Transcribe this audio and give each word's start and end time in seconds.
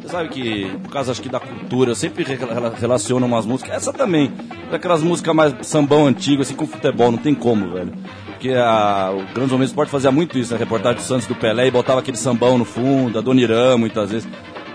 Você 0.00 0.08
sabe 0.08 0.28
que, 0.30 0.70
por 0.82 0.92
causa 0.92 1.12
acho 1.12 1.22
que 1.22 1.28
da 1.28 1.38
cultura, 1.40 1.90
eu 1.90 1.94
sempre 1.94 2.24
re- 2.24 2.34
rela- 2.36 2.74
relaciono 2.76 3.26
umas 3.26 3.46
músicas. 3.46 3.74
Essa 3.76 3.92
também. 3.92 4.32
Aquelas 4.72 5.02
músicas 5.02 5.34
mais 5.34 5.54
sambão 5.66 6.06
antigo, 6.06 6.42
assim, 6.42 6.54
com 6.54 6.66
futebol, 6.66 7.10
não 7.10 7.18
tem 7.18 7.34
como, 7.34 7.70
velho. 7.72 7.92
Porque 8.26 8.50
a, 8.52 9.10
o 9.12 9.18
Grandes 9.34 9.52
Momentos 9.52 9.70
Esporte 9.70 9.90
fazia 9.90 10.10
muito 10.10 10.38
isso, 10.38 10.52
né? 10.52 10.58
Reportagem 10.58 10.96
do 10.98 11.02
Santos 11.02 11.26
do 11.26 11.34
Pelé 11.34 11.66
e 11.66 11.70
botava 11.70 12.00
aquele 12.00 12.16
sambão 12.16 12.56
no 12.56 12.64
fundo, 12.64 13.18
a 13.18 13.20
Dona 13.22 13.40
Irã, 13.40 13.76
muitas 13.76 14.10
vezes. 14.10 14.28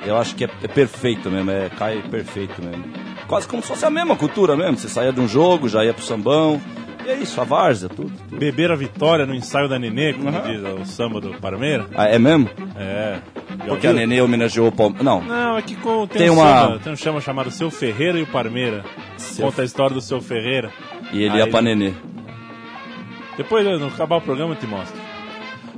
Eu 0.06 0.18
acho 0.18 0.36
que 0.36 0.44
é, 0.46 0.50
é 0.64 0.68
perfeito 0.68 1.32
mesmo, 1.32 1.50
é, 1.50 1.70
cai 1.70 2.00
perfeito 2.12 2.62
mesmo. 2.62 2.84
Quase 3.28 3.48
como 3.48 3.62
se 3.64 3.68
fosse 3.70 3.84
a 3.86 3.90
mesma 3.90 4.16
cultura 4.16 4.56
mesmo. 4.56 4.78
Você 4.78 4.88
saía 4.88 5.12
de 5.12 5.20
um 5.20 5.28
jogo, 5.28 5.68
já 5.68 5.84
ia 5.84 5.94
pro 5.94 6.04
sambão. 6.06 6.62
E 7.06 7.10
é 7.12 7.16
isso, 7.18 7.40
a 7.40 7.44
várzea, 7.44 7.88
tudo. 7.90 8.12
tudo. 8.30 8.38
Beber 8.38 8.72
a 8.72 8.76
vitória 8.76 9.26
no 9.26 9.36
ensaio 9.36 9.68
da 9.70 9.78
Nenê, 9.78 10.14
como 10.14 10.32
diz 10.42 10.62
o 10.64 10.86
samba 10.86 11.22
do 11.22 11.30
Parmeira. 11.36 11.86
Ah, 11.96 12.06
é 12.08 12.18
mesmo? 12.18 12.50
É. 12.76 13.20
Já 13.60 13.66
Porque 13.66 13.88
a? 13.88 13.94
Nenê 13.94 14.22
homenageou 14.22 14.68
o 14.68 14.72
Palmeiras. 14.72 15.06
Não, 15.06 15.22
Não, 15.22 15.58
é 15.58 15.62
que 15.62 15.76
com- 15.76 16.08
tem, 16.08 16.22
Tem 16.24 16.30
um 16.30 16.34
uma- 16.40 16.62
samba, 16.66 16.80
tem 16.80 16.94
um 16.94 16.96
chama 16.96 17.22
chamado 17.22 17.52
Seu 17.52 17.70
Ferreira 17.70 18.18
e 18.18 18.24
o 18.24 18.28
Parmeira. 18.28 18.84
Seu- 19.18 19.46
Conta 19.46 19.62
a 19.62 19.66
história 19.66 19.94
do 19.94 20.02
Seu 20.02 20.20
Ferreira. 20.20 20.72
e 21.14 21.22
ele 21.24 21.30
Aí 21.30 21.38
ia 21.40 21.48
pra 21.48 21.60
ele- 21.60 21.76
Nenê. 21.76 21.94
Depois, 23.38 23.66
no 23.66 23.88
acabar 23.88 24.16
o 24.18 24.22
programa, 24.22 24.54
eu 24.54 24.58
te 24.60 24.66
mostro. 24.66 24.98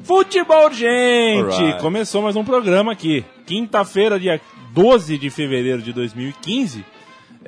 Futebol, 0.03 0.71
gente! 0.71 1.41
Alright. 1.61 1.81
Começou 1.81 2.21
mais 2.21 2.35
um 2.35 2.43
programa 2.43 2.91
aqui. 2.93 3.25
Quinta-feira, 3.45 4.19
dia 4.19 4.39
12 4.71 5.17
de 5.17 5.29
fevereiro 5.29 5.81
de 5.81 5.91
2015. 5.91 6.85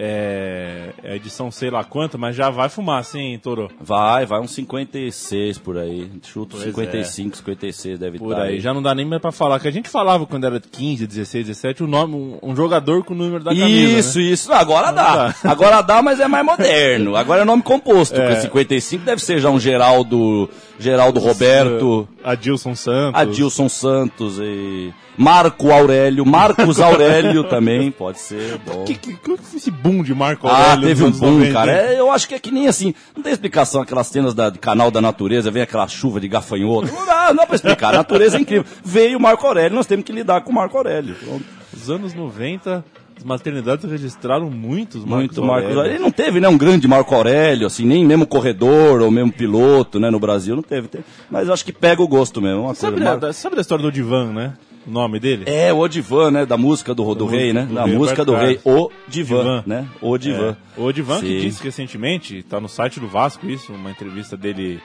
É, 0.02 0.94
é 1.04 1.18
edição 1.18 1.52
sei 1.52 1.70
lá 1.70 1.84
quanto, 1.84 2.18
mas 2.18 2.34
já 2.34 2.50
vai 2.50 2.70
fumaça, 2.70 3.20
hein, 3.20 3.38
Toro? 3.38 3.70
Vai, 3.82 4.26
vai 4.26 4.40
uns 4.40 4.52
56 4.52 5.58
por 5.58 5.78
aí. 5.78 6.10
Chuto 6.24 6.56
Pois 6.56 6.64
55, 6.64 7.36
56 7.36 8.00
deve 8.00 8.18
Por 8.18 8.32
estar. 8.32 8.44
aí. 8.44 8.62
Já 8.62 8.74
não 8.74 8.82
dá 8.82 8.96
nem 8.96 9.06
mais 9.06 9.22
pra 9.22 9.34
falar. 9.34 9.60
Que 9.60 9.68
a 9.68 9.72
gente 9.72 9.90
falava 9.90 10.26
quando 10.26 10.46
era 10.46 10.58
15, 10.58 11.06
16, 11.06 11.48
17, 11.48 11.84
o 11.84 11.88
nome, 11.88 12.16
um, 12.16 12.40
um 12.42 12.56
jogador 12.56 13.04
com 13.04 13.14
o 13.14 13.18
número 13.18 13.44
da 13.44 13.54
camisa. 13.54 14.00
Isso, 14.00 14.20
né? 14.20 14.24
isso. 14.24 14.54
Agora 14.54 14.92
dá. 14.94 15.28
dá. 15.28 15.36
Agora 15.44 15.82
dá, 15.82 16.02
mas 16.02 16.22
é 16.22 16.30
mais 16.30 16.46
moderno. 16.48 17.18
Agora 17.18 17.42
é 17.42 17.46
nome 17.46 17.62
composto. 17.62 18.16
É. 18.16 18.26
Porque 18.26 18.42
55 18.44 19.04
deve 19.04 19.22
ser 19.22 19.42
já 19.42 19.50
um 19.50 19.60
Geraldo, 19.60 20.50
Geraldo 20.80 21.20
Roberto, 21.20 22.08
Adilson 22.24 22.74
Santos. 22.74 23.20
Adilson 23.20 23.68
Santos 23.68 24.40
e 24.40 24.94
Marco 25.18 25.72
Aurélio, 25.72 26.26
Marcos 26.26 26.80
Aurélio 26.82 27.44
também, 27.44 27.92
pode 27.92 28.20
ser. 28.20 28.58
Bom. 28.66 28.84
Que, 28.86 28.96
que, 28.96 29.14
que 29.16 29.26
foi 29.38 29.58
esse 29.58 29.70
boom 29.70 30.02
de 30.02 30.14
Marco 30.16 30.48
Ah, 30.48 30.72
Aurélio 30.72 30.88
teve 30.88 31.04
nos 31.04 31.18
um 31.18 31.20
boom, 31.20 31.32
90, 31.40 31.54
cara. 31.54 31.72
É, 31.72 32.00
eu 32.00 32.10
acho 32.12 32.28
que 32.28 32.36
é 32.36 32.40
que 32.40 32.52
nem 32.52 32.68
assim. 32.68 32.94
Não 33.16 33.22
tem 33.22 33.32
explicação 33.34 33.82
aquelas 33.82 34.08
cenas 34.08 34.34
da, 34.34 34.50
de 34.50 34.60
canal 34.60 34.90
da 34.90 35.02
natureza, 35.02 35.52
vem 35.52 35.62
aquela 35.62 35.88
chuva 35.88 36.20
de 36.20 36.28
gafanhoto. 36.28 36.88
Não 36.94 37.06
dá, 37.06 37.28
não 37.30 37.36
dá 37.36 37.46
pra 37.46 37.56
explicar. 37.56 37.94
A 37.94 37.98
natureza 37.98 38.38
é 38.38 38.42
incrível. 38.42 38.66
Veio 38.84 39.18
o 39.18 39.22
Marco 39.22 39.46
Aurélio, 39.46 39.76
nós 39.76 39.86
temos 39.86 40.06
que 40.06 40.12
lidar 40.12 40.42
com 40.42 40.52
o 40.52 40.56
Marco 40.56 40.78
Aurélio. 40.78 41.16
Pronto. 41.16 41.44
Nos 41.74 41.90
anos 41.90 42.14
90, 42.14 42.84
as 43.18 43.24
maternidades 43.24 43.90
registraram 43.90 44.50
muitos 44.50 45.04
Marcos 45.06 45.18
Muito 45.38 45.42
Marcos 45.44 45.56
Aurélio. 45.66 45.78
Aurélio. 45.80 45.96
Ele 45.98 46.04
não 46.04 46.12
teve, 46.12 46.40
né, 46.40 46.48
um 46.48 46.58
grande 46.58 46.88
Marco 46.88 47.14
Aurélio, 47.14 47.68
assim, 47.68 47.86
nem 47.86 48.06
mesmo 48.06 48.26
corredor 48.26 49.02
ou 49.02 49.12
mesmo 49.12 49.32
piloto, 49.32 50.00
né, 50.00 50.10
no 50.10 50.20
Brasil, 50.20 50.56
não 50.56 50.64
teve. 50.64 50.88
teve. 50.88 51.04
Mas 51.30 51.48
eu 51.48 51.54
acho 51.54 51.64
que 51.66 51.72
pega 51.74 52.02
o 52.02 52.08
gosto 52.08 52.42
mesmo. 52.42 52.64
Uma 52.64 52.74
Sabe, 52.74 52.98
coisa, 52.98 53.18
da, 53.18 53.28
Mar- 53.28 53.34
sabe 53.34 53.56
da 53.56 53.62
história 53.62 53.84
do 53.84 53.92
Divan, 53.92 54.32
né? 54.34 54.54
O 54.88 54.92
nome 54.92 55.20
dele? 55.20 55.44
É, 55.48 55.72
o 55.74 55.88
Divan, 55.88 56.32
né, 56.32 56.46
da 56.46 56.58
música 56.58 56.94
do, 56.96 57.04
do, 57.04 57.16
Do- 57.16 57.26
rei, 57.28 57.54
né, 57.54 57.66
do 57.66 57.76
da 57.76 57.86
rei 57.86 57.96
música 57.96 58.26
do 58.26 58.34
rei, 58.36 58.60
o 58.66 58.90
Divan, 59.08 59.38
Divan. 59.38 59.64
né, 59.68 59.88
o 60.02 60.18
Divan. 60.18 60.58
É. 60.78 60.82
O 60.82 60.92
Divan 60.92 61.20
que 61.20 61.28
Sim. 61.28 61.40
disse 61.42 61.64
recentemente, 61.64 62.42
tá 62.44 62.60
no 62.60 62.70
site 62.70 63.00
do 63.00 63.08
Vasco 63.08 63.48
isso, 63.50 63.72
uma 63.74 63.92
entrevista 63.92 64.36
dele 64.38 64.80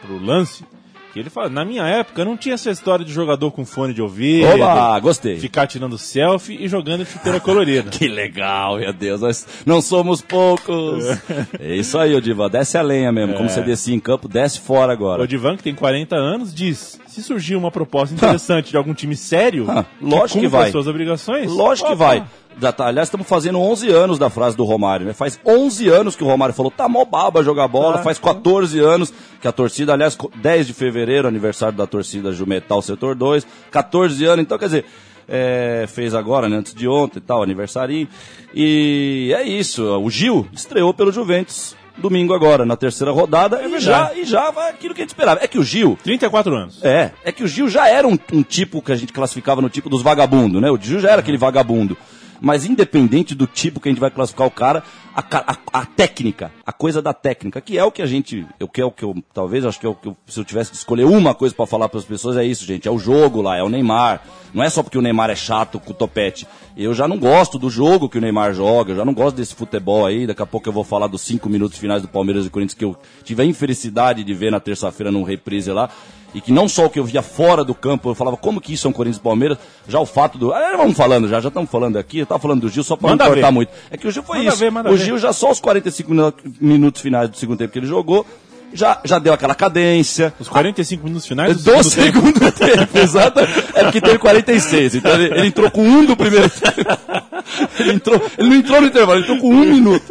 pro 0.00 0.18
Lance, 0.24 0.64
que 1.12 1.18
ele 1.18 1.28
fala, 1.28 1.48
na 1.48 1.64
minha 1.64 1.82
época 1.82 2.24
não 2.24 2.36
tinha 2.36 2.54
essa 2.54 2.70
história 2.70 3.04
de 3.04 3.12
jogador 3.12 3.50
com 3.50 3.66
fone 3.66 3.92
de 3.92 4.00
ouvido, 4.00 4.46
Oba, 4.46 4.96
gostei. 5.00 5.40
ficar 5.40 5.66
tirando 5.66 5.98
selfie 5.98 6.56
e 6.64 6.68
jogando 6.68 7.04
chuteira 7.04 7.38
colorida. 7.40 7.90
Que 7.90 8.06
legal, 8.06 8.78
meu 8.78 8.92
Deus, 8.92 9.20
nós 9.20 9.44
não 9.66 9.82
somos 9.82 10.22
poucos. 10.22 11.04
É 11.58 11.74
isso 11.74 11.98
aí, 11.98 12.14
o 12.14 12.20
Divan, 12.20 12.48
desce 12.48 12.78
a 12.78 12.82
lenha 12.82 13.10
mesmo, 13.10 13.34
como 13.34 13.48
você 13.48 13.60
descia 13.60 13.94
em 13.94 13.98
campo, 14.00 14.28
desce 14.28 14.60
fora 14.60 14.92
agora. 14.92 15.22
O 15.22 15.26
Divan, 15.26 15.56
que 15.56 15.62
tem 15.64 15.74
40 15.74 16.14
anos, 16.14 16.54
diz: 16.54 16.98
se 17.10 17.22
surgir 17.22 17.56
uma 17.56 17.70
proposta 17.70 18.14
interessante 18.14 18.70
de 18.70 18.76
algum 18.76 18.94
time 18.94 19.16
sério, 19.16 19.66
Ah, 19.68 19.84
lógico 20.00 20.40
que 20.40 20.46
cumpra 20.46 20.58
vai. 20.58 20.66
as 20.68 20.72
suas 20.72 20.86
obrigações, 20.86 21.50
Lógico 21.50 21.88
que 21.88 21.94
opa, 21.94 22.04
vai. 22.06 22.24
Já 22.60 22.72
tá- 22.72 22.86
aliás, 22.86 23.06
estamos 23.08 23.26
fazendo 23.26 23.58
11 23.60 23.88
anos 23.90 24.18
da 24.18 24.28
frase 24.28 24.56
do 24.56 24.64
Romário. 24.64 25.06
Né? 25.06 25.12
Faz 25.12 25.38
11 25.46 25.88
anos 25.88 26.14
que 26.16 26.22
o 26.22 26.26
Romário 26.26 26.54
falou, 26.54 26.70
tá 26.70 26.88
mó 26.88 27.04
baba 27.04 27.42
jogar 27.42 27.68
bola. 27.68 27.98
Tá. 27.98 28.02
Faz 28.02 28.18
14 28.18 28.78
anos 28.80 29.12
que 29.40 29.46
a 29.48 29.52
torcida, 29.52 29.92
aliás, 29.94 30.14
co- 30.14 30.30
10 30.34 30.66
de 30.66 30.72
fevereiro, 30.74 31.26
aniversário 31.28 31.76
da 31.76 31.86
torcida 31.86 32.32
Jumetal 32.32 32.82
Setor 32.82 33.14
2. 33.14 33.46
14 33.70 34.24
anos, 34.26 34.44
então 34.44 34.58
quer 34.58 34.66
dizer, 34.66 34.84
é, 35.28 35.86
fez 35.88 36.12
agora, 36.14 36.48
né, 36.48 36.56
antes 36.56 36.74
de 36.74 36.86
ontem 36.88 37.18
e 37.18 37.22
tal, 37.22 37.42
aniversarinho. 37.42 38.08
E 38.54 39.32
é 39.36 39.42
isso. 39.44 39.84
O 39.98 40.10
Gil 40.10 40.46
estreou 40.52 40.92
pelo 40.92 41.12
Juventus. 41.12 41.76
Domingo 42.00 42.34
agora, 42.34 42.64
na 42.64 42.76
terceira 42.76 43.12
rodada, 43.12 43.62
e, 43.62 43.80
já, 43.80 44.12
e 44.14 44.24
já 44.24 44.50
vai 44.50 44.70
aquilo 44.70 44.94
que 44.94 45.00
a 45.00 45.04
gente 45.04 45.10
esperava. 45.10 45.40
É 45.42 45.46
que 45.46 45.58
o 45.58 45.62
Gil, 45.62 45.98
34 46.02 46.54
anos. 46.54 46.84
é, 46.84 47.12
é 47.24 47.30
que 47.32 47.44
o 47.44 47.48
Gil 47.48 47.68
já 47.68 47.88
era 47.88 48.06
um, 48.08 48.18
um 48.32 48.42
tipo 48.42 48.82
que 48.82 48.92
a 48.92 48.96
gente 48.96 49.12
classificava 49.12 49.60
no 49.60 49.68
tipo 49.68 49.88
dos 49.88 50.02
vagabundos, 50.02 50.60
né? 50.60 50.70
O 50.70 50.78
Gil 50.80 51.00
já 51.00 51.10
era 51.10 51.20
aquele 51.20 51.38
vagabundo. 51.38 51.96
Mas 52.40 52.64
independente 52.64 53.34
do 53.34 53.46
tipo 53.46 53.78
que 53.80 53.88
a 53.88 53.92
gente 53.92 54.00
vai 54.00 54.10
classificar 54.10 54.46
o 54.46 54.50
cara, 54.50 54.82
a, 55.14 55.20
a- 55.52 55.56
a 55.80 55.84
técnica, 55.86 56.50
a 56.64 56.72
coisa 56.72 57.02
da 57.02 57.12
técnica, 57.12 57.60
que 57.60 57.76
é 57.76 57.84
o 57.84 57.92
que 57.92 58.00
a 58.00 58.06
gente, 58.06 58.46
eu 58.58 58.66
que 58.66 58.80
é 58.80 58.84
o 58.84 58.90
que 58.90 59.04
eu, 59.04 59.14
talvez, 59.34 59.64
acho 59.66 59.78
que 59.78 59.86
é 59.86 59.88
o 59.88 59.94
que 59.94 60.08
eu, 60.08 60.16
se 60.26 60.40
eu 60.40 60.44
tivesse 60.44 60.70
que 60.70 60.76
escolher 60.76 61.04
uma 61.04 61.34
coisa 61.34 61.54
pra 61.54 61.66
falar 61.66 61.88
pras 61.88 62.04
pessoas, 62.04 62.36
é 62.36 62.44
isso, 62.44 62.64
gente, 62.64 62.88
é 62.88 62.90
o 62.90 62.98
jogo 62.98 63.42
lá, 63.42 63.56
é 63.56 63.62
o 63.62 63.68
Neymar. 63.68 64.22
Não 64.54 64.64
é 64.64 64.70
só 64.70 64.82
porque 64.82 64.98
o 64.98 65.02
Neymar 65.02 65.30
é 65.30 65.36
chato 65.36 65.78
com 65.78 65.90
o 65.92 65.94
topete. 65.94 66.46
Eu 66.76 66.92
já 66.94 67.06
não 67.06 67.18
gosto 67.18 67.58
do 67.58 67.68
jogo 67.70 68.08
que 68.08 68.18
o 68.18 68.20
Neymar 68.20 68.52
joga, 68.54 68.92
eu 68.92 68.96
já 68.96 69.04
não 69.04 69.14
gosto 69.14 69.36
desse 69.36 69.54
futebol 69.54 70.06
aí. 70.06 70.26
Daqui 70.26 70.42
a 70.42 70.46
pouco 70.46 70.68
eu 70.68 70.72
vou 70.72 70.82
falar 70.82 71.06
dos 71.06 71.20
cinco 71.20 71.48
minutos 71.48 71.78
finais 71.78 72.02
do 72.02 72.08
Palmeiras 72.08 72.46
e 72.46 72.50
Corinthians 72.50 72.74
que 72.74 72.84
eu 72.84 72.96
tive 73.22 73.42
a 73.42 73.44
infelicidade 73.44 74.24
de 74.24 74.34
ver 74.34 74.50
na 74.50 74.58
terça-feira 74.58 75.12
num 75.12 75.22
reprise 75.22 75.70
lá. 75.70 75.88
E 76.34 76.40
que 76.40 76.52
não 76.52 76.68
só 76.68 76.86
o 76.86 76.90
que 76.90 76.98
eu 76.98 77.04
via 77.04 77.22
fora 77.22 77.64
do 77.64 77.74
campo, 77.74 78.10
eu 78.10 78.14
falava 78.14 78.36
como 78.36 78.60
que 78.60 78.72
isso 78.72 78.86
é 78.86 78.90
um 78.90 78.92
Corinthians 78.92 79.16
e 79.18 79.20
Palmeiras, 79.24 79.58
já 79.88 79.98
o 79.98 80.06
fato 80.06 80.38
do. 80.38 80.52
Ah, 80.52 80.74
vamos 80.76 80.96
falando 80.96 81.28
já, 81.28 81.40
já 81.40 81.48
estamos 81.48 81.68
falando 81.70 81.98
aqui, 81.98 82.18
eu 82.20 82.26
tava 82.26 82.40
falando 82.40 82.60
do 82.60 82.68
Gil 82.68 82.84
só 82.84 82.96
para 82.96 83.10
não 83.10 83.18
cortar 83.18 83.46
ver. 83.48 83.50
muito. 83.52 83.70
É 83.90 83.96
que 83.96 84.06
o 84.06 84.10
Gil 84.10 84.22
foi 84.22 84.38
Manda 84.38 84.50
isso. 84.50 84.58
ver, 84.58 84.70
o 84.72 84.82
ver. 84.82 84.96
Gil 84.98 85.18
já 85.18 85.32
só 85.32 85.50
os 85.50 85.58
45 85.60 86.10
minu- 86.10 86.32
minutos 86.60 87.02
finais 87.02 87.28
do 87.28 87.36
segundo 87.36 87.58
tempo 87.58 87.72
que 87.72 87.78
ele 87.80 87.86
jogou, 87.86 88.24
já, 88.72 89.00
já 89.04 89.18
deu 89.18 89.32
aquela 89.32 89.54
cadência. 89.56 90.32
Os 90.38 90.48
45 90.48 91.02
minutos 91.04 91.26
finais 91.26 91.56
do, 91.56 91.72
Do 91.74 91.82
segundo 91.82 92.12
tempo. 92.12 92.40
segundo 92.40 92.52
tempo, 92.52 92.98
exato. 93.02 93.40
É 93.74 93.82
porque 93.82 94.00
teve 94.00 94.18
46. 94.18 94.94
Então 94.94 95.12
ele, 95.14 95.24
ele 95.36 95.46
entrou 95.48 95.68
com 95.70 95.82
um 95.82 96.04
do 96.04 96.16
primeiro 96.16 96.48
tempo. 96.48 96.90
Ele, 97.78 97.92
entrou, 97.92 98.20
ele 98.38 98.48
não 98.48 98.56
entrou 98.56 98.80
no 98.80 98.86
intervalo, 98.86 99.18
ele 99.18 99.24
entrou 99.24 99.38
com 99.38 99.50
um 99.50 99.64
minuto. 99.64 100.02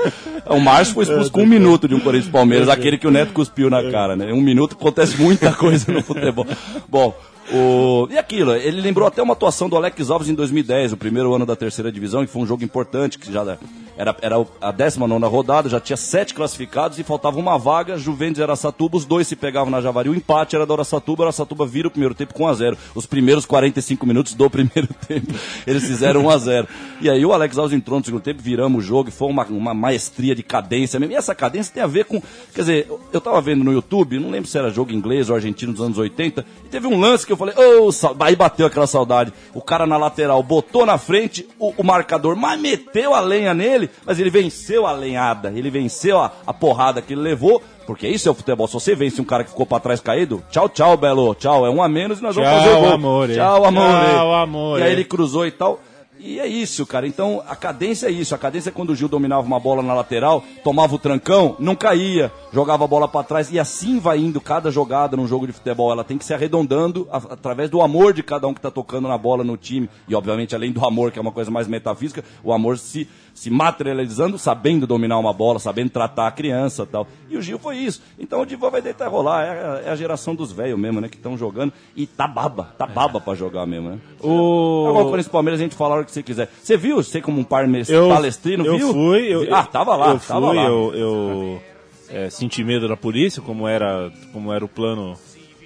O 0.45 0.59
Márcio 0.59 0.94
foi 0.95 1.03
expulso 1.03 1.31
com 1.31 1.44
um 1.44 1.47
minuto 1.47 1.88
de 1.88 1.95
um 1.95 2.00
Corinthians 2.00 2.31
Palmeiras, 2.31 2.69
aquele 2.69 2.97
que 2.97 3.07
o 3.07 3.11
Neto 3.11 3.33
cuspiu 3.33 3.69
na 3.69 3.89
cara, 3.91 4.16
né? 4.16 4.33
Um 4.33 4.41
minuto 4.41 4.75
acontece 4.79 5.22
muita 5.22 5.51
coisa 5.53 5.91
no 5.91 6.01
futebol. 6.01 6.47
Bom, 6.88 7.16
o... 7.54 8.08
e 8.10 8.18
aquilo, 8.18 8.56
ele 8.56 8.82
lembrou 8.82 9.08
até 9.08 9.22
uma 9.22 9.34
atuação 9.34 9.70
do 9.70 9.76
Alex 9.76 10.10
Alves 10.10 10.30
em 10.30 10.34
2010, 10.34 10.94
o 10.94 10.98
primeiro 10.98 11.34
ano 11.34 11.46
da 11.46 11.56
terceira 11.56 11.92
divisão, 11.92 12.26
que 12.26 12.32
foi 12.32 12.42
um 12.42 12.46
jogo 12.46 12.64
importante, 12.64 13.18
que 13.18 13.32
já 13.32 13.58
era, 14.00 14.16
era 14.22 14.36
a 14.62 14.72
19 14.72 15.26
rodada, 15.26 15.68
já 15.68 15.78
tinha 15.78 15.98
sete 15.98 16.34
classificados 16.34 16.98
e 17.00 17.04
faltava 17.04 17.38
uma 17.38 17.58
vaga, 17.58 17.98
Juventus 17.98 18.40
e 18.40 18.44
Araçatuba, 18.44 18.96
os 18.96 19.04
dois 19.04 19.28
se 19.28 19.36
pegavam 19.36 19.70
na 19.70 19.82
Javari, 19.82 20.08
o 20.08 20.16
empate 20.16 20.56
era 20.56 20.66
do 20.66 20.72
Araçatuba, 20.72 21.26
Araçatuba 21.26 21.66
vira 21.66 21.90
o 21.90 21.92
primeiro 21.92 22.16
tempo 22.16 22.34
com 22.34 22.46
1x0. 22.46 22.78
Os 22.96 23.06
primeiros 23.06 23.46
45 23.46 24.06
minutos 24.08 24.34
do 24.36 24.48
primeiro 24.50 24.88
tempo, 25.06 25.34
eles 25.68 25.84
fizeram 25.84 26.24
1x0. 26.24 26.66
E 27.02 27.10
aí 27.10 27.26
o 27.26 27.34
Alex 27.34 27.58
Alves 27.58 27.76
entrou 27.76 28.00
no 28.00 28.06
segundo 28.06 28.22
tempo, 28.22 28.42
viramos 28.42 28.86
o 28.86 28.88
jogo 28.88 29.10
e 29.10 29.12
foi 29.12 29.28
uma, 29.28 29.44
uma 29.48 29.74
maestria 29.74 30.34
de 30.34 30.44
cadência 30.44 30.98
mesmo. 30.98 31.14
E 31.14 31.18
essa 31.18 31.36
cadência 31.36 31.74
tem 31.74 31.84
a 31.84 31.88
ver 31.88 32.06
com, 32.06 32.22
quer 32.56 32.62
dizer, 32.62 32.92
eu 33.12 33.20
tava 33.20 33.42
vendo 33.42 33.66
no 33.66 33.74
YouTube, 33.74 34.18
não 34.18 34.30
lembro 34.30 34.50
se 34.50 34.57
era 34.57 34.69
jogo 34.69 34.94
inglês 34.94 35.30
ou 35.30 35.36
argentino 35.36 35.74
dos 35.74 35.81
anos 35.81 35.98
80, 35.98 36.45
e 36.63 36.69
teve 36.69 36.88
um 36.88 36.98
lance 36.98 37.25
que 37.25 37.34
eu 37.34 37.38
falei, 37.39 37.56
ô, 37.57 37.91
sau- 37.91 38.15
aí 38.19 38.36
bateu 38.36 38.65
aquela 38.68 38.86
saudade. 38.88 39.33
O 39.53 39.62
cara 39.62 39.86
na 39.88 39.97
lateral 39.97 40.44
botou 40.44 40.86
na 40.86 40.97
frente 40.97 41.47
o, 41.57 41.74
o 41.77 41.83
marcador, 41.83 42.36
mas 42.36 42.59
meteu 42.59 43.13
a 43.15 43.19
lenha 43.19 43.53
nele, 43.53 43.89
mas 44.06 44.19
ele 44.19 44.30
venceu 44.30 44.86
a 44.86 44.91
lenhada, 44.91 45.51
ele 45.56 45.69
venceu 45.69 46.19
a, 46.19 46.31
a 46.45 46.53
porrada 46.53 47.01
que 47.01 47.13
ele 47.13 47.21
levou. 47.21 47.62
Porque 47.88 48.07
isso 48.07 48.27
é 48.30 48.31
o 48.31 48.36
futebol. 48.36 48.68
Se 48.68 48.74
você 48.75 48.94
vence 48.94 49.19
um 49.19 49.24
cara 49.25 49.44
que 49.44 49.50
ficou 49.50 49.65
pra 49.65 49.80
trás 49.80 50.00
caído, 50.00 50.44
tchau, 50.51 50.69
tchau, 50.69 50.95
Belo. 50.95 51.33
Tchau, 51.33 51.65
é 51.65 51.71
um 51.71 51.81
a 51.81 51.89
menos 51.89 52.19
e 52.19 52.21
nós 52.21 52.36
vamos 52.36 52.47
Tchau, 52.51 52.59
fazer 52.59 52.75
o 52.75 52.80
gol. 52.81 52.89
amore. 52.94 53.33
Tchau, 53.33 53.65
amore. 53.65 54.06
Tchau, 54.12 54.35
amore. 54.35 54.81
E 54.81 54.85
aí 54.85 54.92
ele 54.92 55.03
cruzou 55.06 55.47
e 55.47 55.50
tal. 55.51 55.80
E 56.21 56.38
é 56.38 56.45
isso, 56.45 56.86
cara. 56.86 57.07
Então, 57.07 57.42
a 57.48 57.56
cadência 57.56 58.07
é 58.07 58.12
isso. 58.12 58.36
A 58.36 58.38
cadência 58.38 58.69
é 58.69 58.74
quando 58.74 58.89
o 58.89 58.95
Gil 58.95 59.07
dominava 59.07 59.48
uma 59.48 59.57
bola 59.60 59.81
na 59.81 59.94
lateral, 59.94 60.44
tomava 60.66 60.94
o 60.94 61.00
trancão, 61.00 61.56
não 61.60 61.77
caía, 61.77 62.30
jogava 62.51 62.83
a 62.83 62.88
bola 62.88 63.07
pra 63.07 63.24
trás. 63.24 63.50
E 63.51 63.57
assim 63.57 64.00
vai 64.00 64.18
indo 64.19 64.42
cada 64.42 64.69
jogada 64.69 65.16
num 65.16 65.25
jogo 65.25 65.48
de 65.48 65.54
futebol. 65.54 65.92
Ela 65.94 66.04
tem 66.04 66.18
que 66.18 66.25
se 66.25 66.33
arredondando 66.33 67.07
a- 67.10 67.18
através 67.18 67.69
do 67.69 67.81
amor 67.81 68.12
de 68.12 68.21
cada 68.21 68.45
um 68.48 68.54
que 68.54 68.60
tá 68.60 68.69
tocando 68.69 69.07
na 69.07 69.18
bola 69.18 69.45
no 69.45 69.56
time. 69.56 69.89
E, 70.10 70.13
obviamente, 70.16 70.54
além 70.54 70.74
do 70.74 70.86
amor, 70.86 71.10
que 71.12 71.18
é 71.19 71.21
uma 71.21 71.31
coisa 71.31 71.50
mais 71.50 71.69
metafísica, 71.69 72.21
o 72.44 72.51
amor 72.51 72.77
se, 72.77 73.07
se 73.39 73.50
materializando, 73.50 74.38
sabendo 74.38 74.86
dominar 74.86 75.18
uma 75.18 75.31
bola, 75.31 75.59
sabendo 75.59 75.89
tratar 75.89 76.27
a 76.27 76.31
criança 76.31 76.86
tal. 76.86 77.07
E 77.30 77.38
o 77.38 77.41
Gil 77.41 77.57
foi 77.57 77.77
isso. 77.77 78.01
Então 78.19 78.41
o 78.41 78.45
Divan 78.45 78.69
vai 78.69 78.81
deitar 78.81 79.07
rolar. 79.07 79.45
É, 79.45 79.50
a- 79.50 79.81
é 79.86 79.89
a 79.91 79.95
geração 79.95 80.36
dos 80.36 80.51
velhos 80.51 80.77
mesmo, 80.77 81.00
né? 81.00 81.07
Que 81.07 81.15
estão 81.15 81.38
jogando. 81.38 81.71
E 81.95 82.06
tá 82.06 82.27
baba, 82.27 82.74
tá 82.77 82.86
baba 82.86 83.21
pra 83.21 83.33
jogar 83.36 83.65
mesmo, 83.65 83.91
né? 83.91 84.00
O... 84.21 84.88
Agora 84.89 85.03
o 85.06 85.06
Corinthians 85.06 85.27
e 85.27 85.30
Palmeiras 85.30 85.57
a 85.62 85.63
gente 85.63 85.74
fala 85.74 85.91
a 85.94 85.97
hora 86.00 86.06
que 86.06 86.12
você 86.12 86.21
quiser. 86.21 86.50
Você 86.62 86.75
viu? 86.75 86.97
Você 86.97 87.21
como 87.21 87.39
um 87.39 87.45
par 87.45 87.65
Eu, 87.88 88.09
palestrino, 88.09 88.65
eu 88.65 88.77
viu? 88.77 88.91
fui. 88.91 89.21
Eu, 89.33 89.56
ah, 89.56 89.63
tava 89.63 89.95
lá, 89.95 90.09
eu 90.09 90.19
tava 90.19 90.47
fui, 90.47 90.57
lá. 90.57 90.65
Eu, 90.65 90.94
eu 90.94 91.62
é, 92.09 92.30
senti 92.30 92.62
medo 92.62 92.89
da 92.89 92.97
polícia, 92.97 93.42
como 93.42 93.69
era, 93.69 94.12
como 94.33 94.51
era 94.51 94.65
o 94.65 94.68
plano 94.68 95.15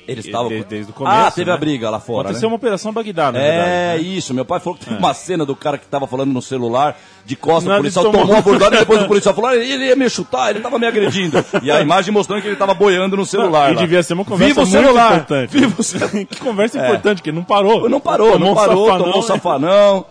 Eles 0.08 0.26
estavam. 0.26 0.50
desde, 0.50 0.68
desde 0.68 0.92
o 0.92 0.94
começo. 0.94 1.16
Ah, 1.16 1.32
teve 1.32 1.50
né? 1.50 1.56
a 1.56 1.58
briga 1.60 1.90
lá 1.90 2.00
fora. 2.00 2.28
Aconteceu 2.28 2.50
né? 2.50 2.54
uma 2.54 2.58
operação 2.58 2.92
Bagdá, 2.92 3.32
na 3.32 3.40
É, 3.40 3.42
verdade. 3.52 3.70
né? 3.70 3.98
isso. 4.18 4.34
Meu 4.34 4.44
pai 4.46 4.60
falou 4.60 4.78
que 4.78 4.86
teve 4.86 4.98
uma 4.98 5.14
cena 5.14 5.46
do 5.46 5.56
cara 5.56 5.78
que 5.78 5.86
tava 5.88 6.06
falando 6.08 6.32
no 6.34 6.42
celular, 6.42 6.98
de 7.26 7.36
costas, 7.36 7.66
Nada, 7.66 7.76
o 7.80 7.82
policial 7.84 8.06
tomou- 8.06 8.26
tomou 8.28 8.42
bordada 8.42 8.76
e 8.76 8.80
depois 8.80 9.02
o 9.02 9.08
policial 9.08 9.34
falou, 9.34 9.50
"Ah, 9.52 9.56
ele 9.56 9.86
ia 9.86 9.96
me 9.96 10.10
chutar, 10.10 10.50
ele 10.50 10.60
tava 10.60 10.78
me 10.78 10.86
agredindo. 10.86 11.44
E 11.62 11.72
a 11.72 11.82
imagem 11.82 12.14
mostrando 12.14 12.42
que 12.42 12.48
ele 12.48 12.56
tava 12.58 12.74
boiando 12.74 13.16
no 13.16 13.26
celular. 13.26 13.72
E 13.72 13.76
lá. 13.76 13.82
devia 13.82 14.04
ser 14.04 14.14
uma 14.14 14.26
conversa 14.26 14.54
Viva 14.54 14.62
o 14.62 14.66
celular! 14.66 15.14
importante. 15.14 15.50
Viva 15.58 15.76
o 15.80 15.84
celular! 15.84 16.26
que 16.30 16.40
conversa 16.40 16.78
importante, 16.78 17.22
que 17.22 17.32
não 17.32 17.44
parou. 17.44 17.90
Não 17.90 18.00
parou, 18.02 18.34
Tomou 18.34 18.40
não 18.48 18.52
um 18.52 18.56
parou, 18.56 18.86
safanão, 18.88 18.98
tomou 19.06 19.18
um 19.18 19.22
né? 19.22 19.28
safanão, 19.28 20.06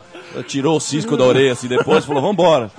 tirou 0.46 0.76
o 0.76 0.80
cisco 0.80 1.16
da 1.16 1.24
orelha 1.24 1.52
assim 1.52 1.68
depois, 1.68 2.04
falou, 2.04 2.22
vambora. 2.22 2.70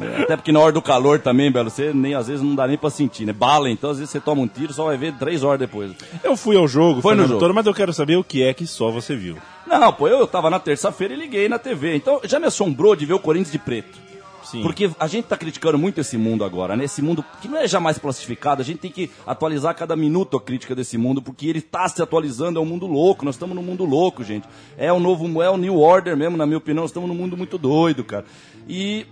É, 0.00 0.22
Até 0.22 0.36
porque 0.36 0.50
na 0.50 0.60
hora 0.60 0.72
do 0.72 0.82
calor 0.82 1.20
também, 1.20 1.50
Belo, 1.50 1.70
você 1.70 1.92
nem, 1.92 2.14
às 2.14 2.26
vezes 2.26 2.42
não 2.42 2.54
dá 2.54 2.66
nem 2.66 2.76
pra 2.76 2.90
sentir, 2.90 3.24
né? 3.24 3.32
Bala, 3.32 3.70
então 3.70 3.90
às 3.90 3.98
vezes 3.98 4.10
você 4.10 4.20
toma 4.20 4.42
um 4.42 4.48
tiro, 4.48 4.72
só 4.72 4.84
vai 4.86 4.96
ver 4.96 5.14
três 5.14 5.42
horas 5.42 5.60
depois. 5.60 5.92
Eu 6.22 6.36
fui 6.36 6.56
ao 6.56 6.66
jogo, 6.66 7.00
Foi 7.00 7.14
no 7.14 7.26
jogo. 7.26 7.40
Toro, 7.40 7.54
mas 7.54 7.66
eu 7.66 7.74
quero 7.74 7.92
saber 7.92 8.16
o 8.16 8.24
que 8.24 8.42
é 8.42 8.52
que 8.52 8.66
só 8.66 8.90
você 8.90 9.14
viu. 9.14 9.36
Não, 9.66 9.92
pô, 9.92 10.08
eu 10.08 10.26
tava 10.26 10.50
na 10.50 10.58
terça-feira 10.58 11.14
e 11.14 11.16
liguei 11.16 11.48
na 11.48 11.58
TV, 11.58 11.96
então 11.96 12.20
já 12.24 12.38
me 12.38 12.46
assombrou 12.46 12.96
de 12.96 13.06
ver 13.06 13.14
o 13.14 13.18
Corinthians 13.18 13.52
de 13.52 13.58
preto. 13.58 14.04
Sim. 14.44 14.62
Porque 14.62 14.90
a 15.00 15.06
gente 15.06 15.24
tá 15.24 15.36
criticando 15.36 15.78
muito 15.78 16.00
esse 16.00 16.18
mundo 16.18 16.44
agora, 16.44 16.76
né? 16.76 16.84
Esse 16.84 17.00
mundo 17.00 17.24
que 17.40 17.48
não 17.48 17.58
é 17.58 17.66
jamais 17.66 17.98
classificado, 17.98 18.60
a 18.60 18.64
gente 18.64 18.78
tem 18.78 18.90
que 18.90 19.10
atualizar 19.26 19.70
a 19.70 19.74
cada 19.74 19.96
minuto 19.96 20.36
a 20.36 20.40
crítica 20.40 20.74
desse 20.74 20.98
mundo, 20.98 21.22
porque 21.22 21.48
ele 21.48 21.60
tá 21.62 21.88
se 21.88 22.02
atualizando, 22.02 22.58
é 22.58 22.62
um 22.62 22.66
mundo 22.66 22.86
louco, 22.86 23.24
nós 23.24 23.36
estamos 23.36 23.56
num 23.56 23.62
mundo 23.62 23.84
louco, 23.84 24.22
gente. 24.22 24.46
É 24.76 24.92
o 24.92 25.00
novo, 25.00 25.42
é 25.42 25.48
o 25.48 25.56
New 25.56 25.78
Order 25.80 26.16
mesmo, 26.16 26.36
na 26.36 26.46
minha 26.46 26.58
opinião, 26.58 26.82
nós 26.82 26.90
estamos 26.90 27.08
num 27.08 27.14
mundo 27.14 27.36
muito 27.36 27.56
doido, 27.56 28.04
cara. 28.04 28.24
E 28.68 29.06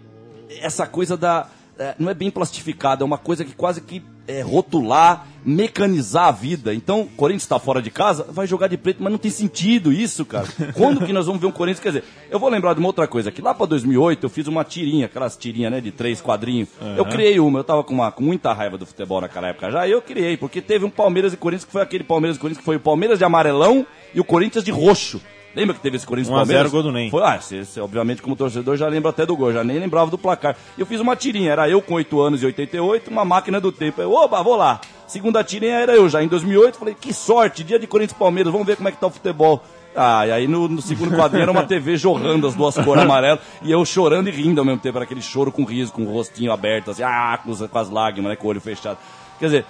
essa 0.60 0.86
coisa 0.86 1.16
da. 1.16 1.48
é, 1.78 1.94
não 1.98 2.10
é 2.10 2.14
bem 2.14 2.30
plastificada, 2.30 3.02
é 3.02 3.06
uma 3.06 3.18
coisa 3.18 3.44
que 3.44 3.54
quase 3.54 3.80
que 3.80 4.02
é, 4.26 4.40
rotular, 4.40 5.26
mecanizar 5.44 6.28
a 6.28 6.30
vida. 6.30 6.72
Então, 6.72 7.02
o 7.02 7.06
Corinthians 7.06 7.42
está 7.42 7.58
fora 7.58 7.82
de 7.82 7.90
casa, 7.90 8.26
vai 8.30 8.46
jogar 8.46 8.68
de 8.68 8.76
preto, 8.76 9.02
mas 9.02 9.10
não 9.10 9.18
tem 9.18 9.30
sentido 9.30 9.92
isso, 9.92 10.24
cara. 10.24 10.46
Quando 10.74 11.04
que 11.04 11.12
nós 11.12 11.26
vamos 11.26 11.40
ver 11.40 11.48
um 11.48 11.52
Corinthians? 11.52 11.80
Quer 11.80 11.88
dizer, 11.88 12.04
eu 12.30 12.38
vou 12.38 12.48
lembrar 12.48 12.74
de 12.74 12.80
uma 12.80 12.88
outra 12.88 13.06
coisa, 13.06 13.30
que 13.30 13.42
lá 13.42 13.52
para 13.52 13.66
2008 13.66 14.24
eu 14.24 14.30
fiz 14.30 14.46
uma 14.46 14.64
tirinha, 14.64 15.06
aquelas 15.06 15.36
tirinhas, 15.36 15.72
né, 15.72 15.80
de 15.80 15.90
três 15.90 16.20
quadrinhos. 16.20 16.68
Eu 16.96 17.04
criei 17.04 17.40
uma, 17.40 17.58
eu 17.60 17.64
tava 17.64 17.82
com, 17.82 17.94
uma, 17.94 18.12
com 18.12 18.22
muita 18.22 18.52
raiva 18.52 18.78
do 18.78 18.86
futebol 18.86 19.20
naquela 19.20 19.48
época 19.48 19.70
já, 19.70 19.86
e 19.86 19.90
eu 19.90 20.00
criei, 20.00 20.36
porque 20.36 20.60
teve 20.60 20.84
um 20.84 20.90
Palmeiras 20.90 21.32
e 21.32 21.36
Corinthians 21.36 21.64
que 21.64 21.72
foi 21.72 21.82
aquele 21.82 22.04
Palmeiras 22.04 22.36
e 22.36 22.40
Corinthians 22.40 22.60
que 22.60 22.64
foi 22.64 22.76
o 22.76 22.80
Palmeiras 22.80 23.18
de 23.18 23.24
amarelão 23.24 23.86
e 24.14 24.20
o 24.20 24.24
Corinthians 24.24 24.64
de 24.64 24.70
roxo. 24.70 25.20
Lembra 25.54 25.74
que 25.74 25.80
teve 25.80 25.96
esse 25.96 26.06
Corinthians 26.06 26.30
e 26.30 26.32
1 26.32 26.36
a 26.36 26.44
0 26.44 26.46
Palmeiras? 26.46 26.72
gol 26.72 26.82
do 26.82 26.92
Ney. 26.92 27.10
Foi, 27.10 27.22
ah, 27.22 27.40
você, 27.40 27.64
você, 27.64 27.80
obviamente, 27.80 28.22
como 28.22 28.34
torcedor, 28.34 28.76
já 28.76 28.88
lembra 28.88 29.10
até 29.10 29.26
do 29.26 29.36
gol, 29.36 29.52
já 29.52 29.62
nem 29.62 29.78
lembrava 29.78 30.10
do 30.10 30.18
placar. 30.18 30.56
E 30.76 30.80
eu 30.80 30.86
fiz 30.86 31.00
uma 31.00 31.14
tirinha, 31.14 31.52
era 31.52 31.68
eu 31.68 31.82
com 31.82 31.94
8 31.94 32.20
anos 32.20 32.42
e 32.42 32.46
88, 32.46 33.10
uma 33.10 33.24
máquina 33.24 33.60
do 33.60 33.70
tempo. 33.70 34.00
Eu, 34.00 34.12
oba, 34.12 34.42
vou 34.42 34.56
lá. 34.56 34.80
Segunda 35.06 35.44
tirinha 35.44 35.74
era 35.74 35.94
eu 35.94 36.08
já, 36.08 36.22
em 36.22 36.28
2008, 36.28 36.78
falei, 36.78 36.96
que 36.98 37.12
sorte, 37.12 37.62
dia 37.62 37.78
de 37.78 37.86
Corinthians 37.86 38.18
Palmeiras, 38.18 38.50
vamos 38.50 38.66
ver 38.66 38.76
como 38.76 38.88
é 38.88 38.92
que 38.92 38.98
tá 38.98 39.06
o 39.06 39.10
futebol. 39.10 39.62
Ah, 39.94 40.26
e 40.26 40.32
aí 40.32 40.48
no, 40.48 40.68
no 40.68 40.80
segundo 40.80 41.14
quadrinho 41.14 41.42
era 41.42 41.52
uma 41.52 41.64
TV 41.64 41.98
jorrando 41.98 42.46
as 42.46 42.54
duas 42.54 42.74
cores 42.78 43.02
amarelas 43.02 43.40
e 43.60 43.70
eu 43.70 43.84
chorando 43.84 44.28
e 44.28 44.30
rindo 44.30 44.58
ao 44.58 44.64
mesmo 44.64 44.80
tempo, 44.80 44.96
era 44.96 45.04
aquele 45.04 45.20
choro 45.20 45.52
com 45.52 45.64
riso, 45.64 45.92
com 45.92 46.02
o 46.04 46.10
rostinho 46.10 46.50
aberto, 46.50 46.90
assim, 46.90 47.02
ah, 47.02 47.38
com, 47.44 47.54
com 47.54 47.78
as 47.78 47.90
lágrimas, 47.90 48.30
né, 48.30 48.36
com 48.36 48.46
o 48.46 48.50
olho 48.50 48.60
fechado. 48.60 48.96
Quer 49.38 49.44
dizer, 49.46 49.66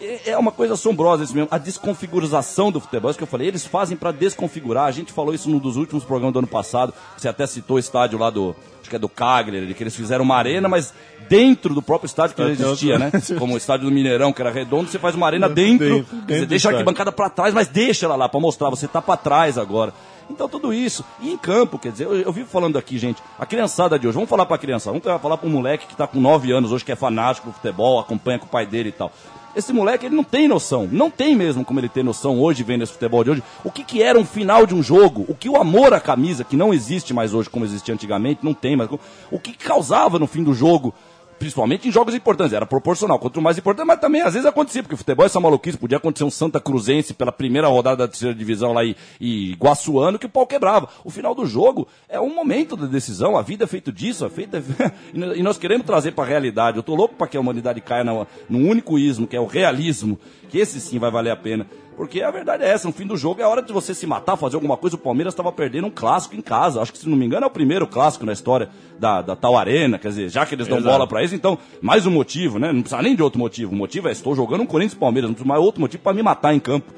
é 0.00 0.30
é 0.30 0.38
uma 0.38 0.52
coisa 0.52 0.74
assombrosa 0.74 1.24
isso 1.24 1.34
mesmo, 1.34 1.48
a 1.50 1.58
desconfiguração 1.58 2.70
do 2.70 2.80
futebol, 2.80 3.10
isso 3.10 3.18
que 3.18 3.24
eu 3.24 3.28
falei, 3.28 3.48
eles 3.48 3.64
fazem 3.64 3.96
pra 3.96 4.12
desconfigurar, 4.12 4.84
a 4.84 4.90
gente 4.90 5.12
falou 5.12 5.34
isso 5.34 5.48
num 5.48 5.58
dos 5.58 5.76
últimos 5.76 6.04
programas 6.04 6.32
do 6.32 6.38
ano 6.40 6.48
passado, 6.48 6.92
você 7.16 7.28
até 7.28 7.46
citou 7.46 7.76
o 7.76 7.78
estádio 7.78 8.18
lá 8.18 8.30
do, 8.30 8.54
acho 8.80 8.90
que 8.90 8.96
é 8.96 8.98
do 8.98 9.08
Cagliari, 9.08 9.72
que 9.74 9.82
eles 9.82 9.96
fizeram 9.96 10.24
uma 10.24 10.36
arena, 10.36 10.68
mas 10.68 10.92
dentro 11.28 11.74
do 11.74 11.82
próprio 11.82 12.06
estádio 12.06 12.36
que 12.36 12.42
já 12.42 12.50
existia, 12.50 12.98
né? 12.98 13.10
Como 13.38 13.54
o 13.54 13.56
estádio 13.56 13.86
do 13.86 13.92
Mineirão, 13.92 14.32
que 14.32 14.40
era 14.40 14.50
redondo, 14.50 14.88
você 14.88 14.98
faz 14.98 15.14
uma 15.14 15.26
arena 15.26 15.48
dentro, 15.48 15.86
Dentro, 15.86 16.16
dentro 16.18 16.46
do 16.46 16.48
deixa 16.48 16.68
a 16.68 16.72
arquibancada 16.72 17.10
pra 17.10 17.28
trás, 17.28 17.52
mas 17.52 17.68
deixa 17.68 18.06
ela 18.06 18.16
lá 18.16 18.28
pra 18.28 18.40
mostrar, 18.40 18.70
você 18.70 18.86
tá 18.86 19.02
pra 19.02 19.16
trás 19.16 19.58
agora. 19.58 19.92
Então 20.28 20.48
tudo 20.48 20.74
isso, 20.74 21.04
e 21.20 21.30
em 21.30 21.36
campo, 21.36 21.78
quer 21.78 21.92
dizer, 21.92 22.04
eu, 22.04 22.16
eu 22.16 22.32
vivo 22.32 22.48
falando 22.48 22.76
aqui, 22.76 22.98
gente, 22.98 23.22
a 23.38 23.46
criançada 23.46 23.98
de 23.98 24.08
hoje, 24.08 24.14
vamos 24.14 24.28
falar 24.28 24.44
pra 24.44 24.58
criança, 24.58 24.90
vamos 24.90 25.04
falar 25.04 25.36
pra 25.36 25.48
um 25.48 25.52
moleque 25.52 25.86
que 25.86 25.96
tá 25.96 26.06
com 26.06 26.20
9 26.20 26.50
anos 26.50 26.72
hoje, 26.72 26.84
que 26.84 26.90
é 26.90 26.96
fanático 26.96 27.48
do 27.48 27.52
futebol, 27.52 28.00
acompanha 28.00 28.38
com 28.38 28.46
o 28.46 28.48
pai 28.48 28.66
dele 28.66 28.88
e 28.88 28.92
tal. 28.92 29.12
Esse 29.56 29.72
moleque, 29.72 30.04
ele 30.04 30.14
não 30.14 30.22
tem 30.22 30.46
noção, 30.46 30.86
não 30.92 31.10
tem 31.10 31.34
mesmo 31.34 31.64
como 31.64 31.80
ele 31.80 31.88
ter 31.88 32.04
noção 32.04 32.38
hoje, 32.38 32.62
vendo 32.62 32.84
esse 32.84 32.92
futebol 32.92 33.24
de 33.24 33.30
hoje, 33.30 33.42
o 33.64 33.70
que 33.70 33.82
que 33.82 34.02
era 34.02 34.18
um 34.18 34.24
final 34.24 34.66
de 34.66 34.74
um 34.74 34.82
jogo, 34.82 35.24
o 35.28 35.34
que 35.34 35.48
o 35.48 35.56
amor 35.56 35.94
à 35.94 35.98
camisa, 35.98 36.44
que 36.44 36.58
não 36.58 36.74
existe 36.74 37.14
mais 37.14 37.32
hoje 37.32 37.48
como 37.48 37.64
existia 37.64 37.94
antigamente, 37.94 38.44
não 38.44 38.52
tem 38.52 38.76
mais, 38.76 38.90
o 39.30 39.38
que 39.38 39.54
causava 39.54 40.18
no 40.18 40.26
fim 40.26 40.44
do 40.44 40.52
jogo, 40.52 40.92
principalmente 41.38 41.88
em 41.88 41.92
jogos 41.92 42.14
importantes, 42.14 42.52
era 42.52 42.64
proporcional, 42.66 43.18
quanto 43.18 43.40
mais 43.42 43.58
importante, 43.58 43.86
mas 43.86 44.00
também 44.00 44.22
às 44.22 44.32
vezes 44.34 44.46
acontecia, 44.46 44.82
porque 44.82 44.96
futebol 44.96 45.24
é 45.24 45.26
essa 45.26 45.40
maluquice, 45.40 45.76
podia 45.78 45.98
acontecer 45.98 46.24
um 46.24 46.30
Santa 46.30 46.58
Cruzense 46.60 47.14
pela 47.14 47.30
primeira 47.32 47.68
rodada 47.68 47.96
da 47.98 48.08
terceira 48.08 48.34
divisão 48.34 48.72
lá 48.72 48.84
e, 48.84 48.96
e 49.20 49.54
Guaçuano, 49.54 50.18
que 50.18 50.26
o 50.26 50.28
pau 50.30 50.46
quebrava. 50.46 50.88
O 51.04 51.10
final 51.10 51.34
do 51.34 51.44
jogo 51.46 51.86
é 52.08 52.20
um 52.20 52.34
momento 52.34 52.76
da 52.76 52.86
decisão, 52.86 53.36
a 53.36 53.42
vida 53.42 53.64
é 53.64 53.66
feito 53.66 53.92
disso, 53.92 54.24
é 54.24 54.30
feita, 54.30 54.62
e 55.12 55.42
nós 55.42 55.58
queremos 55.58 55.86
trazer 55.86 56.12
para 56.12 56.24
a 56.24 56.28
realidade. 56.28 56.76
Eu 56.76 56.82
tô 56.82 56.94
louco 56.94 57.14
para 57.14 57.26
que 57.26 57.36
a 57.36 57.40
humanidade 57.40 57.80
caia 57.80 58.04
na- 58.04 58.26
num 58.48 58.68
único 58.68 58.98
ismo, 58.98 59.26
que 59.26 59.36
é 59.36 59.40
o 59.40 59.46
realismo, 59.46 60.18
que 60.48 60.58
esse 60.58 60.80
sim 60.80 60.98
vai 60.98 61.10
valer 61.10 61.30
a 61.30 61.36
pena. 61.36 61.66
Porque 61.96 62.20
a 62.20 62.30
verdade 62.30 62.62
é 62.62 62.68
essa, 62.68 62.86
no 62.86 62.92
fim 62.92 63.06
do 63.06 63.16
jogo 63.16 63.40
é 63.40 63.46
hora 63.46 63.62
de 63.62 63.72
você 63.72 63.94
se 63.94 64.06
matar, 64.06 64.36
fazer 64.36 64.56
alguma 64.56 64.76
coisa. 64.76 64.96
O 64.96 64.98
Palmeiras 64.98 65.32
estava 65.32 65.50
perdendo 65.50 65.86
um 65.86 65.90
clássico 65.90 66.36
em 66.36 66.42
casa. 66.42 66.82
Acho 66.82 66.92
que, 66.92 66.98
se 66.98 67.08
não 67.08 67.16
me 67.16 67.24
engano, 67.24 67.44
é 67.44 67.46
o 67.46 67.50
primeiro 67.50 67.86
clássico 67.86 68.26
na 68.26 68.34
história 68.34 68.68
da, 68.98 69.22
da 69.22 69.34
tal 69.34 69.56
arena. 69.56 69.98
Quer 69.98 70.08
dizer, 70.08 70.28
já 70.28 70.44
que 70.44 70.54
eles 70.54 70.68
dão 70.68 70.76
Exato. 70.76 70.92
bola 70.92 71.06
pra 71.06 71.24
isso, 71.24 71.34
então, 71.34 71.58
mais 71.80 72.04
um 72.04 72.10
motivo, 72.10 72.58
né? 72.58 72.70
Não 72.70 72.82
precisa 72.82 73.00
nem 73.00 73.16
de 73.16 73.22
outro 73.22 73.38
motivo. 73.38 73.72
O 73.72 73.74
motivo 73.76 74.08
é, 74.08 74.12
estou 74.12 74.34
jogando 74.34 74.60
um 74.60 74.66
Corinthians 74.66 74.92
e 74.92 74.96
Palmeiras, 74.96 75.30
não 75.30 75.34
precisa 75.34 75.48
mais 75.48 75.62
outro 75.62 75.80
motivo 75.80 76.02
para 76.02 76.12
me 76.12 76.22
matar 76.22 76.54
em 76.54 76.60
campo. 76.60 76.92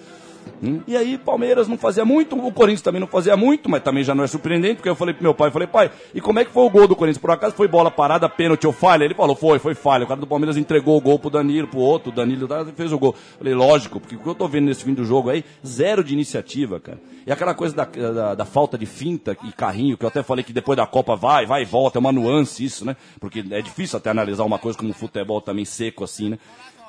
Hum? 0.62 0.80
E 0.86 0.96
aí, 0.96 1.16
Palmeiras 1.16 1.68
não 1.68 1.78
fazia 1.78 2.04
muito, 2.04 2.36
o 2.36 2.52
Corinthians 2.52 2.82
também 2.82 3.00
não 3.00 3.06
fazia 3.06 3.36
muito, 3.36 3.68
mas 3.68 3.82
também 3.82 4.02
já 4.02 4.14
não 4.14 4.24
é 4.24 4.26
surpreendente, 4.26 4.76
porque 4.76 4.88
eu 4.88 4.96
falei 4.96 5.14
pro 5.14 5.22
meu 5.22 5.34
pai, 5.34 5.50
falei, 5.50 5.68
pai, 5.68 5.90
e 6.14 6.20
como 6.20 6.38
é 6.38 6.44
que 6.44 6.50
foi 6.50 6.64
o 6.64 6.70
gol 6.70 6.88
do 6.88 6.96
Corinthians? 6.96 7.20
Por 7.20 7.30
acaso 7.30 7.54
foi 7.54 7.68
bola 7.68 7.90
parada, 7.90 8.28
pênalti 8.28 8.66
ou 8.66 8.72
falha? 8.72 9.04
Ele 9.04 9.14
falou, 9.14 9.36
foi, 9.36 9.58
foi 9.58 9.74
falha. 9.74 10.04
O 10.04 10.06
cara 10.06 10.20
do 10.20 10.26
Palmeiras 10.26 10.56
entregou 10.56 10.96
o 10.96 11.00
gol 11.00 11.18
pro 11.18 11.30
Danilo, 11.30 11.68
pro 11.68 11.78
outro, 11.78 12.10
o 12.10 12.14
Danilo 12.14 12.48
tá, 12.48 12.64
fez 12.76 12.92
o 12.92 12.98
gol. 12.98 13.14
Falei, 13.38 13.54
lógico, 13.54 14.00
porque 14.00 14.16
o 14.16 14.18
que 14.18 14.26
eu 14.26 14.34
tô 14.34 14.48
vendo 14.48 14.66
nesse 14.66 14.84
fim 14.84 14.94
do 14.94 15.04
jogo 15.04 15.30
aí, 15.30 15.44
zero 15.64 16.02
de 16.02 16.12
iniciativa, 16.12 16.80
cara. 16.80 16.98
E 17.26 17.32
aquela 17.32 17.54
coisa 17.54 17.76
da, 17.76 17.84
da, 17.84 18.34
da 18.34 18.44
falta 18.44 18.78
de 18.78 18.86
finta 18.86 19.36
e 19.44 19.52
carrinho, 19.52 19.96
que 19.96 20.04
eu 20.04 20.08
até 20.08 20.22
falei 20.22 20.42
que 20.42 20.52
depois 20.52 20.76
da 20.76 20.86
Copa 20.86 21.14
vai, 21.14 21.46
vai 21.46 21.62
e 21.62 21.64
volta, 21.64 21.98
é 21.98 22.00
uma 22.00 22.12
nuance 22.12 22.64
isso, 22.64 22.84
né? 22.84 22.96
Porque 23.20 23.44
é 23.50 23.60
difícil 23.60 23.98
até 23.98 24.10
analisar 24.10 24.44
uma 24.44 24.58
coisa 24.58 24.78
como 24.78 24.90
o 24.90 24.94
futebol 24.94 25.40
também 25.40 25.64
seco 25.64 26.04
assim, 26.04 26.30
né? 26.30 26.38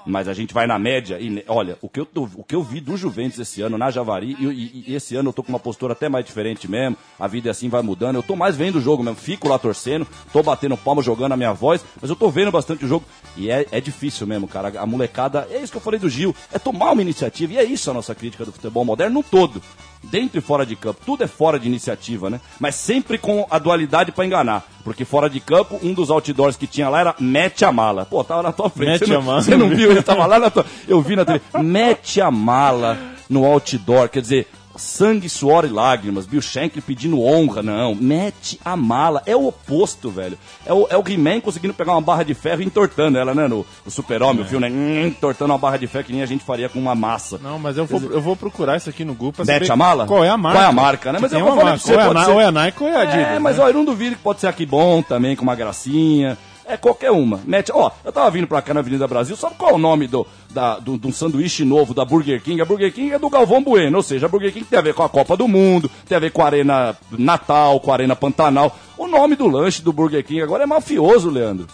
Mas 0.05 0.27
a 0.27 0.33
gente 0.33 0.53
vai 0.53 0.65
na 0.65 0.79
média 0.79 1.19
e, 1.19 1.43
olha, 1.47 1.77
o 1.81 1.89
que 1.89 1.99
eu, 1.99 2.05
tô- 2.05 2.29
o 2.35 2.43
que 2.43 2.55
eu 2.55 2.63
vi 2.63 2.79
do 2.79 2.95
Juventus 2.97 3.37
esse 3.37 3.61
ano 3.61 3.77
na 3.77 3.91
Javari, 3.91 4.35
e, 4.39 4.45
e- 4.45 4.83
e 4.87 4.95
esse 4.95 5.15
ano 5.15 5.29
eu 5.29 5.33
tô 5.33 5.43
com 5.43 5.49
uma 5.49 5.59
postura 5.59 5.93
até 5.93 6.07
mais 6.09 6.25
diferente 6.25 6.69
mesmo, 6.69 6.97
a 7.19 7.27
vida 7.27 7.49
é 7.49 7.51
assim 7.51 7.69
vai 7.69 7.81
mudando, 7.81 8.15
eu 8.15 8.23
tô 8.23 8.35
mais 8.35 8.55
vendo 8.55 8.77
o 8.77 8.81
jogo 8.81 9.03
mesmo, 9.03 9.17
fico 9.17 9.47
lá 9.49 9.59
torcendo, 9.59 10.07
tô 10.33 10.41
batendo 10.41 10.77
palma, 10.77 11.01
jogando 11.03 11.33
a 11.33 11.37
minha 11.37 11.53
voz, 11.53 11.83
mas 12.01 12.09
eu 12.09 12.15
tô 12.15 12.29
vendo 12.29 12.51
bastante 12.51 12.85
o 12.85 12.87
jogo, 12.87 13.05
e 13.37 13.51
é, 13.51 13.65
é 13.71 13.81
difícil 13.81 14.25
mesmo, 14.25 14.47
cara, 14.47 14.79
a 14.79 14.85
molecada, 14.85 15.47
é 15.51 15.61
isso 15.61 15.71
que 15.71 15.77
eu 15.77 15.81
falei 15.81 15.99
do 15.99 16.09
Gil, 16.09 16.33
é 16.51 16.57
tomar 16.57 16.91
uma 16.91 17.01
iniciativa, 17.01 17.53
e 17.53 17.57
é 17.57 17.63
isso 17.63 17.91
a 17.91 17.93
nossa 17.93 18.15
crítica 18.15 18.45
do 18.45 18.51
futebol 18.51 18.85
moderno 18.85 19.15
no 19.15 19.23
todo, 19.23 19.61
dentro 20.03 20.37
e 20.39 20.41
fora 20.41 20.65
de 20.65 20.75
campo, 20.75 21.01
tudo 21.05 21.23
é 21.23 21.27
fora 21.27 21.59
de 21.59 21.67
iniciativa, 21.67 22.29
né? 22.29 22.39
Mas 22.59 22.75
sempre 22.75 23.17
com 23.17 23.45
a 23.49 23.59
dualidade 23.59 24.11
pra 24.11 24.25
enganar, 24.25 24.65
porque 24.83 25.05
fora 25.05 25.29
de 25.29 25.39
campo, 25.39 25.79
um 25.83 25.93
dos 25.93 26.09
outdoors 26.09 26.55
que 26.55 26.67
tinha 26.67 26.89
lá 26.89 26.99
era 27.01 27.15
mete 27.19 27.65
a 27.65 27.71
mala, 27.71 28.05
pô, 28.05 28.23
tava 28.23 28.43
na 28.43 28.51
tua 28.51 28.69
frente, 28.69 29.01
Mete 29.01 29.05
você 29.07 29.11
a 29.13 29.15
não, 29.15 29.21
mala. 29.23 29.41
você 29.41 29.57
não 29.57 29.69
viu, 29.69 29.91
ele 29.91 30.01
tava 30.01 30.25
lá 30.25 30.39
na 30.39 30.49
tua, 30.49 30.65
eu 30.87 31.01
vi 31.01 31.15
na 31.15 31.25
TV, 31.25 31.41
mete 31.61 32.21
a 32.21 32.31
mala 32.31 32.97
no 33.29 33.45
outdoor, 33.45 34.09
quer 34.09 34.21
dizer, 34.21 34.47
sangue, 34.79 35.29
suor 35.29 35.65
e 35.65 35.69
lágrimas, 35.69 36.25
Bill 36.25 36.41
Shankly 36.41 36.81
pedindo 36.81 37.21
honra, 37.21 37.61
não, 37.61 37.93
mete 37.93 38.59
a 38.63 38.75
mala, 38.75 39.21
é 39.25 39.35
o 39.35 39.47
oposto, 39.47 40.09
velho, 40.09 40.37
é 40.65 40.73
o, 40.73 40.87
é 40.89 40.97
o 40.97 41.03
He-Man 41.07 41.41
conseguindo 41.41 41.73
pegar 41.73 41.91
uma 41.93 42.01
barra 42.01 42.23
de 42.23 42.33
ferro 42.33 42.61
e 42.61 42.65
entortando 42.65 43.17
ela, 43.17 43.33
né, 43.35 43.47
no, 43.47 43.65
o 43.85 43.91
super-homem, 43.91 44.43
o 44.43 44.47
filme, 44.47 44.69
né, 44.69 44.75
hum, 44.75 45.07
entortando 45.07 45.51
uma 45.51 45.57
barra 45.59 45.77
de 45.77 45.87
ferro 45.87 46.05
que 46.05 46.13
nem 46.13 46.21
a 46.21 46.25
gente 46.25 46.43
faria 46.43 46.69
com 46.69 46.79
uma 46.79 46.95
massa. 46.95 47.39
Não, 47.41 47.59
mas 47.59 47.77
eu 47.77 47.85
vou, 47.85 48.01
eu 48.11 48.21
vou 48.21 48.35
procurar 48.35 48.77
isso 48.77 48.89
aqui 48.89 49.03
no 49.03 49.13
Google 49.13 49.33
pra 49.33 49.45
Mete 49.45 49.71
a 49.71 49.75
mala? 49.75 50.05
qual 50.05 50.23
é 50.23 50.29
a 50.29 50.37
marca. 50.37 50.57
Qual 50.59 50.65
é 50.65 50.67
a 50.67 50.71
marca, 50.71 51.11
né? 51.13 51.19
Mas 51.21 51.31
eu 51.33 51.39
vou 51.39 51.49
falar 51.49 51.63
marca. 51.71 51.77
pra 51.83 51.85
você, 51.85 51.93
ou, 51.93 51.99
é 51.99 52.19
a 52.21 52.25
ser- 52.25 52.31
ou 52.31 52.41
é 52.41 52.45
a 52.45 52.51
Nike 52.51 52.83
ou 52.83 52.89
é 52.89 52.95
a 52.95 53.01
Adidas. 53.01 53.27
É, 53.27 53.39
mas 53.39 53.57
né? 53.57 53.63
ó, 53.63 53.67
eu 53.67 53.73
não 53.73 53.85
duvido 53.85 54.15
que 54.15 54.21
pode 54.21 54.39
ser 54.39 54.47
aqui 54.47 54.65
bom 54.65 55.01
também, 55.01 55.35
com 55.35 55.43
uma 55.43 55.55
gracinha. 55.55 56.37
É 56.69 56.77
qualquer 56.77 57.09
uma. 57.09 57.41
Mete, 57.45 57.71
ó, 57.73 57.89
eu 58.05 58.11
tava 58.11 58.29
vindo 58.29 58.45
pra 58.45 58.61
cá 58.61 58.75
na 58.75 58.81
Avenida 58.81 59.07
Brasil, 59.07 59.35
sabe 59.35 59.55
qual 59.57 59.71
é 59.71 59.73
o 59.73 59.79
nome 59.79 60.05
do, 60.05 60.27
da, 60.51 60.77
do, 60.77 60.99
do 60.99 61.11
sanduíche 61.11 61.65
novo 61.65 61.95
da 61.95 62.05
Burger 62.05 62.39
King? 62.43 62.61
A 62.61 62.65
Burger 62.65 62.93
King 62.93 63.11
é 63.11 63.17
do 63.17 63.27
Galvão 63.27 63.63
Bueno, 63.63 63.97
ou 63.97 64.03
seja, 64.03 64.27
a 64.27 64.29
Burger 64.29 64.53
King 64.53 64.65
tem 64.65 64.77
a 64.77 64.81
ver 64.83 64.93
com 64.93 65.01
a 65.01 65.09
Copa 65.09 65.35
do 65.35 65.47
Mundo, 65.47 65.89
tem 66.07 66.15
a 66.15 66.19
ver 66.19 66.31
com 66.31 66.43
a 66.43 66.45
Arena 66.45 66.95
Natal, 67.11 67.79
com 67.79 67.89
a 67.89 67.95
Arena 67.95 68.15
Pantanal. 68.15 68.77
O 68.99 69.07
nome 69.07 69.35
do 69.35 69.47
lanche 69.47 69.81
do 69.81 69.91
Burger 69.91 70.23
King 70.23 70.43
agora 70.43 70.61
é 70.61 70.67
mafioso, 70.67 71.31
Leandro. 71.31 71.65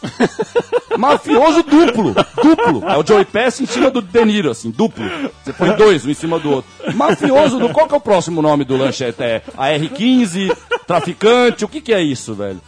mafioso 0.97 1.61
duplo, 1.61 2.15
duplo. 2.41 2.87
É 2.87 2.97
o 2.97 3.05
Joey 3.05 3.25
Pass 3.25 3.59
em 3.59 3.65
cima 3.65 3.91
do 3.91 4.01
De 4.01 4.23
Niro, 4.23 4.49
assim, 4.49 4.71
duplo. 4.71 5.03
Você 5.43 5.51
põe 5.51 5.71
dois, 5.75 6.05
um 6.05 6.09
em 6.09 6.13
cima 6.13 6.39
do 6.39 6.51
outro. 6.51 6.71
Mafioso, 6.93 7.59
do, 7.59 7.67
qual 7.67 7.85
que 7.85 7.93
é 7.93 7.97
o 7.97 8.01
próximo 8.01 8.41
nome 8.41 8.63
do 8.63 8.77
lanche? 8.77 9.03
É, 9.03 9.13
é 9.19 9.41
a 9.57 9.67
R15, 9.71 10.55
traficante, 10.87 11.65
o 11.65 11.67
que 11.67 11.81
que 11.81 11.93
é 11.93 12.01
isso, 12.01 12.33
velho? 12.33 12.61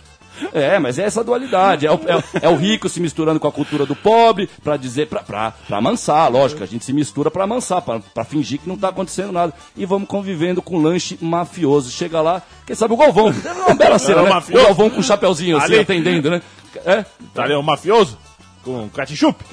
É, 0.54 0.80
mas 0.80 0.98
é 1.00 1.04
essa 1.04 1.24
dualidade. 1.24 1.86
É 1.88 1.92
o, 1.92 1.96
é, 1.96 2.46
é 2.46 2.50
o 2.50 2.56
rico 2.56 2.88
se 2.90 3.00
misturando 3.00 3.40
com 3.40 3.48
a 3.48 3.52
cultura 3.52 3.86
do 3.86 3.96
pobre 3.96 4.50
para 4.64 4.78
dizer, 4.78 5.08
pra 5.08 5.54
amansar, 5.72 6.32
lógico. 6.32 6.64
A 6.64 6.68
gente 6.68 6.84
se 6.86 6.94
mistura 6.94 7.30
para 7.32 7.44
amansar, 7.44 7.82
pra, 7.82 8.00
pra 8.00 8.24
fingir 8.24 8.60
que 8.60 8.68
não 8.70 8.78
tá 8.78 8.90
acontecendo 8.90 9.32
nada. 9.32 9.54
E 9.76 9.86
vamos 9.86 10.08
convivendo 10.08 10.62
com 10.62 10.78
lanche 10.78 11.18
mafioso. 11.22 11.92
Chega 11.92 12.22
lá, 12.22 12.42
quem 12.66 12.76
sabe 12.76 12.94
o 12.94 12.98
Galvão. 12.98 13.34
É 13.46 13.52
uma 13.52 13.76
bela 13.76 14.00
cena, 14.00 14.22
né? 14.24 14.30
O 14.50 14.54
Galvão 14.54 14.90
com 14.90 15.00
o 15.00 15.04
chapeuzinho 15.04 15.58
assim, 15.58 15.74
Ali. 15.74 15.80
atendendo, 15.80 16.30
né? 16.30 16.42
É, 16.86 17.06
Tá 17.34 17.44
ali 17.44 17.54
o 17.56 17.64
mafioso 17.64 18.18
com 18.64 18.88
ketchup. 18.90 19.44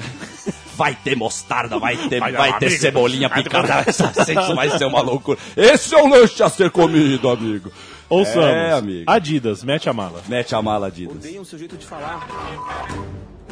vai 0.77 0.95
ter 0.95 1.17
mostarda, 1.17 1.79
vai 1.79 1.97
ter, 1.97 2.19
Vai 2.21 2.33
vai, 2.33 2.59
ter 2.59 2.67
amigo. 2.67 2.81
cebolinha 2.81 3.31
picada. 3.31 3.85
Essa 3.89 4.13
vai 4.55 4.71
ser 4.77 4.85
uma 4.87 5.01
loucura. 5.01 5.39
Esse 5.57 5.95
é 5.95 6.03
o 6.03 6.07
lanche 6.09 6.43
a 6.43 6.49
ser 6.49 6.71
comido, 6.71 7.29
amigo. 7.31 7.71
Ouçamos. 8.09 8.45
É, 8.47 8.73
amigo. 8.73 9.05
Adidas, 9.11 9.65
mete 9.65 9.89
a 9.89 9.93
mala. 9.93 10.23
Mete 10.29 10.55
a 10.55 10.63
mala, 10.63 10.89
Adidas. 10.89 11.17
Odeio 11.17 11.43
o 11.43 11.45
seu 11.45 11.59
jeito 11.59 11.77
de 11.77 11.87
falar. 11.87 12.27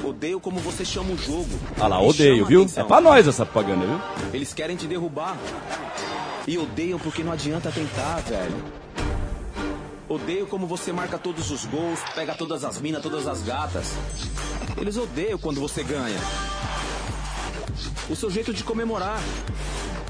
Odeio 0.04 0.40
como 0.40 0.58
você 0.60 0.84
chama 0.84 1.12
o 1.12 1.16
jogo. 1.16 1.48
Olha 1.78 1.86
lá, 1.88 2.00
Me 2.00 2.08
odeio, 2.08 2.44
viu? 2.44 2.62
atenção. 2.62 2.84
É 2.84 2.86
pra 2.86 3.00
nós 3.00 3.26
essa 3.26 3.46
propaganda, 3.46 3.86
viu? 3.86 4.00
Eles 4.32 4.52
querem 4.52 4.76
te 4.76 4.86
derrubar. 4.86 5.36
E 6.46 6.58
odeiam 6.58 6.98
porque 6.98 7.22
não 7.22 7.32
adianta 7.32 7.70
tentar, 7.70 8.16
velho. 8.26 8.64
Odeio 10.08 10.46
como 10.46 10.66
você 10.66 10.92
marca 10.92 11.16
todos 11.18 11.50
os 11.50 11.64
gols, 11.64 12.00
pega 12.14 12.34
todas 12.34 12.64
as 12.64 12.80
minas, 12.80 13.00
todas 13.02 13.26
as 13.26 13.42
gatas. 13.42 13.92
Eles 14.76 14.96
odeiam 14.96 15.38
quando 15.38 15.60
você 15.60 15.82
ganha. 15.82 16.18
O 18.10 18.16
seu 18.16 18.28
jeito 18.30 18.52
de 18.52 18.62
comemorar. 18.64 19.20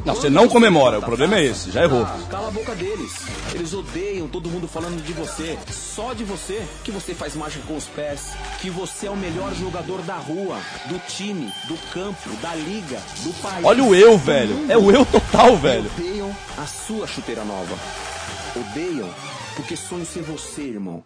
Não, 0.04 0.14
você 0.16 0.28
não 0.28 0.49
comemora, 0.49 0.99
o 0.99 1.02
problema 1.02 1.37
é 1.37 1.44
esse, 1.44 1.71
já 1.71 1.85
errou. 1.85 2.04
Cala 2.28 2.49
a 2.49 2.50
boca 2.50 2.75
deles. 2.75 3.12
Eles 3.54 3.73
odeiam 3.73 4.26
todo 4.26 4.49
mundo 4.49 4.66
falando 4.66 5.00
de 5.04 5.12
você. 5.12 5.56
Só 5.71 6.12
de 6.12 6.25
você. 6.25 6.66
Que 6.82 6.90
você 6.90 7.14
faz 7.14 7.37
mágica 7.37 7.64
com 7.66 7.76
os 7.76 7.87
pés. 7.87 8.32
Que 8.61 8.68
você 8.68 9.06
é 9.06 9.11
o 9.11 9.16
melhor 9.16 9.54
jogador 9.54 10.02
da 10.02 10.16
rua, 10.16 10.59
do 10.87 10.99
time, 11.06 11.52
do 11.68 11.76
campo, 11.92 12.30
da 12.40 12.54
liga, 12.54 13.00
do 13.23 13.32
país. 13.35 13.64
Olha 13.64 13.85
o 13.85 13.94
eu, 13.94 14.18
velho. 14.18 14.66
É 14.68 14.76
o 14.76 14.90
eu 14.90 15.06
total, 15.06 15.56
velho. 15.56 15.88
Odeiam 15.97 16.35
a 16.59 16.66
sua 16.66 17.06
chuteira 17.06 17.44
nova. 17.44 17.76
Odeiam 18.56 19.09
porque 19.54 19.76
sonham 19.76 20.04
ser 20.04 20.23
você, 20.23 20.62
irmão. 20.62 21.04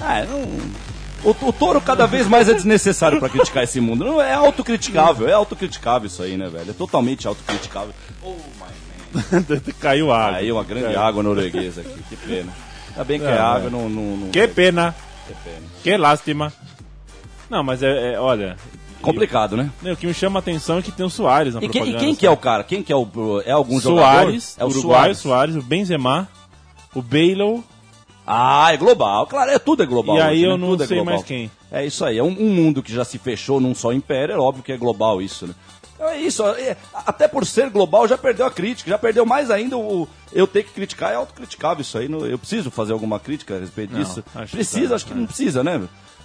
Ah, 0.00 0.24
não... 0.24 0.93
O, 1.24 1.30
o 1.48 1.52
touro 1.52 1.80
cada 1.80 2.06
vez 2.06 2.26
mais 2.28 2.48
é 2.48 2.54
desnecessário 2.54 3.18
pra 3.18 3.28
criticar 3.28 3.64
esse 3.64 3.80
mundo. 3.80 4.04
Não, 4.04 4.20
é 4.20 4.34
autocriticável, 4.34 5.26
é 5.28 5.32
autocriticável 5.32 6.06
isso 6.06 6.22
aí, 6.22 6.36
né, 6.36 6.48
velho? 6.48 6.70
É 6.70 6.74
totalmente 6.74 7.26
autocriticável. 7.26 7.94
Caiu 9.80 10.12
água. 10.12 10.38
Aí 10.38 10.50
uma 10.52 10.64
grande 10.64 10.86
Caiu. 10.86 11.00
água 11.00 11.22
norueguesa 11.22 11.80
aqui, 11.80 12.02
que 12.08 12.16
pena. 12.16 12.52
Ainda 12.90 13.04
bem 13.04 13.18
que 13.18 13.26
é, 13.26 13.30
É, 13.30 13.38
água, 13.38 13.68
é. 13.68 13.70
não, 13.70 13.88
não, 13.88 14.16
não- 14.16 14.30
Que 14.30 14.46
pena. 14.48 14.94
que 15.26 15.34
pena. 15.44 15.60
Que 15.82 15.96
lástima. 15.96 16.52
Não, 17.48 17.62
mas 17.62 17.82
é, 17.82 18.14
é, 18.14 18.20
olha. 18.20 18.56
Complicado, 19.00 19.54
né? 19.54 19.70
o 19.82 19.96
que 19.96 20.06
me 20.06 20.14
chama 20.14 20.38
a 20.38 20.40
atenção 20.40 20.78
é 20.78 20.82
que 20.82 20.90
tem 20.90 21.04
o 21.04 21.10
Soares 21.10 21.54
na 21.54 21.62
E, 21.62 21.68
quem- 21.68 21.90
e 21.90 21.94
quem 21.98 22.14
que 22.14 22.26
é 22.26 22.30
o 22.30 22.38
cara? 22.38 22.64
Quem 22.64 22.82
que 22.82 22.90
é 22.90 22.96
o... 22.96 23.06
É 23.44 23.50
algum 23.50 23.78
Soares, 23.78 24.54
jogador? 24.56 24.56
É 24.58 24.64
o 24.64 24.68
Uruguai, 24.68 24.98
Soares. 25.14 25.18
Soares, 25.18 25.56
o 25.56 25.62
Benzema, 25.62 26.26
o 26.94 27.02
Bale 27.02 27.62
Ah, 28.26 28.72
é 28.72 28.76
global. 28.76 29.26
Claro, 29.26 29.50
é 29.50 29.58
tudo 29.58 29.82
é 29.82 29.86
global. 29.86 30.16
E 30.16 30.20
aí 30.20 30.32
hoje, 30.36 30.42
eu 30.44 30.50
né? 30.52 30.56
não 30.56 30.68
Tudo 30.70 30.84
é 30.84 30.86
sei 30.86 30.96
global. 30.96 31.14
mais 31.14 31.26
quem. 31.26 31.50
É 31.70 31.84
isso 31.84 32.04
aí. 32.04 32.18
É 32.18 32.22
um, 32.22 32.28
um 32.28 32.50
mundo 32.54 32.82
que 32.82 32.92
já 32.92 33.04
se 33.04 33.18
fechou 33.18 33.60
num 33.60 33.74
só 33.74 33.92
império. 33.92 34.34
É 34.34 34.38
óbvio 34.38 34.62
que 34.64 34.72
é 34.72 34.76
global 34.76 35.20
isso, 35.20 35.46
né? 35.46 35.54
Então 35.94 36.08
é 36.08 36.18
isso. 36.18 36.42
é- 36.44 36.76
até 36.94 37.28
por 37.28 37.44
ser 37.46 37.68
global 37.70 38.08
já 38.08 38.16
perdeu 38.16 38.46
a 38.46 38.50
crítica. 38.50 38.90
Já 38.90 38.98
perdeu 38.98 39.26
mais 39.26 39.50
ainda 39.50 39.76
o 39.76 40.08
eu 40.32 40.46
ter 40.46 40.62
que 40.64 40.70
criticar. 40.72 41.12
É 41.12 41.16
autocriticável 41.16 41.82
isso 41.82 41.98
aí. 41.98 42.08
não- 42.08 42.24
Eu 42.26 42.38
preciso 42.38 42.70
fazer 42.70 42.92
alguma 42.94 43.20
crítica 43.20 43.56
a 43.56 43.60
respeito 43.60 43.92
Não, 43.92 44.00
disso? 44.02 44.24
acho 44.34 44.52
Precisa, 44.56 44.88
tá, 44.90 44.94
acho 44.96 45.06
que 45.06 45.12
é. 45.12 45.16
não 45.16 45.26
precisa, 45.26 45.62
né? 45.62 45.82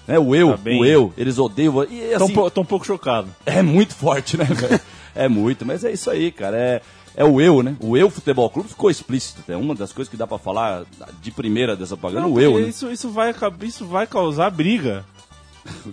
né? 0.07 0.17
O 0.17 0.33
eu, 0.33 0.57
Tá 0.57 0.69
o 0.69 0.85
eu, 0.85 1.13
eles 1.17 1.37
odeiam. 1.37 1.83
E, 1.83 2.15
Tô, 2.17 2.23
assim, 2.23 2.37
um 2.37 2.61
um 2.61 2.65
pouco 2.65 2.85
chocado. 2.85 3.27
é 3.45 3.61
muito 3.61 3.93
forte, 3.93 4.37
né, 4.37 4.45
velho? 4.45 4.79
É 5.15 5.27
muito, 5.27 5.65
mas 5.65 5.83
é 5.83 5.91
isso 5.91 6.09
aí, 6.09 6.31
cara. 6.31 6.55
É, 6.55 6.81
é 7.19 7.23
o 7.25 7.39
eu, 7.39 7.61
né? 7.61 7.75
O 7.79 7.95
eu 7.95 8.09
futebol 8.09 8.49
clube 8.49 8.69
ficou 8.69 8.89
explícito. 8.89 9.43
É 9.51 9.55
uma 9.55 9.75
das 9.75 9.91
coisas 9.93 10.09
que 10.09 10.17
dá 10.17 10.25
pra 10.25 10.39
falar 10.39 10.85
de 11.21 11.29
primeira 11.31 11.75
dessa 11.75 11.95
propaganda. 11.95 12.25
Não, 12.27 12.33
o 12.33 12.39
eu, 12.39 12.59
né? 12.59 12.67
isso, 12.67 12.89
isso, 12.89 13.09
vai, 13.11 13.35
isso 13.61 13.85
vai 13.85 14.07
causar 14.07 14.49
briga. 14.49 15.05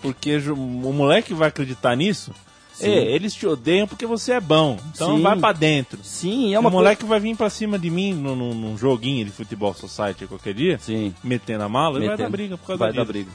Porque 0.01 0.37
o 0.49 0.57
moleque 0.93 1.35
vai 1.35 1.49
acreditar 1.49 1.95
nisso. 1.97 2.33
Sim. 2.73 2.89
É, 2.91 3.15
eles 3.15 3.35
te 3.35 3.47
odeiam 3.47 3.87
porque 3.89 4.05
você 4.07 4.33
é 4.33 4.41
bom. 4.41 4.79
Então 4.95 5.17
Sim. 5.17 5.23
vai 5.23 5.37
pra 5.37 5.53
dentro. 5.53 5.99
Sim, 6.03 6.53
é 6.55 6.59
o 6.59 6.61
uma 6.61 6.71
moleque 6.71 7.05
vai 7.07 7.19
vir 7.19 7.35
pra 7.37 7.49
cima 7.51 7.79
de 7.79 7.89
mim 7.91 8.13
num, 8.13 8.37
num- 8.37 8.55
num 8.55 8.77
joguinho 8.79 9.25
de 9.25 9.31
futebol 9.33 9.73
society 9.75 10.27
qualquer 10.27 10.53
dia, 10.55 10.79
Sim. 10.79 11.15
metendo 11.25 11.65
a 11.65 11.69
mala, 11.71 11.97
ele 11.97 12.07
vai 12.07 12.15
Metendo. 12.17 12.31
dar 12.31 12.37
briga 12.37 12.59
por 12.59 12.67
causa 12.67 12.79
Vai 12.79 12.93
dar 12.93 13.01
disso. 13.03 13.13
briga. 13.13 13.31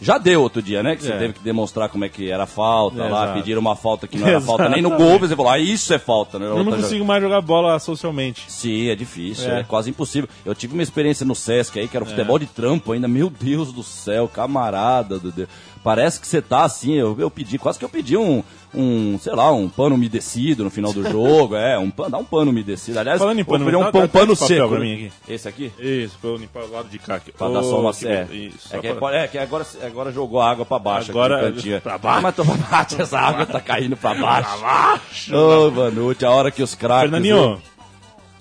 Já 0.00 0.16
deu 0.18 0.40
outro 0.42 0.62
dia, 0.62 0.82
né? 0.82 0.94
Que 0.96 1.02
você 1.02 1.12
É. 1.12 1.18
teve 1.18 1.32
que 1.34 1.40
demonstrar 1.40 1.88
como 1.88 2.04
é 2.04 2.08
que 2.08 2.30
era 2.30 2.46
falta 2.46 2.98
É, 3.02 3.08
lá, 3.08 3.22
exato. 3.24 3.38
pediram 3.38 3.60
uma 3.60 3.74
falta 3.74 4.06
que 4.06 4.16
não 4.16 4.28
era 4.28 4.40
falta 4.40 4.68
nem 4.68 4.80
no 4.80 4.90
gol, 4.96 5.18
você 5.18 5.34
falou, 5.34 5.50
ah, 5.50 5.58
isso 5.58 5.92
é 5.92 5.98
falta, 5.98 6.38
né? 6.38 6.46
Eu 6.46 6.62
não 6.62 6.72
consigo 6.72 7.04
mais 7.04 7.22
jogar 7.22 7.40
bola 7.40 7.78
socialmente. 7.78 8.44
Sim, 8.48 8.88
é 8.88 8.94
difícil, 8.94 9.50
é. 9.50 9.60
É. 9.60 9.62
quase 9.64 9.90
impossível. 9.90 10.28
Eu 10.44 10.54
tive 10.54 10.74
uma 10.74 10.82
experiência 10.82 11.26
no 11.26 11.34
Sesc 11.34 11.78
aí, 11.78 11.88
que 11.88 11.96
era 11.96 12.04
um 12.04 12.08
futebol 12.08 12.38
de 12.38 12.46
trampo 12.46 12.92
ainda. 12.92 13.08
Meu 13.08 13.28
Deus 13.30 13.72
do 13.72 13.82
céu, 13.82 14.28
camarada 14.28 15.18
do 15.18 15.30
Deus. 15.32 15.48
Parece 15.82 16.20
que 16.20 16.26
você 16.26 16.42
tá 16.42 16.64
assim, 16.64 16.94
eu, 16.94 17.16
eu 17.18 17.30
pedi, 17.30 17.58
quase 17.58 17.78
que 17.78 17.84
eu 17.84 17.88
pedi 17.88 18.16
um, 18.16 18.42
um, 18.74 19.18
sei 19.18 19.32
lá, 19.34 19.50
um 19.52 19.68
pano 19.68 19.94
umedecido 19.94 20.64
no 20.64 20.70
final 20.70 20.92
do 20.92 21.02
jogo. 21.08 21.54
é, 21.56 21.78
um 21.78 21.90
pano, 21.90 22.10
dá 22.10 22.18
um 22.18 22.24
pano 22.24 22.50
umedecido. 22.50 22.98
Aliás, 22.98 23.18
Falando 23.18 23.38
em 23.38 23.44
pano, 23.44 23.64
pedir 23.64 23.76
um, 23.76 23.80
dá- 23.84 23.92
pão- 23.92 24.00
dá- 24.02 24.08
pano 24.08 24.36
seco. 24.36 24.68
pra 24.68 24.78
né? 24.78 24.84
mim 24.84 24.94
aqui. 24.94 25.12
Esse 25.32 25.48
aqui? 25.48 25.72
Isso, 25.78 26.18
pra 26.20 26.30
eu 26.30 26.36
limpar 26.36 26.64
o 26.64 26.70
lado 26.72 26.88
de 26.88 26.98
cá 26.98 27.14
aqui. 27.16 27.32
Pra 27.32 27.48
dar 27.48 27.62
só 27.62 27.80
uma. 27.80 27.92
que 27.94 28.06
É, 28.06 28.26
Isso, 28.30 28.74
é, 28.76 28.78
que, 28.80 28.92
pra- 28.94 29.16
é 29.16 29.28
que 29.28 29.38
agora, 29.38 29.66
agora 29.82 30.12
jogou 30.12 30.40
água 30.40 30.64
pra 30.66 30.78
baixo. 30.78 31.10
Agora- 31.10 31.48
aqui 31.48 31.70
no 31.70 31.80
pra 31.80 31.96
baixo? 31.98 32.18
Ah, 32.18 32.20
Mas 32.20 32.34
pra 32.34 32.44
baixo, 32.44 33.02
essa 33.02 33.18
água 33.18 33.46
tá 33.46 33.60
caindo 33.60 33.96
pra 33.96 34.14
baixo. 34.14 35.34
Ô, 35.34 35.70
Vanucci, 35.70 36.24
a 36.24 36.30
hora 36.30 36.50
que 36.50 36.62
os 36.62 36.74
craques. 36.74 37.10
Fernandinho, 37.10 37.60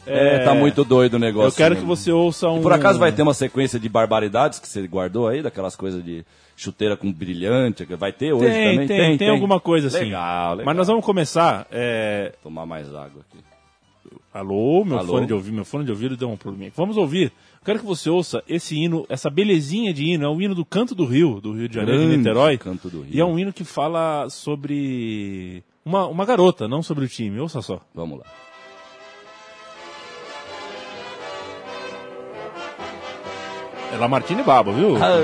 É, 0.05 0.39
tá 0.39 0.53
muito 0.55 0.83
doido 0.85 1.15
o 1.15 1.19
negócio. 1.19 1.49
eu 1.49 1.51
quero 1.51 1.75
né? 1.75 1.81
que 1.81 1.85
você 1.85 2.11
ouça 2.13 2.47
um... 2.49 2.61
Por 2.61 2.71
acaso 2.71 2.97
vai 2.97 3.11
ter 3.11 3.21
uma 3.21 3.33
sequência 3.33 3.77
de 3.77 3.89
barbaridades 3.89 4.57
que 4.57 4.67
você 4.67 4.87
guardou 4.87 5.27
aí, 5.27 5.41
daquelas 5.41 5.75
coisas 5.75 6.01
de 6.03 6.23
chuteira 6.57 6.97
com 6.97 7.13
brilhante, 7.13 7.85
que 7.85 7.95
vai 7.95 8.11
ter 8.11 8.33
hoje 8.33 8.49
Tem, 8.49 8.71
também? 8.71 8.87
tem, 8.87 9.17
tem, 9.17 9.29
alguma 9.29 9.59
coisa 9.59 9.87
assim. 9.87 10.05
Legal, 10.05 10.55
legal. 10.55 10.65
Mas 10.65 10.75
nós 10.75 10.87
vamos 10.87 11.05
começar. 11.05 11.67
é, 11.71 12.33
Tomar 12.43 12.65
mais 12.65 12.87
água 12.89 13.21
aqui. 13.29 13.37
Alô, 14.33 14.83
meu 14.83 14.97
Alô? 14.99 15.13
fone 15.13 15.27
de 15.27 15.33
ouvido, 15.33 15.53
meu 15.53 15.65
fone 15.65 15.85
de 15.85 15.91
ouvido 15.91 16.17
deu 16.17 16.29
um 16.29 16.35
probleminha. 16.35 16.71
Vamos 16.75 16.97
ouvir. 16.97 17.31
Quero 17.63 17.79
que 17.79 17.85
você 17.85 18.09
ouça 18.09 18.43
esse 18.47 18.75
hino, 18.75 19.05
essa 19.09 19.29
belezinha 19.29 19.93
de 19.93 20.05
hino, 20.05 20.25
é 20.25 20.27
o 20.29 20.41
hino 20.41 20.53
do 20.55 20.65
Canto 20.65 20.93
do 20.95 21.05
Rio, 21.05 21.39
do 21.41 21.53
Rio 21.53 21.67
de 21.69 21.75
Janeiro, 21.75 21.99
de 21.99 22.05
Grande 22.07 22.17
Niterói. 22.17 22.57
Canto 22.57 22.89
do 22.89 23.01
Rio. 23.01 23.15
E 23.15 23.19
é 23.19 23.25
um 23.25 23.37
hino 23.37 23.51
que 23.53 23.63
fala 23.63 24.29
sobre 24.29 25.63
uma, 25.85 26.07
uma 26.07 26.25
garota, 26.25 26.67
não 26.67 26.81
sobre 26.83 27.05
o 27.05 27.07
time. 27.07 27.39
Ouça 27.39 27.61
só. 27.61 27.79
Vamos 27.93 28.19
lá. 28.19 28.25
É 33.93 33.97
Lamartine 33.97 34.43
Baba, 34.43 34.71
viu? 34.71 34.95
Ah, 34.97 35.19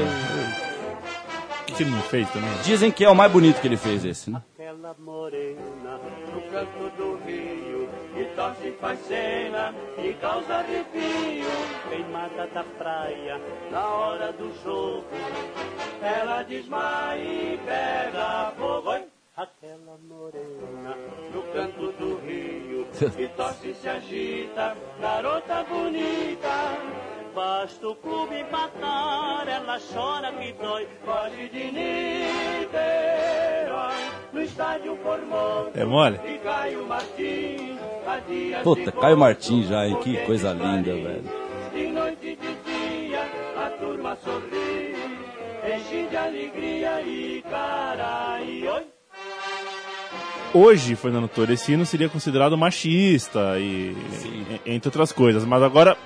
que, 1.73 1.77
que 1.77 1.83
ele 1.83 1.91
não 1.91 2.01
fez 2.03 2.29
também? 2.29 2.49
dizem 2.63 2.91
que 2.91 3.03
é 3.03 3.09
o 3.09 3.15
mais 3.15 3.31
bonito 3.31 3.59
que 3.59 3.67
ele 3.67 3.77
fez 3.77 4.05
esse, 4.05 4.29
né? 4.29 4.41
Aquela 4.53 4.95
morena 4.99 5.99
no 6.33 6.41
canto 6.51 6.89
do 6.97 7.15
rio 7.25 7.89
que 8.13 8.25
torce 8.35 8.67
e 8.67 8.71
faz 8.73 8.99
cena 9.07 9.73
e 9.97 10.13
causa 10.13 10.55
arrepio. 10.55 11.49
Queimada 11.89 12.47
da 12.47 12.63
praia 12.63 13.41
na 13.71 13.87
hora 13.87 14.31
do 14.31 14.53
jogo, 14.63 15.05
ela 16.01 16.43
desmaia 16.43 17.21
e 17.21 17.59
pega 17.65 18.53
fogo. 18.57 18.89
Oi? 18.91 19.03
Aquela 19.35 19.97
morena 20.07 20.95
no 21.33 21.41
canto 21.53 21.91
do 21.93 22.19
rio 22.19 22.85
que 23.15 23.27
torce 23.29 23.69
e 23.69 23.73
se 23.73 23.89
agita, 23.89 24.77
garota 25.01 25.63
bonita. 25.63 27.12
Basta 27.33 27.87
o 27.87 27.95
clube 27.95 28.39
empatar, 28.39 29.47
ela 29.47 29.79
chora 29.91 30.31
que 30.33 30.53
dói. 30.53 30.87
Foge 31.03 31.49
de 31.49 31.63
Niterói, 31.71 32.73
no 34.31 34.41
estádio 34.43 34.95
Formoso. 34.97 35.71
É 35.73 35.83
mole? 35.83 36.19
E 36.25 36.37
Caio 36.39 36.85
Martins, 36.85 37.79
dias 38.27 38.61
Puta, 38.63 38.91
Caio 38.91 39.17
Martins 39.17 39.67
já, 39.67 39.87
hein? 39.87 39.97
Que 40.03 40.17
coisa 40.25 40.53
linda, 40.53 40.93
velho. 40.93 41.23
De 41.73 41.87
noite 41.87 42.35
de 42.35 42.55
dia, 43.07 43.27
a 43.57 43.69
turma 43.79 44.15
sorri. 44.23 44.93
enche 45.75 46.07
de 46.07 46.17
alegria 46.17 47.01
e 47.01 47.43
carai, 47.49 48.67
oi. 48.67 48.83
Hoje, 50.53 50.95
Fernando 50.95 51.27
Torres, 51.27 51.61
esse 51.61 51.71
hino 51.73 51.83
seria 51.83 52.07
considerado 52.09 52.55
machista 52.55 53.57
e 53.57 53.95
e- 53.95 54.61
entre 54.67 54.89
outras 54.89 55.11
coisas, 55.11 55.43
mas 55.45 55.63
agora 55.63 55.97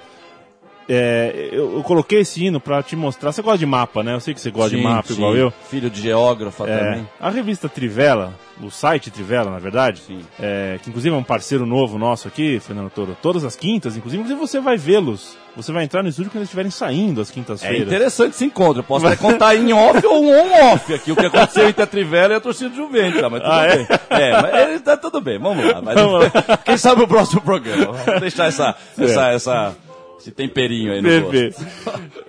é, 0.90 1.50
eu, 1.52 1.76
eu 1.78 1.84
coloquei 1.84 2.20
esse 2.22 2.46
hino 2.46 2.60
pra 2.60 2.82
te 2.84 2.96
mostrar. 2.96 3.32
Você 3.32 3.42
gosta 3.42 3.58
de 3.60 3.66
mapa, 3.66 4.04
né? 4.04 4.14
Eu 4.14 4.20
sei 4.20 4.34
que 4.34 4.42
você 4.42 4.52
gosta 4.52 4.70
de 4.72 4.78
Sim, 4.78 4.84
mapa 4.84 5.08
sim. 5.08 5.14
igual 5.16 5.36
eu. 5.36 5.52
Filho 5.70 5.90
de 5.90 6.02
geógrafa 6.02 6.68
É, 6.70 6.78
também. 6.78 7.10
a 7.20 7.30
revista 7.30 7.68
Trivela, 7.68 8.34
o 8.62 8.70
site 8.72 9.12
Trivela, 9.12 9.52
na 9.52 9.60
verdade, 9.60 10.02
é, 10.40 10.80
que 10.82 10.90
inclusive 10.90 11.14
é 11.14 11.18
um 11.18 11.24
parceiro 11.24 11.66
novo 11.66 11.98
nosso 11.98 12.28
aqui, 12.28 12.60
Fernando 12.60 12.90
Toro, 12.90 13.18
todas 13.22 13.44
as 13.44 13.56
quintas, 13.56 13.96
inclusive, 13.98 14.22
inclusive 14.24 14.40
você 14.48 14.60
vai 14.60 14.78
vê-los. 14.78 15.36
Você 15.58 15.72
vai 15.72 15.84
entrar 15.84 16.04
no 16.04 16.10
estúdio 16.10 16.30
quando 16.30 16.38
eles 16.42 16.50
estiverem 16.50 16.70
saindo 16.70 17.20
às 17.20 17.32
É 17.32 17.34
quintas-feiras. 17.34 17.88
interessante 17.88 18.34
esse 18.36 18.46
encontro. 18.46 18.80
Eu 18.80 18.84
posso 18.84 19.06
até 19.08 19.16
contar 19.16 19.56
em 19.56 19.74
off 19.74 20.06
ou 20.06 20.24
um 20.24 20.30
on-off 20.30 20.94
aqui. 20.94 21.12
O 21.12 21.16
que 21.16 21.26
aconteceu 21.26 21.68
entre 21.68 21.82
a 21.82 21.88
Trivela 21.88 22.34
e 22.34 22.36
a 22.36 22.40
torcida 22.40 22.74
Juventus. 22.76 23.20
Tá, 23.20 23.28
mas 23.28 23.42
tudo 23.42 23.52
Ah, 23.52 23.66
é? 23.66 23.76
bem. 23.76 23.88
É, 24.12 24.42
mas 24.42 24.70
ele 24.70 24.80
tá 24.82 24.96
tudo 24.96 25.20
bem. 25.20 25.40
Vamos 25.40 25.66
lá. 25.66 25.82
Mas, 25.82 25.96
Vamos 25.96 26.28
Quem 26.64 26.78
sabe 26.78 27.02
o 27.02 27.08
próximo 27.08 27.42
programa. 27.42 27.94
Vamos 27.94 28.22
deixar 28.22 28.46
essa, 28.46 28.76
essa, 29.00 29.30
essa, 29.32 29.76
esse 30.18 30.32
temperinho 30.32 30.94
aí 30.94 31.02
no 31.02 31.10
Bebê. 31.10 31.50
gosto. 31.52 31.66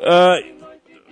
Ah, 0.02 0.36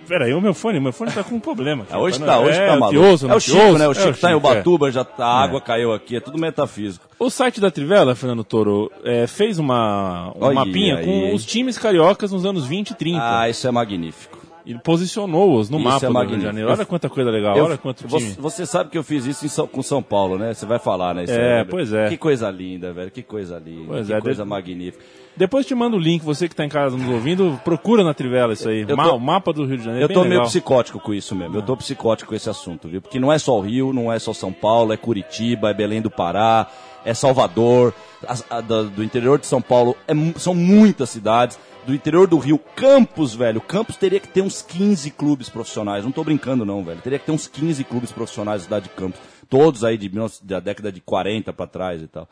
Peraí, 0.07 0.33
o 0.33 0.39
meu 0.39 0.53
fone, 0.53 0.79
meu 0.79 0.93
fone 0.93 1.11
tá 1.11 1.21
com 1.21 1.35
um 1.35 1.39
problema. 1.39 1.83
aqui. 1.83 1.91
Ah, 1.93 1.99
hoje 1.99 2.17
tá, 2.21 2.39
hoje 2.39 2.57
é, 2.57 2.65
tá 2.67 2.77
maluco. 2.77 2.95
É 2.97 3.27
não 3.27 3.35
o 3.35 3.39
Chico, 3.41 3.77
né? 3.77 3.87
O 3.89 3.91
É 3.91 3.93
Chico 3.93 4.17
tá 4.17 4.29
em 4.29 4.33
é. 4.33 4.35
Ubatuba, 4.37 4.89
já 4.89 5.03
tá, 5.03 5.25
a 5.25 5.43
água 5.43 5.59
caiu 5.59 5.91
aqui, 5.91 6.15
é 6.15 6.21
tudo 6.21 6.37
metafísico. 6.39 7.05
O 7.19 7.29
site 7.29 7.59
da 7.59 7.69
Trivela, 7.69 8.15
Fernando 8.15 8.41
Toro, 8.45 8.89
é, 9.03 9.27
fez 9.27 9.59
uma, 9.59 10.29
um 10.33 10.45
Olha 10.45 10.55
mapinha 10.55 10.99
aí. 10.99 11.03
com 11.05 11.35
os 11.35 11.45
times 11.45 11.77
cariocas 11.77 12.31
nos 12.31 12.45
anos 12.45 12.65
20 12.65 12.91
e 12.91 12.95
30. 12.95 13.19
Ah, 13.21 13.49
isso 13.49 13.67
é 13.67 13.71
magnífico. 13.71 14.37
E 14.65 14.75
posicionou-os 14.79 15.69
no 15.69 15.77
Isso 15.77 15.85
mapa 15.85 16.05
é 16.05 16.09
do 16.09 16.19
Rio 16.29 16.37
de. 16.37 16.43
Janeiro. 16.43 16.69
Olha 16.71 16.81
Eu- 16.81 16.85
quanta 16.85 17.09
coisa 17.09 17.29
legal, 17.29 17.57
Eu- 17.57 17.65
olha 17.65 17.77
quanto 17.77 18.07
você, 18.07 18.25
time. 18.31 18.37
você 18.39 18.65
sabe 18.65 18.89
que 18.89 18.97
eu 18.97 19.03
fiz 19.03 19.25
isso 19.25 19.45
em 19.45 19.49
São- 19.49 19.67
com 19.67 19.81
São 19.83 20.01
Paulo, 20.01 20.37
né? 20.37 20.53
Você 20.53 20.65
vai 20.65 20.79
falar, 20.79 21.13
né? 21.15 21.25
isso 21.25 21.33
É, 21.33 21.35
aí, 21.35 21.41
velho? 21.57 21.69
pois 21.69 21.91
é. 21.91 22.07
Que 22.07 22.15
coisa 22.17 22.49
linda, 22.49 22.93
velho. 22.93 23.11
Que 23.11 23.23
coisa 23.23 23.59
linda. 23.63 23.87
Pois 23.89 24.07
que 24.07 24.13
é, 24.13 24.21
coisa 24.21 24.43
de- 24.43 24.49
magnífica. 24.49 25.03
Depois 25.37 25.65
te 25.65 25.75
mando 25.75 25.97
o 25.97 25.99
link, 25.99 26.23
você 26.23 26.49
que 26.49 26.55
tá 26.55 26.65
em 26.65 26.69
casa 26.69 26.97
nos 26.97 27.07
ouvindo, 27.09 27.59
procura 27.63 28.03
na 28.03 28.13
Trivela 28.13 28.53
isso 28.53 28.67
aí. 28.67 28.85
Eu 28.87 28.97
Ma- 28.97 29.11
o 29.13 29.19
mapa 29.19 29.53
do 29.53 29.65
Rio 29.65 29.77
de 29.77 29.83
Janeiro. 29.83 30.03
Eu 30.03 30.05
é 30.05 30.07
bem 30.07 30.17
tô 30.17 30.23
meio 30.25 30.41
psicótico 30.43 30.99
com 30.99 31.13
isso 31.13 31.35
mesmo. 31.35 31.55
Eu 31.55 31.61
tô 31.61 31.77
psicótico 31.77 32.29
com 32.29 32.35
esse 32.35 32.49
assunto, 32.49 32.87
viu? 32.87 33.01
Porque 33.01 33.19
não 33.19 33.31
é 33.31 33.37
só 33.37 33.55
o 33.57 33.61
Rio, 33.61 33.93
não 33.93 34.11
é 34.11 34.17
só 34.17 34.33
São 34.33 34.51
Paulo, 34.51 34.91
é 34.93 34.97
Curitiba, 34.97 35.69
é 35.69 35.73
Belém 35.73 36.01
do 36.01 36.09
Pará, 36.09 36.67
é 37.05 37.13
Salvador, 37.13 37.93
as- 38.27 38.43
a- 38.49 38.61
da- 38.61 38.81
do 38.83 39.03
interior 39.03 39.37
de 39.39 39.45
São 39.45 39.61
Paulo, 39.61 39.95
é 40.07 40.13
são 40.39 40.55
muitas 40.55 41.09
cidades. 41.11 41.59
Do 41.85 41.93
interior 41.95 42.27
do 42.27 42.37
Rio, 42.37 42.59
Campos, 42.75 43.33
velho. 43.33 43.61
Campos 43.61 43.95
teria 43.95 44.19
que 44.19 44.27
ter 44.27 44.41
uns 44.41 44.61
15 44.61 45.09
clubes 45.09 45.47
profissionais. 45.49 46.03
Não 46.03 46.11
tô 46.11 46.21
brincando, 46.21 46.65
não, 46.65 46.83
velho. 46.83 46.99
Teria 46.99 47.17
que 47.17 47.25
ter 47.25 47.31
uns 47.31 47.47
15 47.47 47.83
clubes 47.85 48.11
profissionais 48.11 48.61
da 48.61 48.65
cidade 48.65 48.83
de 48.85 48.89
Campos. 48.89 49.19
Todos 49.49 49.85
aí 49.85 49.97
de, 49.97 50.09
19 50.09 50.33
da 50.43 50.59
década 50.59 50.91
de 50.91 50.99
40 50.99 51.53
pra 51.53 51.65
trás 51.65 52.01
e 52.01 52.07
tal. 52.07 52.27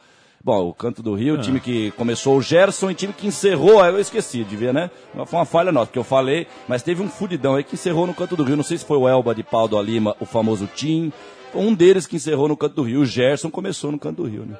Bom, 0.46 0.70
o 0.70 0.74
Canto 0.76 1.02
do 1.02 1.16
Rio, 1.16 1.34
o 1.34 1.42
time 1.42 1.60
que 1.60 1.90
começou 1.94 2.38
o 2.38 2.42
Gerson 2.42 2.92
e 2.92 2.94
time 2.94 3.12
que 3.12 3.26
encerrou, 3.26 3.82
aí 3.82 3.92
eu 3.92 4.00
esqueci 4.00 4.44
de 4.44 4.56
ver, 4.56 4.72
né? 4.72 4.92
Foi 5.26 5.40
uma 5.40 5.46
falha 5.46 5.72
nossa, 5.72 5.92
que 5.92 5.98
eu 5.98 6.04
falei, 6.04 6.46
mas 6.68 6.84
teve 6.84 7.02
um 7.02 7.10
fudidão 7.10 7.56
aí 7.56 7.64
que 7.64 7.74
encerrou 7.74 8.06
no 8.06 8.14
Canto 8.14 8.36
do 8.36 8.44
Rio. 8.44 8.56
Não 8.56 8.64
sei 8.64 8.78
se 8.78 8.86
foi 8.86 8.96
o 8.96 9.10
Elba 9.10 9.34
de 9.34 9.42
Pau 9.42 9.68
do 9.68 9.82
Lima, 9.82 10.16
o 10.20 10.26
famoso 10.26 10.70
Tim. 10.76 11.12
Um 11.52 11.74
deles 11.74 12.06
que 12.06 12.18
encerrou 12.18 12.48
no 12.48 12.56
Canto 12.56 12.76
do 12.76 12.84
Rio. 12.84 13.02
O 13.02 13.06
Gerson 13.08 13.50
começou 13.50 13.92
no 13.92 13.98
Canto 13.98 14.22
do 14.22 14.30
Rio, 14.30 14.46
né? 14.46 14.56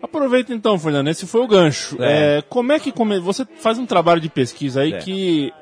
Aproveita 0.00 0.54
então, 0.54 0.78
Fernando, 0.78 1.08
esse 1.08 1.26
foi 1.26 1.40
o 1.40 1.48
gancho. 1.48 2.00
É. 2.00 2.38
É, 2.38 2.42
como 2.42 2.70
é 2.70 2.78
que 2.78 2.92
come... 2.92 3.18
você 3.18 3.44
faz 3.58 3.80
um 3.80 3.86
trabalho 3.86 4.20
de 4.20 4.28
pesquisa 4.28 4.82
aí 4.82 4.92
É. 4.92 4.98
que 4.98 5.52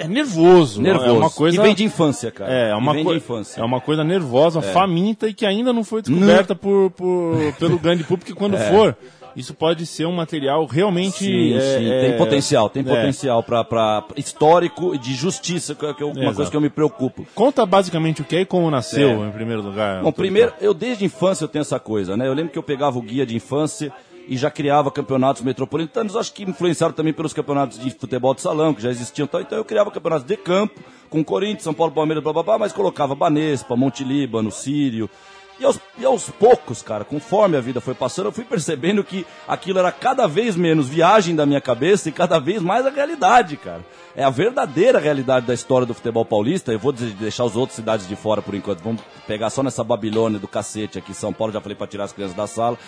é 0.00 0.08
nervoso. 0.08 0.80
Nervoso. 0.82 1.06
É 1.08 1.12
uma 1.12 1.30
coisa 1.30 1.56
E 1.58 1.62
vem 1.62 1.74
de 1.74 1.84
infância, 1.84 2.30
cara. 2.30 2.52
É, 2.52 2.70
é 2.70 2.74
uma, 2.74 2.92
vem 2.92 3.04
de 3.04 3.14
infância. 3.16 3.60
é 3.60 3.64
uma 3.64 3.80
coisa 3.80 4.02
nervosa, 4.04 4.60
faminta 4.60 5.28
e 5.28 5.34
que 5.34 5.46
ainda 5.46 5.72
não 5.72 5.84
foi 5.84 6.02
descoberta 6.02 6.54
por, 6.54 6.90
por- 6.90 7.52
pelo 7.58 7.78
grande 7.78 8.04
público. 8.04 8.34
Quando 8.36 8.56
for, 8.70 8.96
isso 9.36 9.54
pode 9.54 9.86
ser 9.86 10.06
um 10.06 10.12
material 10.12 10.66
realmente. 10.66 11.24
É. 11.24 11.28
Sim, 11.28 11.54
é, 11.56 11.60
sim, 11.78 11.90
é, 11.92 12.00
tem 12.08 12.16
potencial, 12.18 12.68
tem 12.68 12.80
é. 12.82 12.84
potencial 12.86 13.42
pra, 13.42 13.62
pra 13.62 14.04
histórico 14.16 14.94
e 14.94 14.98
de 14.98 15.14
justiça, 15.14 15.74
que 15.74 15.84
é 15.84 15.90
é 15.90 16.04
uma 16.04 16.12
Exato. 16.20 16.34
coisa 16.36 16.50
que 16.50 16.56
eu 16.56 16.60
me 16.60 16.70
preocupo. 16.70 17.26
Conta 17.34 17.64
basicamente 17.66 18.22
o 18.22 18.24
que 18.24 18.36
é 18.36 18.40
e 18.40 18.46
como 18.46 18.70
nasceu, 18.70 19.22
É. 19.22 19.28
em 19.28 19.30
primeiro 19.30 19.62
lugar. 19.62 20.02
Bom, 20.02 20.10
primeiro, 20.12 20.52
eu 20.60 20.72
desde 20.74 21.04
a 21.04 21.06
infância 21.06 21.44
eu 21.44 21.48
tenho 21.48 21.60
essa 21.62 21.78
coisa, 21.78 22.16
né? 22.16 22.26
Eu 22.26 22.32
lembro 22.34 22.50
que 22.52 22.58
eu 22.58 22.62
pegava 22.62 22.98
o 22.98 23.02
guia 23.02 23.24
de 23.26 23.36
infância 23.36 23.92
e 24.30 24.36
já 24.36 24.48
criava 24.48 24.92
campeonatos 24.92 25.42
metropolitanos, 25.42 26.14
acho 26.14 26.32
que 26.32 26.44
influenciado 26.44 26.94
também 26.94 27.12
pelos 27.12 27.32
campeonatos 27.32 27.78
de 27.80 27.90
futebol 27.90 28.32
de 28.32 28.40
salão, 28.40 28.72
que 28.72 28.80
já 28.80 28.88
existiam. 28.88 29.24
Então, 29.24 29.40
então 29.40 29.58
eu 29.58 29.64
criava 29.64 29.90
campeonatos 29.90 30.24
de 30.24 30.36
campo, 30.36 30.80
com 31.10 31.22
Corinthians, 31.24 31.64
São 31.64 31.74
Paulo, 31.74 31.92
Palmeiras, 31.92 32.22
blá 32.22 32.32
blá 32.32 32.42
blá, 32.44 32.56
mas 32.58 32.72
colocava 32.72 33.14
Banespa, 33.16 33.74
Monte 33.74 34.04
Líbano, 34.04 34.52
Sírio. 34.52 35.10
E 35.58 35.64
aos, 35.64 35.78
e 35.98 36.04
aos 36.06 36.30
poucos, 36.30 36.80
cara, 36.80 37.04
conforme 37.04 37.54
a 37.56 37.60
vida 37.60 37.82
foi 37.82 37.92
passando, 37.92 38.26
eu 38.26 38.32
fui 38.32 38.44
percebendo 38.44 39.04
que 39.04 39.26
aquilo 39.46 39.78
era 39.78 39.92
cada 39.92 40.26
vez 40.26 40.56
menos 40.56 40.88
viagem 40.88 41.36
da 41.36 41.44
minha 41.44 41.60
cabeça 41.60 42.08
e 42.08 42.12
cada 42.12 42.38
vez 42.38 42.62
mais 42.62 42.86
a 42.86 42.90
realidade, 42.90 43.58
cara. 43.58 43.84
É 44.16 44.24
a 44.24 44.30
verdadeira 44.30 44.98
realidade 44.98 45.44
da 45.44 45.52
história 45.52 45.86
do 45.86 45.92
futebol 45.92 46.24
paulista. 46.24 46.72
Eu 46.72 46.78
vou 46.78 46.92
de- 46.92 47.10
deixar 47.12 47.44
as 47.44 47.56
outras 47.56 47.76
cidades 47.76 48.08
de 48.08 48.16
fora 48.16 48.40
por 48.40 48.54
enquanto. 48.54 48.80
Vamos 48.80 49.02
pegar 49.26 49.50
só 49.50 49.62
nessa 49.62 49.84
Babilônia 49.84 50.38
do 50.38 50.48
cacete 50.48 50.98
aqui 50.98 51.12
São 51.12 51.30
Paulo. 51.32 51.52
Já 51.52 51.60
falei 51.60 51.76
pra 51.76 51.86
tirar 51.86 52.04
as 52.04 52.12
crianças 52.12 52.36
da 52.36 52.46
sala. 52.46 52.78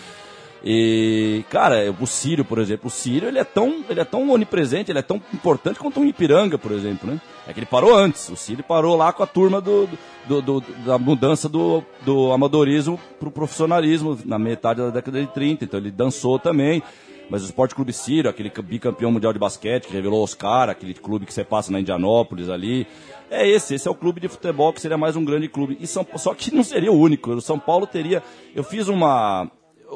E, 0.64 1.44
cara, 1.50 1.92
o 2.00 2.06
Sírio, 2.06 2.44
por 2.44 2.58
exemplo, 2.58 2.86
o 2.86 2.90
Sírio, 2.90 3.28
ele 3.28 3.38
é 3.38 3.44
tão, 3.44 3.84
ele 3.88 4.00
é 4.00 4.04
tão 4.04 4.30
onipresente, 4.30 4.92
ele 4.92 4.98
é 5.00 5.02
tão 5.02 5.20
importante 5.34 5.78
quanto 5.78 5.98
um 6.00 6.04
Ipiranga, 6.04 6.56
por 6.56 6.70
exemplo, 6.72 7.10
né? 7.10 7.20
É 7.48 7.52
que 7.52 7.58
ele 7.58 7.66
parou 7.66 7.94
antes. 7.96 8.28
O 8.28 8.36
Sírio 8.36 8.62
parou 8.62 8.96
lá 8.96 9.12
com 9.12 9.22
a 9.24 9.26
turma 9.26 9.60
do, 9.60 9.88
do- 10.28 10.40
do- 10.40 10.60
da 10.86 10.96
mudança 10.98 11.48
do, 11.48 11.82
do 12.04 12.30
amadorismo 12.32 12.98
pro 13.18 13.30
profissionalismo 13.32 14.16
na 14.24 14.38
metade 14.38 14.80
da 14.80 14.90
década 14.90 15.20
de 15.20 15.26
30. 15.26 15.64
Então 15.64 15.80
ele 15.80 15.90
dançou 15.90 16.38
também. 16.38 16.80
Mas 17.28 17.42
o 17.42 17.46
Esporte 17.46 17.74
Clube 17.74 17.92
Sírio, 17.92 18.30
aquele 18.30 18.50
ca- 18.50 18.62
bicampeão 18.62 19.10
mundial 19.10 19.32
de 19.32 19.38
basquete 19.40 19.86
que 19.86 19.92
revelou 19.92 20.22
Oscar, 20.22 20.68
aquele 20.68 20.92
clube 20.94 21.24
que 21.26 21.32
você 21.32 21.42
passa 21.42 21.72
na 21.72 21.80
Indianópolis 21.80 22.48
ali. 22.48 22.86
É 23.30 23.48
esse, 23.48 23.74
esse 23.74 23.88
é 23.88 23.90
o 23.90 23.94
clube 23.94 24.20
de 24.20 24.28
futebol 24.28 24.72
que 24.72 24.80
seria 24.80 24.98
mais 24.98 25.16
um 25.16 25.24
grande 25.24 25.48
clube. 25.48 25.76
E 25.80 25.86
São, 25.88 26.06
só 26.16 26.34
que 26.34 26.54
não 26.54 26.62
seria 26.62 26.92
o 26.92 26.96
único. 26.98 27.32
O 27.32 27.40
São 27.40 27.58
Paulo 27.58 27.86
teria. 27.88 28.22
Eu 28.54 28.62
fiz 28.62 28.86
uma. 28.86 29.50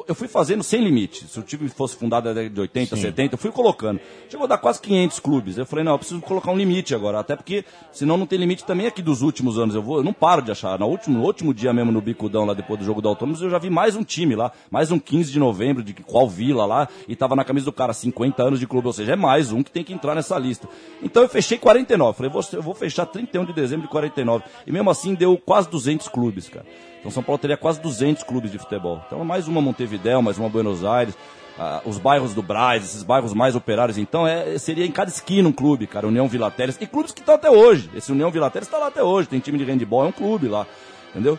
Eu 0.07 0.15
fui 0.15 0.29
fazendo 0.29 0.63
sem 0.63 0.81
limite. 0.81 1.27
Se 1.27 1.37
o 1.37 1.43
time 1.43 1.67
fosse 1.67 1.97
fundado 1.97 2.29
na 2.29 2.33
década 2.33 2.55
de 2.55 2.61
80, 2.61 2.95
70, 2.95 3.33
eu 3.33 3.37
fui 3.37 3.51
colocando. 3.51 3.99
Chegou 4.29 4.45
a 4.45 4.47
dar 4.47 4.57
quase 4.57 4.79
500 4.81 5.19
clubes. 5.19 5.57
Eu 5.57 5.65
falei, 5.65 5.83
não, 5.83 5.91
eu 5.91 5.99
preciso 5.99 6.21
colocar 6.21 6.49
um 6.49 6.55
limite 6.55 6.95
agora. 6.95 7.19
Até 7.19 7.35
porque, 7.35 7.65
senão 7.91 8.15
não 8.15 8.25
tem 8.25 8.39
limite 8.39 8.63
também 8.63 8.87
aqui 8.87 9.01
dos 9.01 9.21
últimos 9.21 9.59
anos. 9.59 9.75
Eu, 9.75 9.81
vou, 9.81 9.97
eu 9.97 10.03
não 10.03 10.13
paro 10.13 10.41
de 10.41 10.49
achar. 10.49 10.79
No 10.79 10.87
último, 10.87 11.17
no 11.17 11.25
último 11.25 11.53
dia 11.53 11.73
mesmo, 11.73 11.91
no 11.91 11.99
Bicudão, 11.99 12.45
lá 12.45 12.53
depois 12.53 12.79
do 12.79 12.85
jogo 12.85 13.01
do 13.01 13.09
Autônomos, 13.09 13.41
eu 13.41 13.49
já 13.49 13.57
vi 13.57 13.69
mais 13.69 13.97
um 13.97 14.03
time 14.03 14.33
lá. 14.33 14.53
Mais 14.71 14.91
um 14.91 14.99
15 14.99 15.29
de 15.29 15.39
novembro, 15.39 15.83
de 15.83 15.93
qual 15.93 16.29
vila 16.29 16.65
lá. 16.65 16.87
E 17.05 17.13
tava 17.13 17.35
na 17.35 17.43
camisa 17.43 17.65
do 17.65 17.73
cara, 17.73 17.91
50 17.91 18.41
anos 18.41 18.59
de 18.61 18.67
clube. 18.67 18.87
Ou 18.87 18.93
seja, 18.93 19.11
é 19.11 19.15
mais 19.17 19.51
um 19.51 19.61
que 19.61 19.71
tem 19.71 19.83
que 19.83 19.91
entrar 19.91 20.15
nessa 20.15 20.39
lista. 20.39 20.69
Então 21.03 21.21
eu 21.21 21.27
fechei 21.27 21.57
49. 21.57 22.15
Falei, 22.15 22.31
vou, 22.31 22.41
eu 22.53 22.61
vou 22.61 22.73
fechar 22.73 23.05
31 23.05 23.43
de 23.43 23.51
dezembro 23.51 23.87
de 23.87 23.91
49. 23.91 24.45
E 24.65 24.71
mesmo 24.71 24.89
assim 24.89 25.13
deu 25.13 25.37
quase 25.37 25.69
200 25.69 26.07
clubes, 26.07 26.47
cara. 26.47 26.65
Então 26.99 27.11
São 27.11 27.23
Paulo 27.23 27.37
teria 27.37 27.55
quase 27.55 27.79
200 27.81 28.23
clubes 28.23 28.51
de 28.51 28.57
futebol. 28.57 29.01
Então 29.07 29.23
mais 29.23 29.47
uma 29.47 29.61
Montevidéu, 29.97 30.21
mais 30.21 30.37
uma 30.37 30.47
Buenos 30.47 30.85
Aires, 30.85 31.15
ah, 31.57 31.81
os 31.83 31.97
bairros 31.97 32.33
do 32.33 32.41
Braz, 32.41 32.83
esses 32.83 33.03
bairros 33.03 33.33
mais 33.33 33.55
operários. 33.55 33.97
Então 33.97 34.27
é, 34.27 34.57
seria 34.57 34.85
em 34.85 34.91
cada 34.91 35.09
esquina 35.09 35.49
um 35.49 35.51
clube, 35.51 35.87
cara. 35.87 36.07
União 36.07 36.27
Vila 36.27 36.51
Teles. 36.51 36.77
E 36.79 36.85
clubes 36.85 37.11
que 37.11 37.19
estão 37.19 37.35
até 37.35 37.49
hoje. 37.49 37.89
Esse 37.95 38.11
União 38.11 38.29
Vila 38.29 38.49
Teles 38.49 38.67
está 38.67 38.77
lá 38.77 38.87
até 38.87 39.01
hoje. 39.01 39.27
Tem 39.27 39.39
time 39.39 39.57
de 39.57 39.65
handball, 39.65 40.05
é 40.05 40.07
um 40.07 40.11
clube 40.11 40.47
lá. 40.47 40.67
Entendeu? 41.09 41.37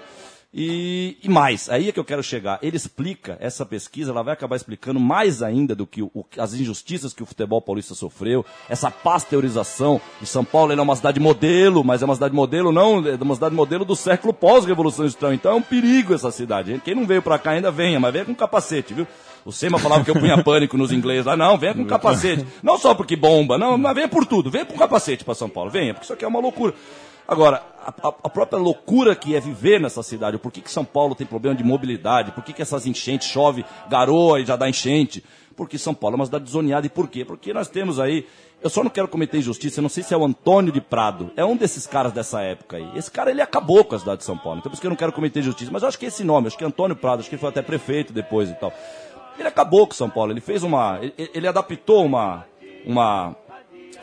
E, 0.52 1.18
e 1.22 1.28
mais, 1.28 1.68
aí 1.68 1.90
é 1.90 1.92
que 1.92 2.00
eu 2.00 2.04
quero 2.04 2.22
chegar. 2.22 2.58
Ele 2.62 2.74
explica, 2.76 3.36
essa 3.38 3.66
pesquisa, 3.66 4.10
ela 4.12 4.22
vai 4.22 4.32
acabar 4.32 4.56
explicando 4.56 4.98
mais 4.98 5.42
ainda 5.42 5.74
do 5.74 5.86
que 5.86 6.00
o- 6.02 6.10
o- 6.14 6.24
as 6.38 6.54
injustiças 6.54 7.12
que 7.12 7.22
o 7.22 7.26
futebol 7.26 7.60
paulista 7.60 7.94
sofreu, 7.94 8.44
essa 8.66 8.90
pasteurização 8.90 10.00
de 10.20 10.26
São 10.26 10.42
Paulo. 10.44 10.72
Ele 10.72 10.80
é 10.80 10.82
uma 10.82 10.96
cidade 10.96 11.20
modelo, 11.20 11.84
mas 11.84 12.00
é 12.00 12.06
uma 12.06 12.14
cidade 12.14 12.34
modelo 12.34 12.72
não, 12.72 13.06
é 13.06 13.14
uma 13.20 13.34
cidade 13.34 13.54
modelo 13.54 13.84
do 13.84 13.94
século 13.94 14.32
pós-revolução 14.32 15.04
industrial. 15.04 15.34
Então 15.34 15.52
é 15.52 15.54
um 15.54 15.62
perigo 15.62 16.14
essa 16.14 16.30
cidade. 16.30 16.80
Quem 16.82 16.94
não 16.94 17.06
veio 17.06 17.20
pra 17.20 17.38
cá 17.38 17.50
ainda 17.50 17.70
venha, 17.70 18.00
mas 18.00 18.10
venha 18.12 18.24
com 18.24 18.34
capacete, 18.34 18.94
viu? 18.94 19.06
O 19.44 19.52
Sema 19.52 19.78
falava 19.78 20.02
que 20.02 20.10
eu 20.10 20.14
punha 20.18 20.42
pânico 20.42 20.78
nos 20.78 20.92
ingleses 20.92 21.26
lá. 21.26 21.36
Não, 21.36 21.58
venha 21.58 21.74
com 21.74 21.84
capacete. 21.84 22.46
Não 22.62 22.78
só 22.78 22.94
porque 22.94 23.16
bomba, 23.16 23.58
não, 23.58 23.76
mas 23.76 23.94
venha 23.94 24.08
por 24.08 24.24
tudo. 24.24 24.50
Venha 24.50 24.64
com 24.64 24.76
capacete 24.78 25.24
pra 25.24 25.34
São 25.34 25.48
Paulo. 25.48 25.70
Venha, 25.70 25.92
porque 25.92 26.04
isso 26.04 26.12
aqui 26.14 26.24
é 26.24 26.28
uma 26.28 26.40
loucura. 26.40 26.74
Agora, 27.26 27.62
a, 28.02 28.08
a- 28.08 28.28
própria 28.30 28.58
loucura 28.58 29.14
que 29.16 29.34
é 29.34 29.40
viver 29.40 29.80
nessa 29.80 30.02
cidade, 30.02 30.38
por 30.38 30.52
que, 30.52 30.60
que 30.60 30.70
São 30.70 30.84
Paulo 30.84 31.14
tem 31.14 31.26
problema 31.26 31.56
de 31.56 31.64
mobilidade, 31.64 32.32
por 32.32 32.42
que, 32.44 32.52
que 32.52 32.62
essas 32.62 32.86
enchentes 32.86 33.28
chove, 33.28 33.64
garoa 33.88 34.40
e 34.40 34.44
já 34.46 34.56
dá 34.56 34.68
enchente? 34.68 35.24
Porque 35.56 35.76
São 35.76 35.92
Paulo 35.94 36.14
é 36.14 36.18
uma 36.18 36.24
cidade 36.26 36.48
zoneada. 36.48 36.86
E 36.86 36.90
por 36.90 37.08
quê? 37.08 37.24
Porque 37.24 37.52
nós 37.52 37.66
temos 37.68 37.98
aí. 37.98 38.24
Eu 38.62 38.70
só 38.70 38.82
não 38.82 38.90
quero 38.90 39.08
cometer 39.08 39.38
injustiça, 39.38 39.78
eu 39.78 39.82
não 39.82 39.88
sei 39.88 40.02
se 40.02 40.12
é 40.14 40.16
o 40.16 40.24
Antônio 40.24 40.72
de 40.72 40.80
Prado, 40.80 41.30
é 41.36 41.44
um 41.44 41.56
desses 41.56 41.86
caras 41.86 42.12
dessa 42.12 42.40
época 42.42 42.76
aí. 42.76 42.88
Esse 42.96 43.10
cara 43.10 43.30
ele 43.30 43.40
acabou 43.42 43.84
com 43.84 43.94
a 43.94 43.98
cidade 43.98 44.18
de 44.18 44.24
São 44.24 44.36
Paulo, 44.38 44.58
então 44.58 44.70
por 44.70 44.74
isso 44.74 44.80
que 44.80 44.86
eu 44.86 44.90
não 44.90 44.96
quero 44.96 45.12
cometer 45.12 45.40
injustiça. 45.40 45.70
Mas 45.72 45.82
eu 45.82 45.88
acho 45.88 45.98
que 45.98 46.06
esse 46.06 46.22
nome, 46.24 46.48
acho 46.48 46.58
que 46.58 46.64
é 46.64 46.66
Antônio 46.66 46.96
Prado, 46.96 47.20
acho 47.20 47.28
que 47.28 47.34
ele 47.36 47.40
foi 47.40 47.48
até 47.50 47.62
prefeito 47.62 48.12
depois 48.12 48.48
e 48.50 48.54
tal. 48.54 48.72
Ele 49.38 49.46
acabou 49.48 49.86
com 49.86 49.94
São 49.94 50.10
Paulo, 50.10 50.32
ele 50.32 50.40
fez 50.40 50.62
uma. 50.64 50.98
Ele, 51.00 51.14
ele 51.32 51.46
adaptou 51.48 52.04
uma. 52.04 52.44
uma 52.84 53.34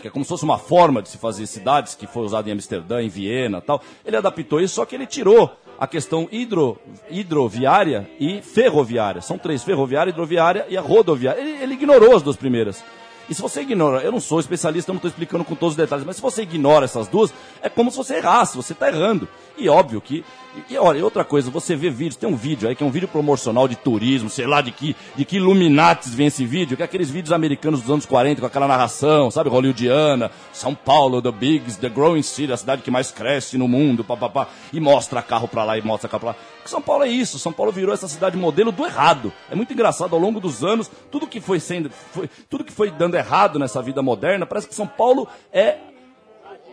que 0.01 0.07
é 0.07 0.11
como 0.11 0.23
se 0.25 0.29
fosse 0.29 0.43
uma 0.43 0.57
forma 0.57 1.01
de 1.01 1.09
se 1.09 1.17
fazer 1.17 1.47
cidades, 1.47 1.95
que 1.95 2.07
foi 2.07 2.23
usada 2.23 2.49
em 2.49 2.53
Amsterdã, 2.53 3.01
em 3.01 3.09
Viena 3.09 3.61
tal. 3.61 3.81
Ele 4.05 4.17
adaptou 4.17 4.59
isso, 4.59 4.75
só 4.75 4.85
que 4.85 4.95
ele 4.95 5.05
tirou 5.05 5.51
a 5.79 5.87
questão 5.87 6.27
hidro, 6.31 6.79
hidroviária 7.09 8.09
e 8.19 8.41
ferroviária. 8.41 9.21
São 9.21 9.37
três, 9.37 9.63
ferroviária, 9.63 10.11
hidroviária 10.11 10.65
e 10.69 10.77
a 10.77 10.81
rodoviária. 10.81 11.39
Ele, 11.39 11.63
ele 11.63 11.73
ignorou 11.73 12.15
as 12.15 12.21
duas 12.21 12.35
primeiras. 12.35 12.83
E 13.29 13.33
se 13.33 13.41
você 13.41 13.61
ignora, 13.61 14.01
eu 14.01 14.11
não 14.11 14.19
sou 14.19 14.39
especialista, 14.39 14.91
eu 14.91 14.93
não 14.93 14.97
estou 14.97 15.09
explicando 15.09 15.43
com 15.43 15.55
todos 15.55 15.73
os 15.73 15.77
detalhes, 15.77 16.05
mas 16.05 16.17
se 16.17 16.21
você 16.21 16.43
ignora 16.43 16.85
essas 16.85 17.07
duas, 17.07 17.33
é 17.61 17.69
como 17.69 17.89
se 17.89 17.97
você 17.97 18.17
errasse, 18.17 18.55
você 18.55 18.73
está 18.73 18.87
errando. 18.87 19.27
E 19.57 19.69
óbvio 19.69 20.01
que. 20.01 20.23
E, 20.69 20.77
olha, 20.77 21.03
outra 21.03 21.25
coisa, 21.25 21.51
você 21.51 21.75
vê 21.75 21.89
vídeos, 21.89 22.15
tem 22.15 22.29
um 22.29 22.35
vídeo 22.35 22.69
aí 22.69 22.75
que 22.75 22.83
é 22.83 22.85
um 22.85 22.91
vídeo 22.91 23.09
promocional 23.09 23.67
de 23.67 23.75
turismo, 23.75 24.29
sei 24.29 24.47
lá 24.47 24.61
de 24.61 24.71
que, 24.71 24.95
de 25.13 25.25
que 25.25 25.35
Illuminatis 25.35 26.15
vem 26.15 26.27
esse 26.27 26.45
vídeo, 26.45 26.77
que 26.77 26.83
é 26.83 26.85
aqueles 26.85 27.09
vídeos 27.09 27.33
americanos 27.33 27.81
dos 27.81 27.91
anos 27.91 28.05
40 28.05 28.39
com 28.39 28.47
aquela 28.47 28.65
narração, 28.65 29.29
sabe, 29.29 29.49
hollywoodiana, 29.49 30.31
São 30.53 30.73
Paulo, 30.73 31.21
the 31.21 31.31
biggest, 31.31 31.81
the 31.81 31.89
growing 31.89 32.21
city, 32.21 32.53
a 32.53 32.57
cidade 32.57 32.83
que 32.83 32.91
mais 32.91 33.11
cresce 33.11 33.57
no 33.57 33.67
mundo, 33.67 34.01
papapá, 34.01 34.47
e 34.71 34.79
mostra 34.79 35.21
carro 35.21 35.45
pra 35.45 35.65
lá 35.65 35.77
e 35.77 35.81
mostra 35.81 36.07
carro 36.07 36.21
pra 36.21 36.29
lá. 36.29 36.35
São 36.63 36.81
Paulo 36.81 37.03
é 37.03 37.09
isso, 37.09 37.37
São 37.37 37.51
Paulo 37.51 37.71
virou 37.71 37.93
essa 37.93 38.07
cidade 38.07 38.37
modelo 38.37 38.71
do 38.71 38.85
errado. 38.85 39.33
É 39.51 39.55
muito 39.55 39.73
engraçado 39.73 40.15
ao 40.15 40.19
longo 40.19 40.39
dos 40.39 40.63
anos, 40.63 40.89
tudo 41.11 41.27
que 41.27 41.41
foi 41.41 41.59
sendo, 41.59 41.91
foi, 42.13 42.29
tudo 42.49 42.63
que 42.63 42.71
foi 42.71 42.89
dando 42.89 43.14
errado 43.15 43.59
nessa 43.59 43.81
vida 43.81 44.01
moderna, 44.01 44.45
parece 44.45 44.67
que 44.67 44.75
São 44.75 44.87
Paulo 44.87 45.27
é 45.51 45.77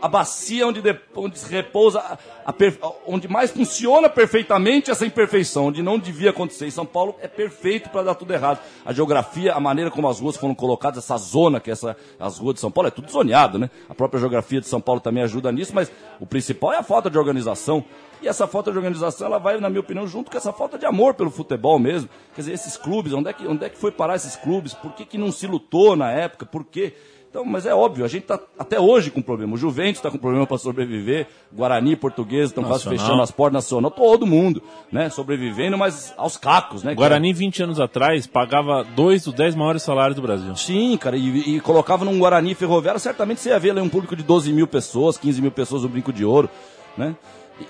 a 0.03 0.09
bacia 0.09 0.67
onde, 0.67 0.83
de, 0.83 0.99
onde 1.15 1.39
repousa, 1.47 2.01
a, 2.01 2.51
a 2.51 2.93
onde 3.07 3.29
mais 3.29 3.53
funciona 3.53 4.09
perfeitamente 4.09 4.91
essa 4.91 5.07
imperfeição, 5.07 5.67
onde 5.67 5.81
não 5.81 5.97
devia 5.97 6.31
acontecer. 6.31 6.67
E 6.67 6.73
São 6.73 6.85
Paulo 6.85 7.15
é 7.23 7.29
perfeito 7.29 7.89
para 7.89 8.03
dar 8.03 8.17
tudo 8.17 8.35
errado. 8.35 8.59
A 8.85 8.93
geografia, 8.93 9.55
a 9.55 9.61
maneira 9.61 9.93
como 9.93 10.09
as 10.09 10.19
ruas 10.19 10.37
foram 10.37 10.57
colocadas, 10.57 11.05
essa 11.05 11.17
zona 11.17 11.61
que 11.61 11.71
é 11.71 11.73
essa, 11.73 11.97
as 12.19 12.37
ruas 12.37 12.55
de 12.55 12.61
São 12.61 12.71
Paulo, 12.71 12.89
é 12.89 12.91
tudo 12.91 13.09
zoneado, 13.13 13.61
né? 13.61 13.71
A 13.89 13.95
própria 13.95 14.19
geografia 14.19 14.61
de 14.61 14.67
São 14.67 14.81
Paulo 14.81 15.01
também 15.01 15.23
ajuda 15.23 15.53
nisso, 15.53 15.73
mas 15.73 15.89
o 16.19 16.27
principal 16.27 16.73
é 16.73 16.79
a 16.79 16.83
falta 16.83 17.09
de 17.09 17.17
organização. 17.17 17.85
E 18.21 18.27
essa 18.27 18.47
falta 18.49 18.73
de 18.73 18.79
organização, 18.79 19.29
ela 19.29 19.39
vai, 19.39 19.59
na 19.59 19.69
minha 19.69 19.81
opinião, 19.81 20.07
junto 20.07 20.33
com 20.33 20.37
essa 20.37 20.53
falta 20.53 20.77
de 20.77 20.87
amor 20.87 21.15
pelo 21.15 21.31
futebol 21.31 21.79
mesmo. 21.79 22.09
Quer 22.35 22.43
dizer, 22.43 22.53
esses 22.55 22.77
clubes, 22.77 23.13
onde 23.13 23.29
é 23.29 23.33
que, 23.33 23.47
onde 23.47 23.65
é 23.65 23.69
que 23.69 23.79
foi 23.79 23.93
parar 23.93 24.17
esses 24.17 24.35
clubes? 24.35 24.75
Por 24.75 24.93
que, 24.95 25.05
que 25.05 25.19
não 25.19 25.31
se 25.31 25.47
lutou 25.47 25.95
na 25.95 26.11
época? 26.11 26.47
Por 26.47 26.65
quê? 26.65 26.95
Então, 27.33 27.47
mas 27.47 27.65
é 27.65 27.75
óbvio, 27.75 28.05
a 28.05 28.09
gente 28.09 28.25
está 28.25 28.39
até 28.59 28.79
hoje 28.79 29.11
com 29.11 29.23
problema. 29.23 29.55
O 29.55 29.57
Juventus 29.57 29.97
está 29.97 30.11
com 30.11 30.19
problema 30.19 30.47
para 30.47 30.59
sobreviver, 30.59 31.27
Guarani, 31.51 31.97
Português 31.97 32.51
estão 32.51 32.63
quase 32.63 32.87
fechando 32.87 33.23
as 33.23 33.31
portas 33.31 33.55
nacional, 33.55 33.91
todo 33.91 34.27
mundo, 34.27 34.63
né? 34.93 35.09
Sobrevivendo, 35.09 35.79
mas 35.79 36.13
aos 36.19 36.37
cacos, 36.37 36.83
né? 36.83 36.95
Guarani, 36.95 37.33
20 37.33 37.63
anos 37.63 37.81
atrás, 37.81 38.27
pagava 38.27 38.85
dois 38.85 39.25
dos 39.25 39.33
10 39.33 39.55
maiores 39.55 39.83
salários 39.83 40.15
do 40.15 40.21
Brasil. 40.21 40.55
Sim, 40.57 40.95
cara, 40.99 41.17
e, 41.17 41.57
e 41.57 41.61
colocava 41.61 42.05
num 42.05 42.19
Guarani 42.19 42.55
ferroviário, 42.55 43.01
certamente 43.01 43.41
você 43.41 43.49
ia 43.49 43.59
ver 43.59 43.71
ali 43.71 43.81
um 43.81 43.89
público 43.89 44.15
de 44.15 44.23
12 44.23 44.53
mil 44.53 44.67
pessoas, 44.67 45.17
15 45.17 45.41
mil 45.41 45.51
pessoas 45.51 45.85
no 45.85 45.89
Brinco 45.89 46.13
de 46.13 46.27
Ouro, 46.27 46.51
né? 46.99 47.17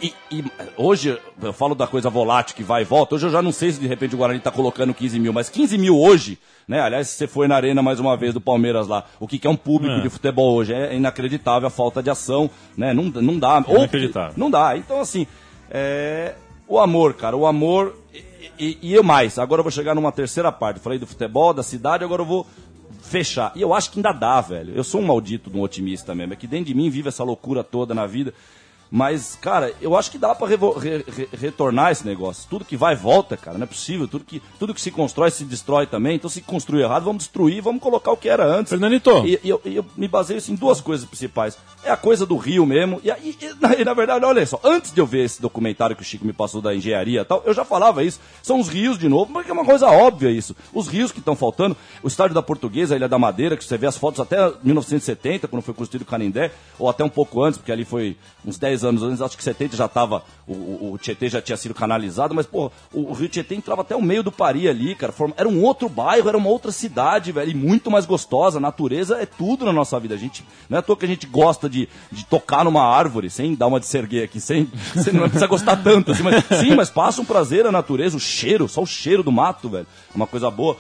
E, 0.00 0.14
e 0.30 0.44
hoje, 0.76 1.18
eu 1.42 1.52
falo 1.52 1.74
da 1.74 1.86
coisa 1.86 2.08
volátil 2.08 2.54
que 2.56 2.62
vai 2.62 2.82
e 2.82 2.84
volta, 2.84 3.14
hoje 3.14 3.26
eu 3.26 3.30
já 3.30 3.42
não 3.42 3.52
sei 3.52 3.72
se 3.72 3.80
de 3.80 3.86
repente 3.86 4.14
o 4.14 4.18
Guarani 4.18 4.38
está 4.38 4.50
colocando 4.50 4.94
15 4.94 5.18
mil, 5.18 5.32
mas 5.32 5.48
15 5.48 5.76
mil 5.78 5.98
hoje, 5.98 6.38
né? 6.68 6.80
Aliás, 6.80 7.08
se 7.08 7.16
você 7.16 7.26
foi 7.26 7.48
na 7.48 7.56
arena 7.56 7.82
mais 7.82 7.98
uma 8.00 8.16
vez 8.16 8.32
do 8.32 8.40
Palmeiras 8.40 8.86
lá, 8.86 9.04
o 9.18 9.26
que, 9.26 9.38
que 9.38 9.46
é 9.46 9.50
um 9.50 9.56
público 9.56 9.96
É. 9.96 10.00
de 10.00 10.08
futebol 10.08 10.54
hoje? 10.54 10.72
É 10.72 10.94
inacreditável 10.94 11.66
a 11.66 11.70
falta 11.70 12.02
de 12.02 12.10
ação, 12.10 12.48
né? 12.76 12.92
Não, 12.94 13.04
não 13.04 13.38
dá. 13.38 13.64
Ou- 13.66 13.78
Inacreditável. 13.78 14.34
não 14.36 14.50
dá. 14.50 14.76
Então, 14.76 15.00
assim, 15.00 15.26
é, 15.70 16.34
o 16.68 16.78
amor, 16.78 17.14
cara, 17.14 17.36
o 17.36 17.46
amor 17.46 17.96
e, 18.14 18.22
e, 18.58 18.78
e 18.82 18.94
eu 18.94 19.02
mais. 19.02 19.38
Agora 19.38 19.60
eu 19.60 19.64
vou 19.64 19.72
chegar 19.72 19.94
numa 19.94 20.12
terceira 20.12 20.52
parte. 20.52 20.80
Falei 20.80 20.98
do 20.98 21.06
futebol, 21.06 21.52
da 21.52 21.62
cidade, 21.62 22.04
agora 22.04 22.22
eu 22.22 22.26
vou 22.26 22.46
fechar. 23.02 23.52
E 23.56 23.60
eu 23.62 23.74
acho 23.74 23.90
que 23.90 23.98
ainda 23.98 24.12
dá, 24.12 24.40
velho. 24.40 24.72
Eu 24.74 24.84
sou 24.84 25.00
um 25.00 25.06
maldito 25.06 25.50
de 25.50 25.56
um 25.56 25.60
otimista 25.62 26.14
mesmo. 26.14 26.32
É 26.32 26.36
que 26.36 26.46
dentro 26.46 26.66
de 26.66 26.74
mim 26.74 26.88
vive 26.88 27.08
essa 27.08 27.24
loucura 27.24 27.64
toda 27.64 27.94
na 27.94 28.06
vida. 28.06 28.32
Mas, 28.94 29.38
cara, 29.40 29.72
eu 29.80 29.96
acho 29.96 30.10
que 30.10 30.18
dá 30.18 30.34
pra 30.34 30.46
re- 30.46 30.56
re- 31.08 31.28
retornar 31.32 31.92
esse 31.92 32.06
negócio. 32.06 32.46
Tudo 32.50 32.62
que 32.62 32.76
vai, 32.76 32.94
volta, 32.94 33.38
cara. 33.38 33.56
Não 33.56 33.64
é 33.64 33.66
possível. 33.66 34.06
Tudo 34.06 34.22
que, 34.22 34.42
tudo 34.58 34.74
que 34.74 34.80
se 34.82 34.90
constrói, 34.90 35.30
se 35.30 35.44
destrói 35.44 35.86
também. 35.86 36.16
Então, 36.16 36.28
se 36.28 36.42
construir 36.42 36.82
errado, 36.82 37.04
vamos 37.04 37.22
destruir, 37.22 37.62
vamos 37.62 37.80
colocar 37.80 38.12
o 38.12 38.18
que 38.18 38.28
era 38.28 38.44
antes. 38.44 38.68
Fernandito. 38.68 39.26
E, 39.26 39.40
e 39.42 39.48
eu, 39.48 39.58
eu 39.64 39.82
me 39.96 40.06
baseio 40.06 40.36
assim, 40.36 40.52
em 40.52 40.56
duas 40.56 40.78
coisas 40.82 41.06
principais. 41.06 41.56
É 41.82 41.90
a 41.90 41.96
coisa 41.96 42.26
do 42.26 42.36
Rio 42.36 42.66
mesmo. 42.66 43.00
E, 43.02 43.08
e, 43.08 43.38
na, 43.58 43.74
e, 43.76 43.82
na 43.82 43.94
verdade, 43.94 44.26
olha 44.26 44.44
só, 44.44 44.60
antes 44.62 44.92
de 44.92 45.00
eu 45.00 45.06
ver 45.06 45.24
esse 45.24 45.40
documentário 45.40 45.96
que 45.96 46.02
o 46.02 46.04
Chico 46.04 46.26
me 46.26 46.34
passou 46.34 46.60
da 46.60 46.74
engenharia 46.74 47.22
e 47.22 47.24
tal, 47.24 47.42
eu 47.46 47.54
já 47.54 47.64
falava 47.64 48.04
isso. 48.04 48.20
São 48.42 48.60
os 48.60 48.68
rios 48.68 48.98
de 48.98 49.08
novo, 49.08 49.32
porque 49.32 49.50
é 49.50 49.54
uma 49.54 49.64
coisa 49.64 49.88
óbvia 49.88 50.28
isso. 50.30 50.54
Os 50.70 50.86
rios 50.86 51.10
que 51.10 51.18
estão 51.18 51.34
faltando, 51.34 51.74
o 52.02 52.08
estádio 52.08 52.34
da 52.34 52.42
Portuguesa, 52.42 52.94
a 52.94 52.98
Ilha 52.98 53.08
da 53.08 53.18
Madeira, 53.18 53.56
que 53.56 53.64
você 53.64 53.78
vê 53.78 53.86
as 53.86 53.96
fotos 53.96 54.20
até 54.20 54.36
1970, 54.62 55.48
quando 55.48 55.62
foi 55.62 55.72
construído 55.72 56.02
o 56.02 56.06
Canindé, 56.06 56.50
ou 56.78 56.90
até 56.90 57.02
um 57.02 57.08
pouco 57.08 57.42
antes, 57.42 57.56
porque 57.56 57.72
ali 57.72 57.86
foi 57.86 58.18
uns 58.44 58.58
10 58.58 58.81
anos 58.84 59.02
antes, 59.02 59.20
acho 59.20 59.36
que 59.36 59.44
70 59.44 59.76
já 59.76 59.86
estava, 59.86 60.22
o, 60.46 60.52
o, 60.52 60.92
o 60.94 60.98
Tietê 60.98 61.28
já 61.28 61.40
tinha 61.40 61.56
sido 61.56 61.74
canalizado, 61.74 62.34
mas, 62.34 62.46
pô, 62.46 62.70
o, 62.92 63.10
o 63.10 63.12
Rio 63.12 63.28
Tietê 63.28 63.54
entrava 63.54 63.82
até 63.82 63.94
o 63.94 64.02
meio 64.02 64.22
do 64.22 64.32
Pari 64.32 64.68
ali, 64.68 64.94
cara. 64.94 65.12
Era 65.36 65.48
um 65.48 65.62
outro 65.62 65.88
bairro, 65.88 66.28
era 66.28 66.36
uma 66.36 66.48
outra 66.48 66.72
cidade, 66.72 67.32
velho, 67.32 67.50
e 67.50 67.54
muito 67.54 67.90
mais 67.90 68.06
gostosa. 68.06 68.58
A 68.58 68.60
natureza 68.60 69.16
é 69.20 69.26
tudo 69.26 69.64
na 69.64 69.72
nossa 69.72 69.98
vida. 69.98 70.14
A 70.14 70.18
gente, 70.18 70.44
não 70.68 70.76
é 70.76 70.80
à 70.80 70.82
toa 70.82 70.96
que 70.96 71.04
a 71.04 71.08
gente 71.08 71.26
gosta 71.26 71.68
de, 71.68 71.88
de 72.10 72.24
tocar 72.24 72.64
numa 72.64 72.84
árvore, 72.84 73.30
sem 73.30 73.54
dar 73.54 73.66
uma 73.66 73.80
de 73.80 73.86
serguei 73.86 74.24
aqui, 74.24 74.40
sem, 74.40 74.70
sem 75.02 75.12
não 75.12 75.22
precisa 75.22 75.46
gostar 75.46 75.76
tanto, 75.76 76.12
assim, 76.12 76.22
mas, 76.22 76.44
sim, 76.58 76.74
mas 76.74 76.90
passa 76.90 77.20
um 77.20 77.24
prazer 77.24 77.66
a 77.66 77.72
natureza, 77.72 78.16
o 78.16 78.20
cheiro, 78.20 78.68
só 78.68 78.82
o 78.82 78.86
cheiro 78.86 79.22
do 79.22 79.32
mato, 79.32 79.68
velho, 79.68 79.86
é 80.12 80.16
uma 80.16 80.26
coisa 80.26 80.50
boa. 80.50 80.76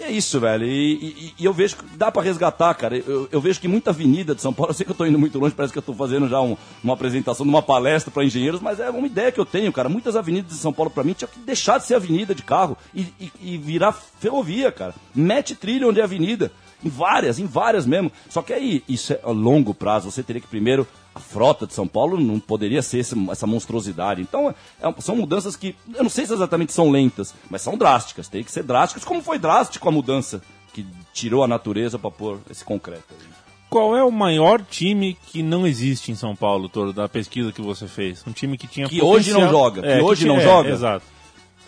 É 0.00 0.10
isso, 0.10 0.40
velho. 0.40 0.66
E, 0.66 0.92
e- 0.92 1.34
e 1.38 1.44
eu 1.44 1.52
vejo 1.52 1.76
que 1.76 1.84
dá 1.96 2.10
pra 2.10 2.20
resgatar, 2.20 2.74
cara. 2.74 2.96
Eu, 2.96 3.28
eu 3.30 3.40
vejo 3.40 3.60
que 3.60 3.68
muita 3.68 3.90
avenida 3.90 4.34
de 4.34 4.40
São 4.42 4.52
Paulo, 4.52 4.70
eu 4.70 4.74
sei 4.74 4.84
que 4.84 4.90
eu 4.90 4.96
tô 4.96 5.06
indo 5.06 5.18
muito 5.18 5.38
longe, 5.38 5.54
parece 5.54 5.72
que 5.72 5.78
eu 5.78 5.82
tô 5.82 5.94
fazendo 5.94 6.28
já 6.28 6.40
um- 6.40 6.56
uma 6.82 6.94
apresentação 6.94 7.46
de 7.46 7.50
uma 7.50 7.62
palestra 7.62 8.10
para 8.10 8.24
engenheiros, 8.24 8.60
mas 8.60 8.80
é 8.80 8.90
uma 8.90 9.06
ideia 9.06 9.30
que 9.30 9.38
eu 9.38 9.46
tenho, 9.46 9.72
cara. 9.72 9.88
Muitas 9.88 10.16
avenidas 10.16 10.50
de 10.50 10.58
São 10.58 10.72
Paulo, 10.72 10.90
pra 10.90 11.04
mim, 11.04 11.12
tinha 11.12 11.28
que 11.28 11.38
deixar 11.38 11.78
de 11.78 11.86
ser 11.86 11.94
avenida 11.94 12.34
de 12.34 12.42
carro 12.42 12.76
e, 12.92 13.02
e- 13.20 13.32
e 13.40 13.56
virar 13.58 13.92
ferrovia, 13.92 14.72
cara. 14.72 14.94
Mete 15.14 15.54
trilha 15.54 15.86
onde 15.86 16.00
é 16.00 16.04
avenida. 16.04 16.50
Em 16.84 16.88
várias, 16.90 17.38
em 17.38 17.46
várias 17.46 17.86
mesmo. 17.86 18.10
Só 18.28 18.42
que 18.42 18.52
aí, 18.52 18.82
isso 18.88 19.12
é 19.12 19.20
a 19.22 19.30
longo 19.30 19.72
prazo. 19.72 20.10
Você 20.10 20.22
teria 20.22 20.42
que 20.42 20.48
primeiro. 20.48 20.86
A 21.14 21.20
frota 21.20 21.66
de 21.66 21.72
São 21.74 21.86
Paulo 21.86 22.18
não 22.18 22.40
poderia 22.40 22.82
ser 22.82 22.98
esse- 22.98 23.14
essa 23.30 23.46
monstruosidade. 23.46 24.20
Então, 24.20 24.52
é- 24.82 24.94
são 25.00 25.14
mudanças 25.16 25.54
que. 25.54 25.76
Eu 25.94 26.02
não 26.02 26.10
sei 26.10 26.26
se 26.26 26.32
exatamente 26.32 26.72
são 26.72 26.90
lentas, 26.90 27.32
mas 27.48 27.62
são 27.62 27.76
drásticas. 27.78 28.28
Tem 28.28 28.42
que 28.42 28.50
ser 28.50 28.62
drásticas, 28.64 29.04
como 29.04 29.22
foi 29.22 29.38
drástico 29.38 29.88
a 29.88 29.92
mudança 29.92 30.42
que 30.72 30.84
tirou 31.12 31.44
a 31.44 31.48
natureza 31.48 31.98
para 31.98 32.10
pôr 32.10 32.38
esse 32.50 32.64
concreto. 32.64 33.04
aí. 33.12 33.26
Qual 33.70 33.96
é 33.96 34.02
o 34.04 34.10
maior 34.10 34.60
time 34.62 35.16
que 35.26 35.42
não 35.42 35.66
existe 35.66 36.12
em 36.12 36.14
São 36.14 36.34
Paulo, 36.36 36.68
Toro, 36.68 36.92
da 36.92 37.08
pesquisa 37.08 37.50
que 37.52 37.60
você 37.62 37.88
fez? 37.88 38.22
Um 38.26 38.32
time 38.32 38.56
que 38.58 38.66
tinha 38.68 38.88
Que 38.88 39.02
hoje 39.02 39.32
não 39.32 39.48
joga, 39.50 39.82
que 39.82 40.02
hoje 40.02 40.22
tinha- 40.22 40.32
não 40.32 40.40
é, 40.40 40.44
joga? 40.44 40.70
Exato. 40.70 41.04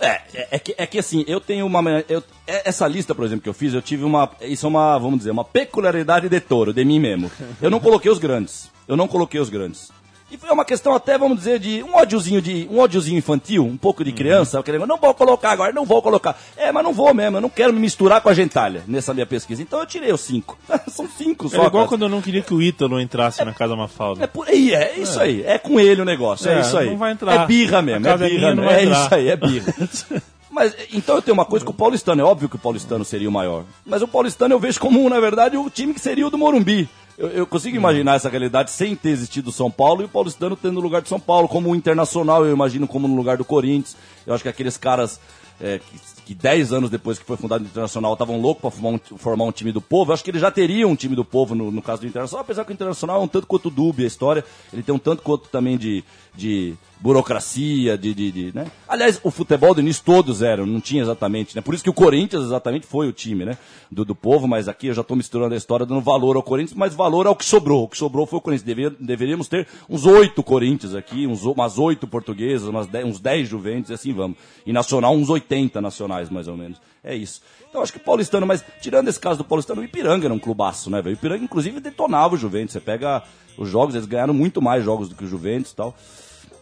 É, 0.00 0.20
é, 0.35 0.48
é 0.52 0.59
que, 0.59 0.74
é 0.76 0.87
que 0.87 0.98
assim, 0.98 1.24
eu 1.26 1.40
tenho 1.40 1.64
uma. 1.66 1.82
Eu, 2.09 2.22
é- 2.46 2.68
essa 2.68 2.87
lista, 2.87 3.14
por 3.14 3.24
exemplo, 3.24 3.42
que 3.42 3.48
eu 3.48 3.54
fiz, 3.54 3.72
eu 3.72 3.80
tive 3.82 4.04
uma. 4.04 4.30
Isso 4.42 4.66
é 4.66 4.68
uma, 4.68 4.98
vamos 4.98 5.18
dizer, 5.18 5.30
uma 5.30 5.44
peculiaridade 5.44 6.28
de 6.28 6.40
touro, 6.40 6.72
de 6.72 6.85
mim 6.85 6.98
mesmo. 7.00 7.30
Eu 7.62 7.70
não 7.70 7.80
coloquei 7.80 8.11
os 8.11 8.18
grandes. 8.18 8.70
Eu 8.87 8.96
não 8.96 9.09
coloquei 9.09 9.40
os 9.40 9.48
grandes. 9.48 9.90
E 10.37 10.38
foi 10.38 10.51
uma 10.51 10.66
questão 10.66 10.94
até, 10.94 11.16
vamos 11.16 11.38
dizer, 11.38 11.59
de 11.59 11.83
um 11.83 11.94
ódiozinho 11.96 12.42
de 12.42 12.68
um 12.70 12.79
ódiozinho 12.79 13.16
infantil, 13.16 13.64
um 13.64 13.77
pouco 13.77 14.05
de 14.05 14.12
criança, 14.12 14.61
aquele 14.61 14.77
negócio, 14.77 14.94
não 14.94 15.01
vou 15.01 15.14
colocar 15.14 15.51
agora, 15.51 15.72
não 15.72 15.87
vou 15.87 16.03
colocar. 16.03 16.38
É, 16.59 16.70
mas 16.70 16.85
não 16.85 16.92
vou 16.92 17.14
mesmo, 17.14 17.38
eu 17.38 17.40
não 17.40 17.49
quero 17.49 17.72
me 17.72 17.81
misturar 17.81 18.20
com 18.20 18.29
a 18.29 18.35
gentalha 18.35 18.85
nessa 18.87 19.14
minha 19.14 19.25
pesquisa. 19.25 19.62
Então 19.62 19.81
eu 19.81 19.87
tirei 19.87 20.12
os 20.12 20.20
cinco. 20.20 20.59
São 20.92 21.09
cinco 21.09 21.49
só. 21.49 21.57
Era 21.57 21.66
igual 21.68 21.88
quando 21.88 22.03
eu 22.03 22.11
não 22.11 22.20
queria 22.20 22.42
que 22.42 22.53
o 22.53 22.61
Ítalo 22.61 23.01
entrasse 23.01 23.42
na 23.42 23.55
Casa 23.55 23.75
Mafalda. 23.75 24.25
É 24.25 24.27
por 24.27 24.46
aí, 24.46 24.75
é 24.75 24.99
isso 24.99 25.18
aí. 25.18 25.42
É 25.42 25.57
com 25.59 25.81
ele 25.81 26.03
o 26.03 26.05
negócio, 26.05 26.51
é, 26.51 26.59
É, 26.59 26.61
isso 26.61 26.77
aí. 26.77 26.90
não 26.90 26.99
vai 26.99 27.12
entrar. 27.12 27.33
É 27.44 27.46
birra 27.46 27.81
mesmo, 27.81 28.07
é 28.07 28.11
é 28.11 28.16
birra 28.18 28.55
mesmo. 28.55 28.70
É 28.70 28.85
isso 28.85 29.14
aí, 29.14 29.29
é 29.29 29.37
birra. 29.37 29.75
Mas, 30.51 30.75
então 30.92 31.16
eu 31.16 31.22
tenho 31.22 31.35
uma 31.35 31.44
coisa 31.46 31.64
com 31.64 31.70
o 31.72 31.75
paulistano, 31.75 32.20
é 32.20 32.25
óbvio 32.25 32.49
que 32.49 32.57
o 32.57 32.59
paulistano 32.59 33.05
seria 33.07 33.29
o 33.29 33.33
maior. 33.33 33.64
Mas 33.85 34.03
o 34.03 34.09
paulistano 34.09 34.55
eu 34.55 34.59
vejo 34.61 34.81
como, 34.81 35.09
na 35.09 35.20
verdade, 35.20 35.57
o 35.57 35.68
time 35.70 35.94
que 35.94 36.01
seria 36.01 36.27
o 36.27 36.31
do 36.31 36.38
Morumbi. 36.38 36.88
Eu, 37.18 37.29
eu 37.29 37.46
consigo 37.46 37.76
imaginar 37.76 38.16
essa 38.16 38.29
realidade 38.29 38.70
sem 38.70 38.94
ter 38.94 39.11
existido 39.11 39.50
São 39.50 39.70
Paulo 39.70 40.02
e 40.02 40.05
o 40.05 40.09
paulistano 40.09 40.55
tendo 40.55 40.81
lugar 40.81 41.00
de 41.00 41.09
São 41.09 41.18
Paulo, 41.18 41.48
como 41.48 41.70
o 41.70 41.74
internacional, 41.74 42.44
eu 42.44 42.52
imagino 42.52 42.87
como 42.87 43.09
no 43.09 43.16
lugar 43.16 43.38
do 43.38 43.44
Corinthians. 43.44 43.96
Eu 44.26 44.35
acho 44.35 44.42
que 44.42 44.48
aqueles 44.48 44.76
caras 44.76 45.18
é, 45.61 45.79
que, 45.79 45.98
que 46.27 46.35
10 46.35 46.73
anos 46.73 46.91
depois 46.91 47.21
que 47.21 47.25
foi 47.25 47.37
fundado 47.37 47.62
o 47.62 47.67
Internacional 47.69 48.12
estavam 48.15 48.41
loucos 48.41 48.61
para 48.61 48.71
formar, 48.73 48.89
um, 48.97 49.17
formar 49.17 49.45
um 49.45 49.53
time 49.53 49.71
do 49.71 49.81
povo. 49.81 50.11
Eu 50.11 50.15
acho 50.15 50.25
que 50.25 50.31
eles 50.31 50.41
já 50.41 50.51
teriam 50.51 50.91
um 50.91 50.97
time 50.97 51.15
do 51.15 51.25
povo 51.25 51.55
no, 51.55 51.71
no 51.71 51.81
caso 51.81 52.03
do 52.03 52.09
Internacional, 52.09 52.43
apesar 52.43 52.65
que 52.65 52.73
o 52.73 52.75
Internacional 52.75 53.21
é 53.21 53.25
um 53.25 53.29
tanto 53.29 53.47
quanto 53.47 53.71
dúbia 53.71 54.05
a 54.05 54.09
história. 54.09 54.45
Ele 54.73 54.83
tem 54.83 54.93
um 54.93 54.99
tanto 54.99 55.23
quanto 55.23 55.49
também 55.49 55.79
de, 55.79 56.03
de 56.35 56.75
burocracia, 56.99 57.97
de, 57.97 58.15
de, 58.15 58.33
de, 58.33 58.53
né? 58.55 58.67
Aliás, 58.89 59.21
o 59.23 59.31
futebol 59.31 59.75
do 59.75 59.81
início 59.81 60.03
todos 60.05 60.43
eram, 60.43 60.65
não 60.65 60.81
tinha 60.81 61.03
exatamente, 61.03 61.55
né? 61.55 61.61
Por 61.61 61.75
isso 61.75 61.85
que 61.85 61.91
o 61.91 61.95
Corinthians 61.95 62.45
exatamente 62.45 62.87
foi 62.87 63.07
o 63.07 63.12
time, 63.12 63.45
né? 63.45 63.59
Do, 63.91 64.05
do 64.05 64.15
povo, 64.15 64.49
mas 64.49 64.67
aqui 64.67 64.89
eu 64.89 64.95
já 64.95 65.03
estou 65.03 65.17
misturando 65.17 65.55
a 65.55 65.57
história, 65.57 65.85
dando 65.85 66.01
valor 66.01 66.37
ao 66.37 66.43
Corinthians, 66.43 66.77
mas 66.77 66.95
valor 66.95 67.27
ao 67.27 67.37
que 67.37 67.45
sobrou. 67.45 67.85
O 67.85 67.89
que 67.89 67.99
sobrou 67.99 68.27
foi 68.27 68.39
o 68.39 68.43
Corinthians. 68.43 68.67
Deveria, 68.67 68.91
deveríamos 68.99 69.47
ter 69.47 69.69
uns 69.89 70.07
oito 70.07 70.43
Corinthians 70.43 70.95
aqui, 70.95 71.27
uns, 71.27 71.45
umas 71.45 71.79
oito 71.79 72.07
portuguesas, 72.07 72.69
uns 73.05 73.21
dez 73.21 73.49
Juventus 73.49 73.91
e 73.91 73.95
assim 73.95 74.12
vamos. 74.12 74.39
E 74.65 74.73
nacional, 74.73 75.15
uns 75.15 75.29
80 75.29 75.81
nacionais, 75.81 76.15
mais 76.31 76.48
ou 76.48 76.57
menos. 76.57 76.81
É 77.02 77.14
isso. 77.14 77.40
Então 77.68 77.83
acho 77.83 77.92
que 77.92 77.98
o 77.98 78.02
Paulistano, 78.02 78.46
mas 78.46 78.64
tirando 78.81 79.09
esse 79.09 79.20
caso 79.20 79.38
do 79.38 79.44
Paulistano, 79.44 79.81
o 79.81 79.85
Ipiranga 79.85 80.26
era 80.26 80.35
um 80.35 80.38
clubaço, 80.38 80.90
né, 80.90 81.00
velho? 81.00 81.14
O 81.14 81.18
Ipiranga, 81.18 81.44
inclusive, 81.44 81.81
detonava 81.81 82.35
o 82.35 82.38
Juventus. 82.38 82.72
Você 82.72 82.81
pega 82.81 83.22
os 83.57 83.68
jogos, 83.68 83.94
eles 83.94 84.07
ganharam 84.07 84.35
muito 84.35 84.61
mais 84.61 84.85
jogos 84.85 85.09
do 85.09 85.14
que 85.14 85.24
o 85.24 85.29
Juventus 85.29 85.72
e 85.72 85.76
tal. 85.76 85.94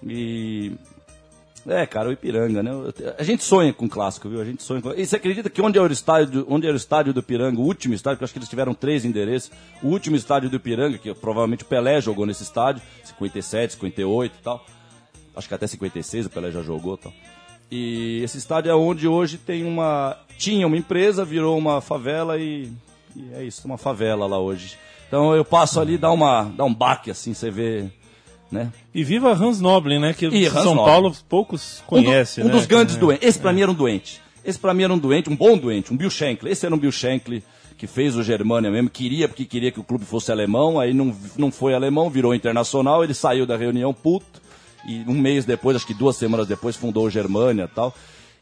E. 0.02 0.72
É, 1.66 1.86
cara, 1.86 2.10
o 2.10 2.12
Ipiranga, 2.12 2.62
né? 2.62 2.70
A 3.18 3.22
gente 3.22 3.42
sonha 3.42 3.72
com 3.72 3.88
clássico, 3.88 4.28
viu? 4.28 4.38
A 4.38 4.44
gente 4.44 4.62
sonha 4.62 4.82
com... 4.82 4.92
E 4.92 5.06
você 5.06 5.16
acredita 5.16 5.48
que 5.48 5.62
onde 5.62 5.78
era 5.78 5.88
o 5.88 5.92
estádio, 5.92 6.44
onde 6.46 6.66
era 6.66 6.74
o 6.74 6.76
estádio 6.76 7.14
do 7.14 7.20
Ipiranga, 7.20 7.58
o 7.58 7.64
último 7.64 7.94
estádio, 7.94 8.18
que 8.18 8.22
eu 8.22 8.26
acho 8.26 8.34
que 8.34 8.38
eles 8.38 8.50
tiveram 8.50 8.74
três 8.74 9.02
endereços, 9.02 9.50
o 9.82 9.88
último 9.88 10.14
estádio 10.14 10.50
do 10.50 10.56
Ipiranga, 10.56 10.98
que 10.98 11.14
provavelmente 11.14 11.62
o 11.62 11.66
Pelé 11.66 12.02
jogou 12.02 12.26
nesse 12.26 12.42
estádio, 12.42 12.82
57, 13.04 13.72
58 13.74 14.34
e 14.38 14.42
tal. 14.42 14.66
Acho 15.34 15.48
que 15.48 15.54
até 15.54 15.66
56 15.66 16.26
o 16.26 16.30
Pelé 16.30 16.50
já 16.50 16.60
jogou 16.60 16.96
e 16.96 16.98
tal. 16.98 17.12
E 17.70 18.20
esse 18.22 18.38
estádio 18.38 18.70
é 18.70 18.74
onde 18.74 19.08
hoje 19.08 19.38
tem 19.38 19.64
uma. 19.64 20.16
Tinha 20.38 20.66
uma 20.66 20.76
empresa, 20.76 21.24
virou 21.24 21.56
uma 21.56 21.80
favela 21.80 22.38
e, 22.38 22.70
e 23.16 23.24
é 23.34 23.44
isso, 23.44 23.62
uma 23.66 23.78
favela 23.78 24.26
lá 24.26 24.38
hoje. 24.38 24.76
Então 25.08 25.34
eu 25.34 25.44
passo 25.44 25.80
ali, 25.80 25.96
dá, 25.96 26.10
uma, 26.10 26.44
dá 26.56 26.64
um 26.64 26.74
baque 26.74 27.10
assim, 27.10 27.32
você 27.34 27.50
vê. 27.50 27.86
Né? 28.50 28.70
E 28.94 29.02
viva 29.02 29.32
Hans 29.32 29.60
Noblin, 29.60 29.98
né? 29.98 30.12
Que 30.12 30.26
E 30.26 30.48
São 30.50 30.74
Noblin. 30.74 30.84
Paulo 30.84 31.16
poucos 31.28 31.82
conhecem, 31.86 32.44
um, 32.44 32.46
do- 32.46 32.50
um 32.50 32.54
né? 32.54 32.58
dos 32.60 32.66
grandes 32.66 32.96
É. 32.96 32.98
doentes. 32.98 33.26
Esse 33.28 33.38
pra 33.38 33.52
mim 33.52 33.62
era 33.62 33.70
um 33.70 33.74
doente. 33.74 34.20
Esse 34.44 34.58
pra 34.58 34.74
mim 34.74 34.82
era 34.84 34.92
um 34.92 34.98
doente, 34.98 35.30
um 35.30 35.34
bom 35.36 35.56
doente, 35.56 35.92
um 35.92 35.96
Bill 35.96 36.10
Shankly. 36.10 36.50
Esse 36.50 36.66
era 36.66 36.74
um 36.74 36.78
Bill 36.78 36.92
Shankly 36.92 37.42
que 37.78 37.86
fez 37.88 38.14
o 38.16 38.22
Germania 38.22 38.70
mesmo, 38.70 38.88
queria 38.88 39.26
porque 39.26 39.44
queria 39.44 39.72
que 39.72 39.80
o 39.80 39.82
clube 39.84 40.04
fosse 40.04 40.30
alemão, 40.30 40.78
aí 40.78 40.94
não, 40.94 41.12
não 41.36 41.50
foi 41.50 41.74
alemão, 41.74 42.08
virou 42.08 42.32
internacional, 42.32 43.02
ele 43.02 43.14
saiu 43.14 43.44
da 43.46 43.56
reunião 43.56 43.92
puto, 43.92 44.40
e 44.86 45.04
um 45.08 45.14
mês 45.14 45.44
depois, 45.44 45.76
acho 45.76 45.86
que 45.86 45.94
duas 45.94 46.16
semanas 46.16 46.46
depois, 46.46 46.76
fundou 46.76 47.06
o 47.06 47.10
Germania 47.10 47.64
e 47.64 47.74
tal. 47.74 47.94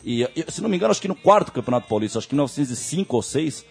E, 0.05 0.27
se 0.49 0.61
não 0.61 0.69
me 0.69 0.77
engano, 0.77 0.91
acho 0.91 1.01
que 1.01 1.09
no 1.09 1.15
quarto 1.15 1.53
Campeonato 1.53 1.87
Paulista, 1.89 2.19
acho 2.19 2.29
que 2.29 2.35
em 2.35 2.39
1905 2.39 3.15
ou 3.17 3.23
6, 3.23 3.65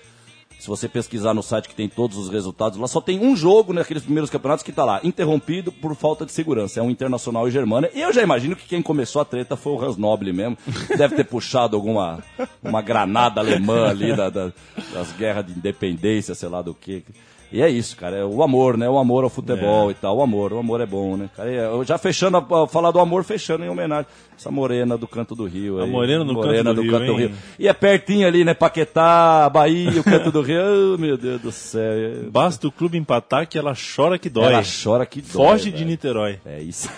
se 0.60 0.68
você 0.68 0.88
pesquisar 0.88 1.34
no 1.34 1.42
site 1.42 1.68
que 1.68 1.74
tem 1.76 1.90
todos 1.90 2.18
os 2.18 2.30
resultados, 2.30 2.78
lá 2.80 2.88
só 2.88 3.02
tem 3.02 3.20
um 3.20 3.36
jogo 3.36 3.74
naqueles 3.74 4.04
primeiros 4.04 4.30
campeonatos 4.30 4.64
que 4.64 4.72
tá 4.72 4.86
lá, 4.86 5.02
interrompido 5.04 5.72
por 5.72 5.96
falta 5.96 6.24
de 6.26 6.32
segurança. 6.32 6.80
É 6.80 6.84
um 6.84 6.90
Internacional 6.92 7.48
e 7.48 7.52
Germânia. 7.52 7.90
E 7.96 8.00
eu 8.00 8.14
já 8.14 8.22
imagino 8.22 8.56
que 8.56 8.68
quem 8.68 8.82
começou 8.82 9.22
a 9.22 9.26
treta 9.26 9.58
foi 9.58 9.74
o 9.74 9.84
Hans 9.84 9.98
Noble 9.98 10.32
mesmo. 10.32 10.58
Deve 10.96 11.16
ter 11.16 11.24
puxado 11.26 11.76
alguma 11.76 12.24
uma 12.64 12.82
granada 12.82 13.42
alemã 13.42 13.90
ali 13.90 14.16
da, 14.16 14.30
da- 14.30 14.54
das 14.94 15.12
guerras 15.14 15.46
de 15.48 15.54
independência, 15.54 16.36
sei 16.36 16.48
lá 16.48 16.62
do 16.62 16.74
que. 16.76 17.04
E 17.52 17.62
é 17.62 17.70
isso, 17.70 17.98
cara. 17.98 18.18
É 18.18 18.24
o 18.24 18.42
amor, 18.42 18.78
né? 18.78 18.90
O 18.90 18.98
amor 18.98 19.24
ao 19.24 19.30
futebol 19.30 19.92
e 19.92 19.94
tal. 19.94 20.18
O 20.18 20.22
amor, 20.22 20.54
o 20.54 20.60
amor 20.60 20.80
é 20.80 20.86
bom, 20.86 21.18
né, 21.18 21.30
cara? 21.36 21.52
Eu 21.52 21.84
já 21.84 21.98
fechando, 21.98 22.38
a, 22.38 22.64
a 22.64 22.68
falar 22.68 22.92
do 22.92 23.00
amor, 23.00 23.24
fechando 23.24 23.66
em 23.66 23.70
homenagem. 23.70 24.08
Essa 24.38 24.50
morena 24.50 24.98
do 24.98 25.08
canto 25.08 25.36
do 25.36 25.46
Rio. 25.46 25.80
A 25.80 25.84
aí. 25.84 25.90
morena 25.90 26.26
do 26.26 26.34
canto 26.40 26.74
do 26.74 26.82
Rio, 26.82 27.20
hein? 27.20 27.34
E 27.60 27.68
é 27.68 27.74
pertinho 27.74 28.26
ali, 28.26 28.44
né? 28.44 28.54
Paquetá, 28.54 29.50
Bahia, 29.50 30.00
o 30.00 30.04
canto 30.04 30.32
do 30.32 30.42
Rio. 30.42 30.62
Oh, 30.72 30.98
meu 30.98 31.18
Deus 31.18 31.42
do 31.42 31.52
céu. 31.52 32.30
Basta 32.30 32.68
o 32.68 32.72
clube 32.72 32.98
empatar 32.98 33.48
que 33.48 33.58
ela 33.58 33.74
chora 33.74 34.18
que 34.18 34.30
dói. 34.30 34.46
Ela 34.46 34.64
chora 34.64 35.06
que 35.06 35.22
dói. 35.22 35.32
Foge 35.32 35.66
de 35.66 35.78
velho. 35.78 35.88
Niterói. 35.88 36.40
É 36.46 36.62
isso. 36.62 36.90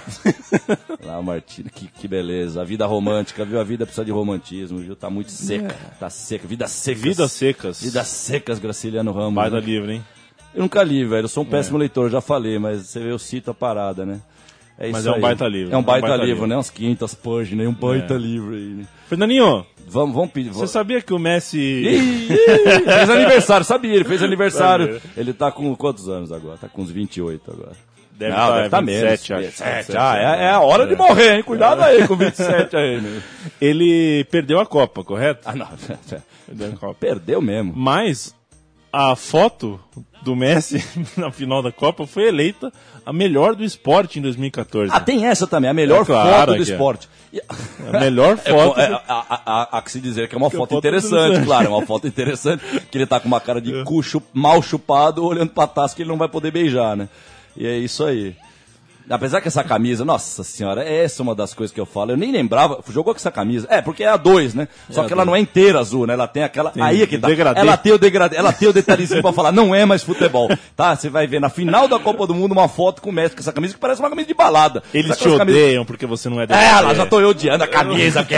Lá, 1.04 1.22
Martina, 1.22 1.70
que, 1.70 1.88
que 1.88 2.08
beleza. 2.08 2.62
A 2.62 2.64
vida 2.64 2.86
romântica, 2.86 3.46
viu? 3.46 3.60
A 3.60 3.64
vida 3.64 3.86
precisa 3.86 4.06
de 4.06 4.12
romantismo, 4.12 4.80
viu? 4.80 4.96
Tá 4.96 5.10
muito 5.10 5.32
seca. 5.32 5.76
Tá 6.00 6.10
seca. 6.10 6.48
Vida 6.48 6.68
seca. 6.68 7.00
Vidas 7.00 7.32
secas. 7.32 7.82
Vidas 7.82 8.08
secas, 8.08 8.60
Graciliano 8.60 9.12
Ramos. 9.12 9.34
Baita 9.34 9.60
né? 9.60 9.66
livre, 9.66 9.94
hein? 9.94 10.04
Eu 10.56 10.62
nunca 10.62 10.84
li, 10.84 11.04
velho. 11.06 11.26
Eu 11.26 11.28
sou 11.30 11.44
um 11.44 11.46
péssimo 11.46 11.78
leitor, 11.78 12.10
já 12.10 12.22
falei, 12.22 12.60
mas 12.60 12.88
você 12.88 13.00
vê, 13.00 13.12
eu 13.12 13.20
cito 13.20 13.52
a 13.52 13.54
parada, 13.54 14.06
né? 14.06 14.20
É 14.78 14.90
Mas 14.90 15.06
é 15.06 15.12
um 15.12 15.16
aí. 15.16 15.22
baita 15.22 15.48
livro, 15.48 15.72
É 15.72 15.76
um 15.76 15.80
é 15.80 15.82
um 15.82 15.84
baita, 15.84 16.08
livro, 16.16 16.26
livro. 16.26 16.48
né? 16.48 16.58
Uns 16.58 16.70
500 16.72 17.14
páginas, 17.14 17.68
um 17.68 17.74
baita 17.74 18.16
É. 18.16 18.18
livro 18.18 18.56
aí, 18.56 18.74
né? 18.74 18.86
Fernandinho, 19.08 19.66
Vamos, 19.88 20.16
vamos 20.16 20.32
pedir. 20.32 20.50
você 20.50 20.66
sabia 20.68 21.00
que 21.02 21.14
o 21.14 21.20
Messi... 21.20 21.84
Fez 22.84 23.10
aniversário, 23.10 23.66
sabia, 23.66 23.94
ele 23.94 24.04
fez 24.04 24.24
aniversário. 24.24 24.94
Sabia. 25.00 25.02
Ele 25.16 25.32
tá 25.34 25.52
com 25.52 25.76
quantos 25.76 26.10
anos 26.10 26.32
agora? 26.32 26.58
Tá 26.58 26.68
com 26.68 26.82
uns 26.82 26.90
28 26.90 27.52
agora. 27.52 27.72
Deve 28.18 28.32
Não, 28.32 28.38
tá 28.48 28.56
deve 28.58 28.70
tá 28.70 28.82
27, 28.82 29.32
menos. 29.34 29.46
acho. 29.62 29.64
27, 29.64 29.98
ah, 29.98 30.18
é, 30.18 30.44
é 30.46 30.50
a 30.52 30.60
hora 30.60 30.88
de 30.88 30.96
morrer, 30.96 31.36
hein? 31.38 31.44
Cuidado 31.44 31.82
aí 31.82 32.08
com 32.08 32.16
27 32.16 32.76
aí, 32.76 33.02
né? 33.02 33.22
Ele 33.62 34.24
perdeu 34.32 34.60
a 34.60 34.66
Copa, 34.66 35.04
correto? 35.04 35.42
Ah, 35.46 35.56
não. 35.56 35.68
Perdeu 36.48 36.68
a 36.68 36.78
Copa. 36.78 36.96
Perdeu 37.00 37.42
mesmo. 37.42 37.74
Mas 37.76 38.34
a 38.94 39.16
foto 39.16 39.80
do 40.22 40.36
Messi 40.36 40.82
na 41.18 41.32
final 41.32 41.62
da 41.64 41.72
Copa 41.72 42.06
foi 42.08 42.28
eleita 42.28 42.72
a 43.06 43.12
melhor 43.12 43.56
do 43.56 43.64
esporte 43.64 44.20
em 44.20 44.22
2014. 44.22 44.92
Ah, 44.94 45.00
tem 45.02 45.26
essa 45.26 45.46
também, 45.48 45.70
a 45.70 45.74
melhor 45.74 46.04
É 46.04 46.06
claro 46.06 46.52
foto 46.54 46.64
do 46.64 46.70
é. 46.70 46.72
esporte. 46.72 47.10
E- 47.34 47.42
A 47.92 48.00
melhor 48.00 48.40
É, 48.46 48.52
foto. 48.52 48.80
é, 48.80 48.86
a, 48.94 49.02
a- 49.08 49.42
a- 49.46 49.78
há 49.78 49.82
que 49.82 49.92
se 49.92 50.00
dizer 50.00 50.30
que 50.30 50.36
é 50.36 50.38
uma 50.38 50.50
Que 50.50 50.56
é 50.56 50.60
foto 50.60 50.70
foto 50.70 50.78
interessante, 50.80 51.16
interessante. 51.16 51.46
claro, 51.46 51.66
é 51.66 51.70
uma 51.70 51.86
foto 51.86 52.08
interessante, 52.08 52.64
que 52.92 52.98
ele 52.98 53.06
tá 53.08 53.20
com 53.20 53.28
uma 53.28 53.42
cara 53.42 53.60
de 53.60 53.84
cu 53.84 54.02
chu- 54.04 54.22
mal 54.32 54.62
chupado, 54.62 55.26
olhando 55.26 55.50
pra 55.50 55.66
taça 55.68 55.96
que 55.96 56.04
ele 56.04 56.10
não 56.10 56.18
vai 56.18 56.30
poder 56.30 56.52
beijar, 56.52 56.96
né? 56.96 57.10
E 57.58 57.66
é 57.68 57.76
isso 57.78 58.06
aí. 58.06 58.36
Apesar 59.10 59.42
que 59.42 59.48
essa 59.48 59.64
camisa, 59.64 60.06
nossa 60.06 60.44
senhora, 60.44 60.84
essa 60.84 61.22
é 61.22 61.24
uma 61.24 61.36
das 61.36 61.54
coisas 61.54 61.74
que 61.74 61.80
eu 61.80 61.86
falo. 61.86 62.12
Eu 62.12 62.18
nem 62.18 62.32
lembrava, 62.32 62.80
jogou 62.90 63.14
com 63.14 63.20
essa 63.20 63.32
camisa. 63.32 63.68
É, 63.70 63.82
porque 63.82 64.04
é 64.04 64.08
a 64.08 64.18
2, 64.18 64.54
né? 64.54 64.68
Só 64.90 65.02
a 65.02 65.06
que 65.06 65.14
ela 65.14 65.24
dois. 65.24 65.28
não 65.28 65.36
é 65.36 65.40
inteira 65.40 65.80
azul, 65.80 66.08
né? 66.08 66.14
Ela 66.14 66.28
tem 66.28 66.44
aquela. 66.44 66.72
aí 66.80 67.02
é 67.02 67.08
que 67.08 67.18
tá. 67.18 67.28
degradê. 67.28 67.60
Ela 67.60 67.78
tem 67.78 67.94
o 67.94 67.98
degradê, 67.98 68.36
ela 68.36 68.54
tem 68.54 68.68
o 68.68 68.74
detalhezinho 68.74 69.22
pra 69.22 69.34
falar, 69.34 69.52
não 69.52 69.74
é 69.74 69.86
mais 69.86 70.04
futebol. 70.04 70.50
Tá? 70.76 70.96
Você 70.96 71.10
vai 71.10 71.28
ver 71.28 71.40
na 71.40 71.50
final 71.50 71.88
da 71.88 72.00
Copa 72.00 72.26
do 72.26 72.34
Mundo 72.34 72.54
uma 72.54 72.68
foto 72.68 73.02
com 73.02 73.10
o 73.10 73.14
Messi 73.14 73.36
com 73.36 73.42
essa 73.42 73.52
camisa 73.52 73.74
que 73.74 73.80
parece 73.80 74.02
uma 74.02 74.10
camisa 74.10 74.28
de 74.28 74.34
balada. 74.34 74.82
Eles 74.94 75.18
te 75.18 75.28
odeiam 75.28 75.86
porque 75.86 76.06
você 76.06 76.30
não 76.30 76.42
é 76.42 76.48
é, 76.50 76.80
lá 76.80 76.94
já 76.94 77.06
tô 77.06 77.18
odiando 77.18 77.64
a 77.64 77.68
camisa, 77.68 78.24
porque 78.24 78.36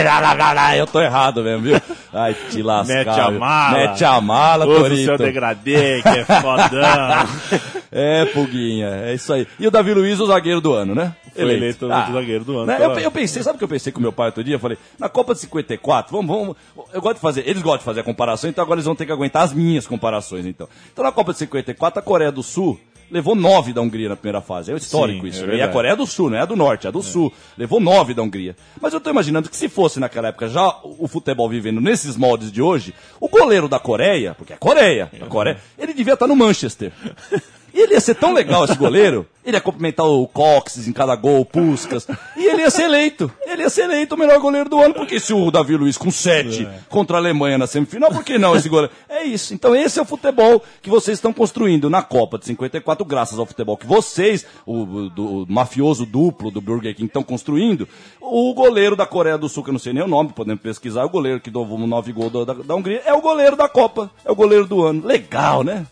eu 0.78 0.86
tô 0.86 1.00
errado 1.00 1.42
mesmo, 1.42 1.62
viu? 1.62 1.80
Ai, 2.12 2.34
te 2.50 2.62
lascar. 2.62 2.94
Mete 2.94 3.20
a 3.20 3.30
mala. 3.30 3.78
Mete 3.78 4.04
a 4.04 4.20
mala, 4.20 4.66
Usa 4.66 4.94
o 4.94 4.96
seu 4.96 5.18
degradê, 5.18 6.02
que 6.02 6.08
é 6.08 6.24
fodão. 6.24 7.76
É, 7.98 8.26
Puguinha, 8.26 8.88
é 9.04 9.14
isso 9.14 9.32
aí. 9.32 9.46
E 9.58 9.66
o 9.66 9.70
Davi 9.70 9.94
Luiz, 9.94 10.20
o 10.20 10.26
zagueiro 10.26 10.55
do 10.60 10.72
ano, 10.72 10.94
né? 10.94 11.14
Foi 11.34 11.42
eleito 11.42 11.86
o 11.86 11.88
zagueiro 11.88 12.44
do 12.44 12.58
ano, 12.58 12.66
né? 12.66 12.78
Eu, 12.80 12.90
eu 12.98 13.10
pensei, 13.10 13.42
sabe 13.42 13.56
o 13.56 13.58
que 13.58 13.64
eu 13.64 13.68
pensei 13.68 13.92
com 13.92 14.00
meu 14.00 14.12
pai 14.12 14.26
outro 14.26 14.42
dia? 14.42 14.54
Eu 14.54 14.60
falei, 14.60 14.78
na 14.98 15.08
Copa 15.08 15.34
de 15.34 15.40
54, 15.40 16.16
vamos, 16.16 16.36
vamos. 16.36 16.56
Eu 16.92 17.00
gosto 17.00 17.16
de 17.16 17.20
fazer, 17.20 17.48
eles 17.48 17.62
gostam 17.62 17.78
de 17.78 17.84
fazer 17.84 18.00
a 18.00 18.04
comparação, 18.04 18.48
então 18.48 18.62
agora 18.62 18.78
eles 18.78 18.86
vão 18.86 18.96
ter 18.96 19.06
que 19.06 19.12
aguentar 19.12 19.42
as 19.42 19.52
minhas 19.52 19.86
comparações, 19.86 20.46
então. 20.46 20.68
Então 20.92 21.04
na 21.04 21.12
Copa 21.12 21.32
de 21.32 21.38
54, 21.38 22.00
a 22.00 22.02
Coreia 22.02 22.32
do 22.32 22.42
Sul 22.42 22.78
levou 23.10 23.34
nove 23.34 23.72
da 23.72 23.80
Hungria 23.80 24.08
na 24.08 24.16
primeira 24.16 24.40
fase. 24.40 24.72
É 24.72 24.76
histórico 24.76 25.22
Sim, 25.22 25.28
isso. 25.28 25.44
é 25.44 25.56
e 25.56 25.62
a. 25.62 25.68
Coreia 25.68 25.96
do 25.96 26.06
Sul, 26.06 26.30
não 26.30 26.38
é 26.38 26.40
a 26.40 26.44
do 26.44 26.56
Norte, 26.56 26.86
é 26.86 26.88
a 26.88 26.92
do 26.92 27.02
Sul. 27.02 27.32
Levou 27.56 27.80
nove 27.80 28.14
da 28.14 28.22
Hungria. 28.22 28.56
Mas 28.80 28.92
eu 28.92 29.00
tô 29.00 29.10
imaginando 29.10 29.48
que 29.48 29.56
se 29.56 29.68
fosse 29.68 30.00
naquela 30.00 30.28
época 30.28 30.48
já 30.48 30.76
o 30.82 31.06
futebol 31.06 31.48
vivendo 31.48 31.80
nesses 31.80 32.16
moldes 32.16 32.50
de 32.50 32.60
hoje, 32.60 32.94
o 33.20 33.28
goleiro 33.28 33.68
da 33.68 33.78
Coreia, 33.78 34.34
porque 34.34 34.52
é 34.52 34.56
Coreia, 34.56 35.10
a 35.20 35.26
Coreia, 35.26 35.58
ele 35.78 35.94
devia 35.94 36.14
estar 36.14 36.26
no 36.26 36.36
Manchester. 36.36 36.92
E 37.76 37.80
ele 37.82 37.92
ia 37.92 38.00
ser 38.00 38.14
tão 38.14 38.32
legal 38.32 38.64
esse 38.64 38.74
goleiro, 38.74 39.26
ele 39.44 39.54
ia 39.54 39.60
cumprimentar 39.60 40.06
o 40.06 40.26
Coxes 40.26 40.88
em 40.88 40.92
cada 40.94 41.14
gol, 41.14 41.42
o 41.42 41.44
Puskas, 41.44 42.08
e 42.34 42.46
ele 42.46 42.62
ia 42.62 42.70
ser 42.70 42.84
eleito. 42.84 43.30
Ele 43.44 43.62
ia 43.64 43.68
ser 43.68 43.82
eleito 43.82 44.14
o 44.14 44.18
melhor 44.18 44.40
goleiro 44.40 44.70
do 44.70 44.80
ano, 44.80 44.94
porque 44.94 45.20
se 45.20 45.34
o 45.34 45.50
Davi 45.50 45.76
Luiz 45.76 45.98
com 45.98 46.10
sete 46.10 46.66
contra 46.88 47.18
a 47.18 47.20
Alemanha 47.20 47.58
na 47.58 47.66
semifinal, 47.66 48.10
por 48.10 48.24
que 48.24 48.38
não 48.38 48.56
esse 48.56 48.66
goleiro? 48.70 48.90
É 49.10 49.24
isso. 49.24 49.52
Então 49.52 49.76
esse 49.76 49.98
é 49.98 50.02
o 50.02 50.06
futebol 50.06 50.62
que 50.80 50.88
vocês 50.88 51.18
estão 51.18 51.34
construindo 51.34 51.90
na 51.90 52.00
Copa 52.02 52.38
de 52.38 52.46
54, 52.46 53.04
graças 53.04 53.38
ao 53.38 53.44
futebol 53.44 53.76
que 53.76 53.86
vocês, 53.86 54.46
o, 54.64 55.10
do- 55.10 55.42
o 55.42 55.46
mafioso 55.46 56.06
duplo 56.06 56.50
do 56.50 56.62
Burger 56.62 56.94
King, 56.96 57.06
estão 57.08 57.22
construindo. 57.22 57.86
O 58.20 58.54
goleiro 58.54 58.96
da 58.96 59.04
Coreia 59.04 59.36
do 59.36 59.50
Sul, 59.50 59.62
que 59.62 59.68
eu 59.68 59.74
não 59.74 59.78
sei 59.78 59.92
nem 59.92 60.02
o 60.02 60.08
nome, 60.08 60.32
podemos 60.32 60.62
pesquisar, 60.62 61.04
o 61.04 61.10
goleiro 61.10 61.40
que 61.40 61.50
deu 61.50 61.60
um 61.62 61.86
nove 61.86 62.10
gols 62.10 62.32
da, 62.32 62.44
da, 62.44 62.54
da 62.62 62.74
Hungria, 62.74 63.02
é 63.04 63.12
o 63.12 63.20
goleiro 63.20 63.54
da 63.54 63.68
Copa, 63.68 64.10
é 64.24 64.32
o 64.32 64.34
goleiro 64.34 64.66
do 64.66 64.82
ano. 64.82 65.06
Legal, 65.06 65.62
né? 65.62 65.86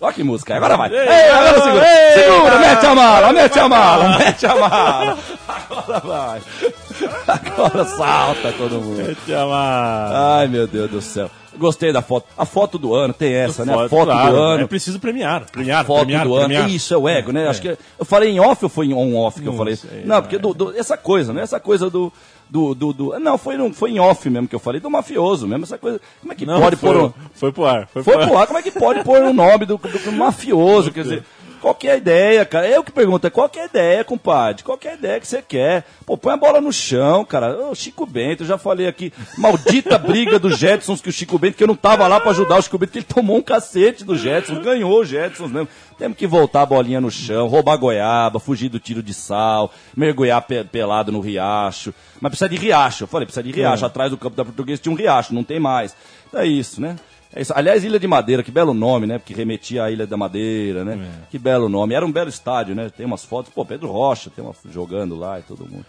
Olha 0.00 0.12
que 0.12 0.22
música, 0.22 0.54
agora 0.56 0.76
vai. 0.76 0.92
Ei, 0.92 1.30
agora 1.30 1.62
segura. 1.62 1.86
ei, 1.88 2.22
segura, 2.22 2.58
mete 2.58 2.86
a 2.86 2.94
mala, 2.94 3.32
mete 3.32 3.58
a 3.58 3.68
mala, 3.68 4.18
mete 4.18 4.46
a 4.46 4.54
mala. 4.54 5.18
Agora 5.48 6.00
vai. 6.00 6.42
Agora 7.26 7.84
salta 7.84 8.52
todo 8.52 8.80
mundo. 8.80 9.16
Te 9.24 9.34
amar. 9.34 10.14
Ai, 10.14 10.48
meu 10.48 10.66
Deus 10.66 10.90
do 10.90 11.00
céu. 11.00 11.30
Gostei 11.58 11.92
da 11.92 12.02
foto. 12.02 12.26
A 12.36 12.44
foto 12.44 12.78
do 12.78 12.94
ano, 12.94 13.12
tem 13.14 13.32
essa, 13.32 13.64
né? 13.64 13.72
A 13.74 13.88
foto 13.88 14.06
claro, 14.10 14.32
do 14.36 14.42
ano. 14.42 14.64
É 14.64 14.66
preciso 14.66 14.98
premiar. 15.00 15.44
Premiar, 15.50 15.84
Foto 15.84 16.00
premiar, 16.00 16.24
do 16.26 16.34
ano. 16.34 16.44
premiar. 16.46 16.70
Isso, 16.70 16.92
é 16.94 16.96
o 16.96 17.08
ego, 17.08 17.32
né? 17.32 17.48
Acho 17.48 17.62
que 17.62 17.76
eu 17.98 18.04
falei 18.04 18.30
em 18.30 18.40
off 18.40 18.64
ou 18.64 18.68
foi 18.68 18.86
em 18.86 18.94
on-off 18.94 19.40
que 19.40 19.46
eu 19.48 19.52
falei? 19.54 19.76
sei, 19.76 20.02
não, 20.04 20.20
porque 20.22 20.38
do- 20.38 20.52
do- 20.54 20.76
essa 20.76 20.96
coisa, 20.96 21.32
né? 21.32 21.42
Essa 21.42 21.58
coisa 21.60 21.88
do. 21.90 22.12
Do, 22.48 22.76
do, 22.76 22.92
do- 22.92 23.18
não, 23.18 23.36
foi, 23.36 23.56
não, 23.56 23.72
foi 23.74 23.90
em 23.90 23.98
off 23.98 24.30
mesmo 24.30 24.46
que 24.46 24.54
eu 24.54 24.60
falei, 24.60 24.80
do 24.80 24.88
mafioso 24.88 25.48
mesmo, 25.48 25.64
essa 25.64 25.76
coisa. 25.78 26.00
Como 26.20 26.32
é 26.32 26.36
que 26.36 26.46
Não, 26.46 26.60
pode 26.60 26.76
foi, 26.76 26.92
pôr 26.94 27.04
um, 27.06 27.12
foi 27.34 27.50
pro 27.50 27.66
ar. 27.66 27.88
Foi, 27.92 28.04
Foi 28.04 28.12
pro 28.14 28.36
ar. 28.36 28.42
ar, 28.42 28.46
como 28.46 28.56
é 28.60 28.62
que 28.62 28.70
pode 28.70 29.02
pôr 29.02 29.20
o 29.20 29.32
nome 29.32 29.66
do, 29.66 29.76
do- 29.76 29.98
do 29.98 30.12
mafioso? 30.12 30.92
Quer 30.92 31.02
dizer, 31.02 31.24
Qual 31.60 31.74
que 31.74 31.88
é 31.88 31.92
a 31.92 31.96
ideia, 31.96 32.44
cara? 32.44 32.68
Eu 32.68 32.84
que 32.84 32.92
pergunto, 32.92 33.26
é 33.26 33.30
qual 33.30 33.48
que 33.48 33.58
é 33.58 33.62
a 33.62 33.66
ideia, 33.66 34.04
compadre? 34.04 34.62
Qual 34.62 34.76
que 34.78 34.86
é 34.86 34.92
a 34.92 34.94
ideia 34.94 35.18
que 35.20 35.26
você 35.26 35.42
quer? 35.42 35.84
Pô, 36.04 36.16
põe 36.16 36.34
a 36.34 36.36
bola 36.36 36.60
no 36.60 36.72
chão, 36.72 37.24
cara. 37.24 37.56
Ô, 37.68 37.74
Chico 37.74 38.06
Bento, 38.06 38.42
eu 38.42 38.46
já 38.46 38.56
falei 38.58 38.86
aqui, 38.86 39.12
maldita 39.36 39.96
briga 39.98 40.38
dos 40.38 40.58
Jetsons 40.58 41.00
que 41.00 41.08
o 41.08 41.12
Chico 41.12 41.38
Bento, 41.38 41.56
que 41.56 41.62
eu 41.64 41.68
não 41.68 41.74
tava 41.74 42.06
lá 42.06 42.20
pra 42.20 42.30
ajudar 42.30 42.58
o 42.58 42.62
Chico 42.62 42.78
Bento, 42.78 42.92
que 42.92 42.98
ele 42.98 43.06
tomou 43.06 43.36
um 43.38 43.42
cacete 43.42 44.04
do 44.04 44.16
Jetsons, 44.16 44.58
ganhou 44.62 45.00
o 45.00 45.04
Jetsons 45.04 45.50
mesmo. 45.50 45.68
Temos 45.98 46.16
que 46.18 46.26
voltar 46.26 46.62
a 46.62 46.66
bolinha 46.66 47.00
no 47.00 47.10
chão, 47.10 47.48
roubar 47.48 47.76
goiaba, 47.78 48.38
fugir 48.38 48.68
do 48.68 48.78
tiro 48.78 49.02
de 49.02 49.14
sal, 49.14 49.72
mergulhar 49.96 50.42
pe- 50.42 50.62
pelado 50.64 51.10
no 51.10 51.20
riacho. 51.20 51.92
Mas 52.20 52.30
precisa 52.30 52.48
de 52.50 52.56
riacho, 52.56 53.04
eu 53.04 53.08
falei, 53.08 53.24
precisa 53.26 53.42
de 53.42 53.50
riacho. 53.50 53.84
Atrás 53.86 54.10
do 54.10 54.16
campo 54.18 54.36
da 54.36 54.44
portuguesa 54.44 54.82
tinha 54.82 54.92
um 54.92 54.96
riacho, 54.96 55.34
não 55.34 55.42
tem 55.42 55.58
mais. 55.58 55.96
Então 56.28 56.40
é 56.40 56.46
isso, 56.46 56.80
né? 56.80 56.96
É 57.36 57.42
isso. 57.42 57.52
Aliás, 57.54 57.84
Ilha 57.84 58.00
de 58.00 58.08
Madeira, 58.08 58.42
que 58.42 58.50
belo 58.50 58.72
nome, 58.72 59.06
né? 59.06 59.18
Porque 59.18 59.34
remetia 59.34 59.84
à 59.84 59.90
Ilha 59.90 60.06
da 60.06 60.16
Madeira, 60.16 60.86
né? 60.86 61.06
Que 61.30 61.38
belo 61.38 61.68
nome. 61.68 61.92
Era 61.92 62.04
um 62.04 62.10
belo 62.10 62.30
estádio, 62.30 62.74
né? 62.74 62.88
Tem 62.88 63.04
umas 63.04 63.26
fotos. 63.26 63.52
Pô, 63.52 63.62
Pedro 63.62 63.88
Rocha, 63.88 64.30
tem 64.34 64.42
uma 64.42 64.54
jogando 64.72 65.14
lá 65.14 65.38
e 65.38 65.42
todo 65.42 65.68
mundo. 65.70 65.84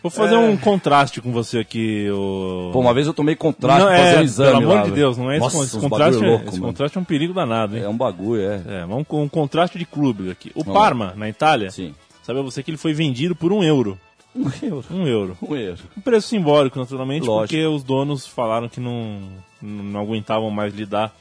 Vou 0.00 0.10
fazer 0.10 0.36
um 0.36 0.56
contraste 0.56 1.20
com 1.20 1.32
você 1.32 1.58
aqui. 1.58 2.08
O... 2.10 2.70
Pô, 2.72 2.78
uma 2.78 2.94
vez 2.94 3.08
eu 3.08 3.12
tomei 3.12 3.34
contraste 3.34 3.80
não, 3.80 3.88
pra 3.88 3.98
fazer 3.98 4.14
é, 4.14 4.18
um 4.18 4.22
exame 4.22 4.50
pelo 4.52 4.62
amor 4.62 4.76
lá, 4.76 4.82
de. 4.84 4.90
Deus, 4.92 5.18
não 5.18 5.28
é 5.28 5.38
Nossa, 5.40 5.64
esse, 5.64 5.80
contraste. 5.80 6.22
é- 6.22 6.26
louco, 6.28 6.44
esse 6.44 6.60
mano. 6.60 6.66
contraste 6.66 6.96
é 6.96 7.00
um 7.00 7.04
perigo 7.04 7.34
danado, 7.34 7.76
hein? 7.76 7.82
É 7.82 7.88
um 7.88 7.96
bagulho, 7.96 8.42
é. 8.42 8.62
É, 8.68 8.86
vamos 8.86 9.08
com 9.08 9.24
um 9.24 9.28
contraste 9.28 9.76
de 9.76 9.84
clube 9.84 10.30
aqui. 10.30 10.52
O 10.54 10.64
Parma, 10.64 11.14
na 11.16 11.28
Itália, 11.28 11.72
Sim. 11.72 11.92
sabe 12.22 12.40
você 12.42 12.62
que 12.62 12.70
ele 12.70 12.78
foi 12.78 12.92
vendido 12.92 13.34
por 13.34 13.52
um 13.52 13.64
euro. 13.64 13.98
Um 14.36 14.66
euro. 14.66 14.84
Um 14.90 15.06
euro. 15.06 15.38
Um 15.42 15.56
euro. 15.56 15.78
Um 15.96 16.00
preço 16.00 16.28
simbólico, 16.28 16.78
naturalmente, 16.78 17.26
Lógico. 17.26 17.48
porque 17.48 17.64
os 17.66 17.82
donos 17.82 18.26
falaram 18.26 18.68
que 18.68 18.80
não, 18.80 19.20
não 19.62 20.00
aguentavam 20.00 20.50
mais 20.50 20.74
lidar 20.74 21.14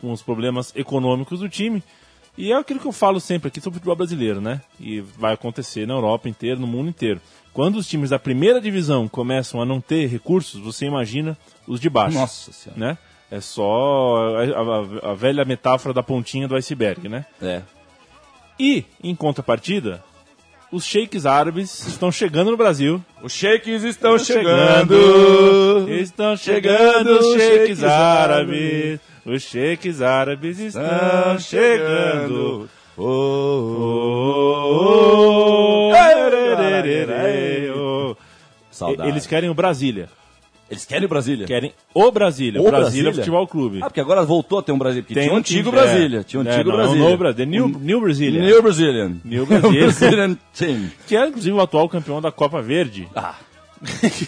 com 0.00 0.12
os 0.12 0.22
problemas 0.22 0.72
econômicos 0.76 1.40
do 1.40 1.48
time. 1.48 1.82
E 2.38 2.50
é 2.52 2.56
aquilo 2.56 2.80
que 2.80 2.86
eu 2.86 2.92
falo 2.92 3.20
sempre 3.20 3.48
aqui 3.48 3.60
sobre 3.60 3.76
o 3.76 3.80
futebol 3.80 3.96
brasileiro, 3.96 4.40
né? 4.40 4.60
E 4.80 5.00
vai 5.00 5.34
acontecer 5.34 5.86
na 5.86 5.94
Europa 5.94 6.28
inteira, 6.28 6.58
no 6.58 6.66
mundo 6.66 6.88
inteiro. 6.88 7.20
Quando 7.52 7.76
os 7.76 7.86
times 7.86 8.08
da 8.10 8.18
primeira 8.18 8.60
divisão 8.60 9.06
começam 9.06 9.60
a 9.60 9.66
não 9.66 9.80
ter 9.80 10.06
recursos, 10.08 10.58
você 10.60 10.86
imagina 10.86 11.36
os 11.68 11.78
de 11.78 11.90
baixo. 11.90 12.16
Nossa 12.16 12.50
senhora. 12.52 12.80
Né? 12.80 12.98
É 13.30 13.40
só 13.40 14.16
a, 14.36 15.08
a- 15.08 15.10
a 15.10 15.14
velha 15.14 15.44
metáfora 15.44 15.92
da 15.92 16.02
pontinha 16.02 16.48
do 16.48 16.54
iceberg, 16.56 17.08
né? 17.08 17.26
É. 17.40 17.62
E, 18.58 18.84
em 19.02 19.14
contrapartida, 19.14 20.02
os 20.72 20.84
sheiks 20.84 21.26
árabes 21.26 21.86
estão 21.86 22.10
chegando 22.10 22.50
no 22.50 22.56
Brasil. 22.56 23.04
Os 23.22 23.32
shakes 23.32 23.84
estão 23.84 24.18
Estão 25.90 26.36
chegando 26.36 27.18
os 27.18 27.34
sheiks 27.34 27.84
árabes. 27.84 28.98
Os 29.24 29.42
sheiks 29.42 30.00
árabes 30.00 30.58
estão 30.58 31.38
chegando. 31.38 32.68
Oh, 32.96 33.02
Oh, 33.04 34.12
oh, 34.70 35.92
oh. 38.10 38.16
Saudade. 38.70 39.08
Eles 39.08 39.26
querem 39.26 39.48
o 39.48 39.54
Brasília. 39.54 40.08
Eles 40.70 40.84
querem 40.86 41.06
Brasília? 41.06 41.46
Querem 41.46 41.72
o 41.92 42.10
Brasília. 42.10 42.60
O 42.60 42.66
O 42.66 42.70
Brasília, 42.70 43.02
Brasília? 43.04 43.12
Futebol 43.14 43.46
Clube. 43.46 43.78
Ah, 43.82 43.86
porque 43.86 44.00
agora 44.00 44.22
voltou 44.24 44.58
a 44.58 44.62
ter 44.62 44.72
um 44.72 44.78
Brasília. 44.78 45.02
Porque 45.02 45.20
tinha 45.20 45.32
um 45.32 45.36
antigo 45.36 45.70
time, 45.70 45.82
Brasília. 45.82 46.20
é. 46.20 46.22
Tinha 46.22 46.40
um 46.42 46.46
É, 46.46 46.54
antigo 46.54 46.70
não, 46.70 46.72
é 46.72 46.74
o 46.74 46.78
Brasília. 46.84 47.04
novo 47.04 47.16
Brasília. 47.18 47.46
New, 47.46 47.68
New 47.68 48.00
Brasília. 48.00 48.42
New 48.42 48.62
Brazilian. 48.62 49.12
New. 49.24 49.46
Brazilian 49.46 50.36
Team. 50.58 50.90
Que 51.06 51.16
é, 51.16 51.26
inclusive, 51.28 51.54
o 51.54 51.60
atual 51.60 51.88
campeão 51.88 52.20
da 52.22 52.32
Copa 52.32 52.62
Verde. 52.62 53.06
Ah. 53.14 53.34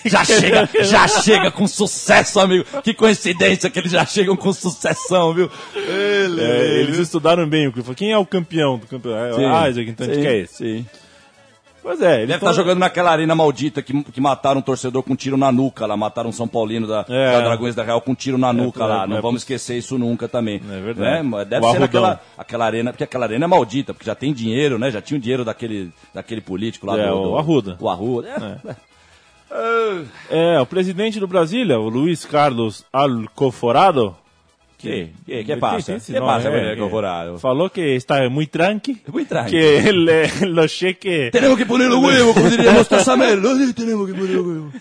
Já 0.05 0.25
chega, 0.25 0.69
já 0.83 1.07
chega 1.07 1.51
com 1.51 1.67
sucesso, 1.69 2.41
amigo. 2.41 2.65
Que 2.83 2.93
coincidência 2.93 3.71
que 3.71 3.79
eles 3.79 3.93
já 3.93 4.05
chegam 4.05 4.37
com 4.37 4.53
sucessão, 4.53 5.33
viu? 5.33 5.49
Ele, 5.77 6.41
É, 6.43 6.81
eles 6.81 6.99
estudaram 6.99 7.49
bem 7.49 7.69
o. 7.69 7.73
Quem 7.95 8.11
é 8.11 8.19
o 8.19 8.27
campeão 8.27 8.77
do 8.79 8.87
campeão? 8.89 9.17
É 9.17 9.33
o 9.33 9.69
Isaac, 9.69 9.89
então 9.89 10.07
a 10.07 10.09
gente 10.11 10.19
sim, 10.19 10.23
quer 10.27 10.37
esse. 10.39 10.55
Sim. 10.57 10.87
Pois 11.85 12.01
é, 12.01 12.17
ele 12.23 12.27
Deve 12.29 12.39
estar 12.39 12.53
jogando 12.55 12.79
naquela 12.79 13.11
arena 13.11 13.35
maldita 13.35 13.83
que, 13.83 14.03
que 14.05 14.19
mataram 14.21 14.61
um 14.61 14.63
torcedor 14.63 15.03
com 15.03 15.13
um 15.13 15.17
tiro 15.17 15.37
na 15.37 15.53
nuca 15.53 15.85
lá. 15.85 15.95
Mataram 15.97 16.31
um 16.31 16.33
São 16.33 16.49
Paulino 16.49 16.87
da, 16.87 17.05
É. 17.09 17.33
da 17.33 17.41
Dragões 17.43 17.75
da 17.75 17.83
Real 17.85 18.01
com 18.01 18.13
um 18.13 18.15
tiro 18.15 18.39
na 18.39 18.55
nuca 18.55 18.83
é, 18.83 18.87
lá. 18.87 19.07
Não 19.07 19.19
é 19.19 19.21
vamos 19.21 19.43
esquecer 19.43 19.77
isso 19.77 19.99
nunca 19.99 20.27
também. 20.27 20.63
É 20.67 20.81
verdade. 20.81 21.29
Né? 21.29 21.45
Deve 21.45 21.67
O 21.67 21.71
ser 21.73 21.81
naquela 21.81 22.21
aquela 22.39 22.65
arena, 22.65 22.91
porque 22.91 23.05
aquela 23.05 23.27
arena 23.27 23.45
é 23.45 23.47
maldita, 23.47 23.93
porque 23.93 24.07
já 24.07 24.15
tem 24.15 24.33
dinheiro, 24.33 24.79
né? 24.79 24.91
Já 24.91 25.03
tinha 25.03 25.19
o 25.19 25.21
dinheiro 25.21 25.45
daquele, 25.45 25.93
daquele 26.15 26.41
político 26.41 26.87
lá 26.87 26.99
É, 26.99 27.07
do, 27.07 27.15
o 27.17 27.23
do- 27.33 27.37
Arruda. 27.39 27.77
O 27.79 27.89
Arruda. 27.91 28.29
É. 28.65 28.71
É. 28.71 28.75
É, 30.31 30.61
o 30.61 30.67
presidente 30.67 31.21
do 31.21 31.29
Brasília, 31.29 31.79
o 31.79 31.89
Luiz 31.89 32.25
Carlos 32.25 32.85
Alcoforado. 32.93 34.17
Que, 34.85 35.11
que, 35.27 35.39
que 35.39 35.45
Tem- 35.45 35.59
passa? 35.59 35.87
tem 35.87 35.97
esse 35.97 36.13
Que 36.13 36.21
passa, 36.21 36.49
é, 36.49 36.51
mulher, 36.51 36.73
é. 36.73 36.77
Corporado? 36.77 37.39
Falou 37.39 37.69
que 37.71 37.81
está 37.81 38.29
muito 38.31 38.51
tranqui. 38.51 39.01
Muy 39.13 39.25
tranqui. 39.25 39.51
Que 39.51 39.57
ele, 39.57 40.29
lo 40.47 40.67
cheque. 40.69 41.31
Tenemos 41.33 41.57
que 41.59 41.67
poner 41.67 41.89
los 41.89 42.03
huevos, 42.03 42.35
como 42.35 42.49
diría 42.51 42.73
nuestro 42.73 43.01
Samuel. 43.05 43.41
Tenemos 43.75 44.07
que 44.07 44.15
poner 44.15 44.37
los 44.37 44.47
huevos. 44.47 44.73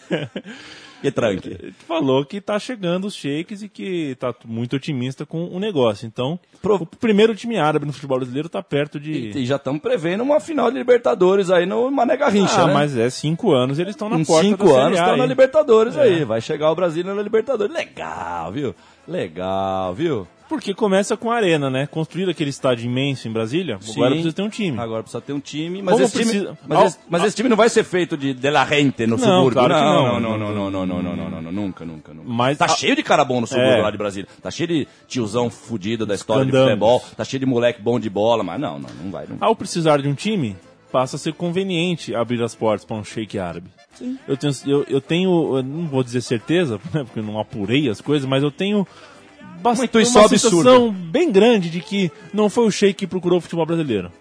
Que 1.02 1.12
tranque. 1.12 1.74
Falou 1.86 2.24
que 2.24 2.40
tá 2.40 2.58
chegando 2.58 3.08
os 3.08 3.14
shakes 3.14 3.62
e 3.62 3.68
que 3.68 4.16
tá 4.18 4.34
muito 4.46 4.78
otimista 4.78 5.26
com 5.26 5.50
o 5.54 5.60
negócio. 5.60 6.06
Então, 6.08 6.40
Pro- 6.62 6.76
o 6.76 6.86
primeiro 6.86 7.36
time 7.36 7.58
árabe 7.58 7.86
no 7.86 7.92
futebol 7.92 8.20
brasileiro 8.20 8.48
tá 8.48 8.64
perto 8.64 8.98
de. 9.02 9.32
E 9.38 9.46
já 9.46 9.58
estamos 9.58 9.82
prevendo 9.82 10.24
uma 10.24 10.40
final 10.40 10.72
de 10.72 10.78
Libertadores 10.78 11.50
aí 11.52 11.66
no 11.66 11.92
Mané 11.92 12.16
Garrincha, 12.16 12.62
ah, 12.62 12.68
né? 12.68 12.74
mas 12.74 12.96
é 12.96 13.10
cinco 13.10 13.52
anos, 13.52 13.80
eles 13.80 13.92
estão 13.96 14.08
na 14.08 14.16
Em 14.18 14.24
porta 14.24 14.48
cinco 14.48 14.74
anos 14.74 14.98
estão 14.98 15.18
na. 15.18 15.26
Libertadores 15.26 15.98
aí. 15.98 16.24
Vai 16.24 16.40
chegar 16.40 16.72
o 16.72 16.76
Brasil 16.76 17.04
na 17.04 17.22
Libertadores. 17.22 17.76
Legal, 17.76 18.54
viu? 18.54 18.74
Legal, 19.08 19.94
viu? 19.94 20.28
Porque 20.50 20.74
começa 20.74 21.18
com 21.18 21.32
a 21.32 21.36
arena, 21.36 21.70
né? 21.70 21.88
Construir 21.88 22.30
aquele 22.30 22.50
estádio 22.52 22.86
imenso 22.86 23.28
em 23.28 23.32
Brasília, 23.32 23.76
agora 23.76 24.10
Sim. 24.10 24.12
precisa 24.22 24.34
ter 24.34 24.42
um 24.44 24.50
time. 24.50 24.78
Agora 24.80 25.02
precisa 25.02 25.22
ter 25.22 25.34
um 25.34 25.40
time, 25.40 25.82
mas, 25.82 25.94
Como 25.94 26.06
esse, 26.06 26.12
time, 26.14 26.26
precisa- 26.26 26.58
mas, 26.68 26.78
Ao- 26.80 26.86
esse, 26.86 26.98
mas 27.10 27.24
esse 27.24 27.36
time 27.36 27.50
não 27.50 27.58
vai 27.58 27.70
ser 27.70 27.84
feito 27.84 28.16
de, 28.16 28.34
de 28.34 28.50
la 28.52 28.64
gente 28.66 29.08
no 29.08 29.18
Não, 29.18 29.24
subúrbio. 29.26 29.54
claro 29.54 29.74
não, 29.74 30.20
não. 30.20 30.38
não, 30.38 30.38
não, 30.38 30.54
não, 30.54 30.72
não, 30.72 30.86
não, 30.86 31.04
não, 31.04 31.16
não, 31.16 31.30
não, 31.32 31.42
não, 31.42 31.52
nunca, 31.52 31.84
nunca, 31.86 32.14
nunca. 32.14 32.30
Mas 32.30 32.58
tá 32.58 32.66
a- 32.66 32.68
cheio 32.68 32.96
de 32.96 33.02
cara 33.02 33.26
bom 33.26 33.42
no 33.42 33.48
subúrbio 33.48 33.72
É. 33.72 33.82
lá 33.82 33.90
de 33.90 33.98
Brasília. 33.98 34.28
Tá 34.42 34.52
cheio 34.52 34.68
de 34.68 34.88
tiozão 35.08 35.50
fudido 35.50 36.06
da 36.06 36.14
história 36.14 36.46
de 36.46 36.52
futebol. 36.52 37.04
Tá 37.18 37.24
cheio 37.24 37.40
de 37.40 37.46
moleque 37.48 37.82
bom 37.82 38.00
de 38.00 38.10
bola, 38.10 38.44
mas 38.44 38.60
não, 38.60 38.78
não, 38.78 38.90
não 39.04 39.12
vai. 39.12 39.26
Não. 39.28 39.38
Ao 39.42 39.56
precisar 39.56 40.02
de 40.02 40.08
um 40.08 40.14
time, 40.14 40.56
passa 40.92 41.16
a 41.16 41.20
ser 41.20 41.34
conveniente 41.34 42.14
abrir 42.14 42.44
as 42.44 42.54
portas 42.54 42.86
para 42.86 42.96
um 42.98 43.04
shake 43.04 43.40
árabe. 43.40 43.70
Eu 44.28 44.36
tenho, 44.38 44.54
eu, 44.66 44.86
eu 44.90 45.02
tenho, 45.02 45.58
eu 45.58 45.64
não 45.64 45.88
vou 45.88 46.04
dizer 46.04 46.22
certeza, 46.22 46.80
né, 46.94 47.04
porque 47.04 47.20
eu 47.20 47.24
não 47.24 47.40
apurei 47.40 47.90
as 47.90 48.02
coisas, 48.02 48.28
mas 48.28 48.42
eu 48.44 48.52
tenho 48.52 48.88
bastante 49.62 49.96
uma 49.98 50.02
absurda. 50.26 50.38
sensação 50.38 50.92
bem 50.92 51.32
grande 51.32 51.70
de 51.70 51.80
que 51.80 52.12
não 52.34 52.50
foi 52.50 52.66
o 52.66 52.72
shake 52.72 52.94
que 53.00 53.08
procurou 53.08 53.38
o 53.38 53.42
futebol 53.42 53.66
brasileiro. 53.66 54.12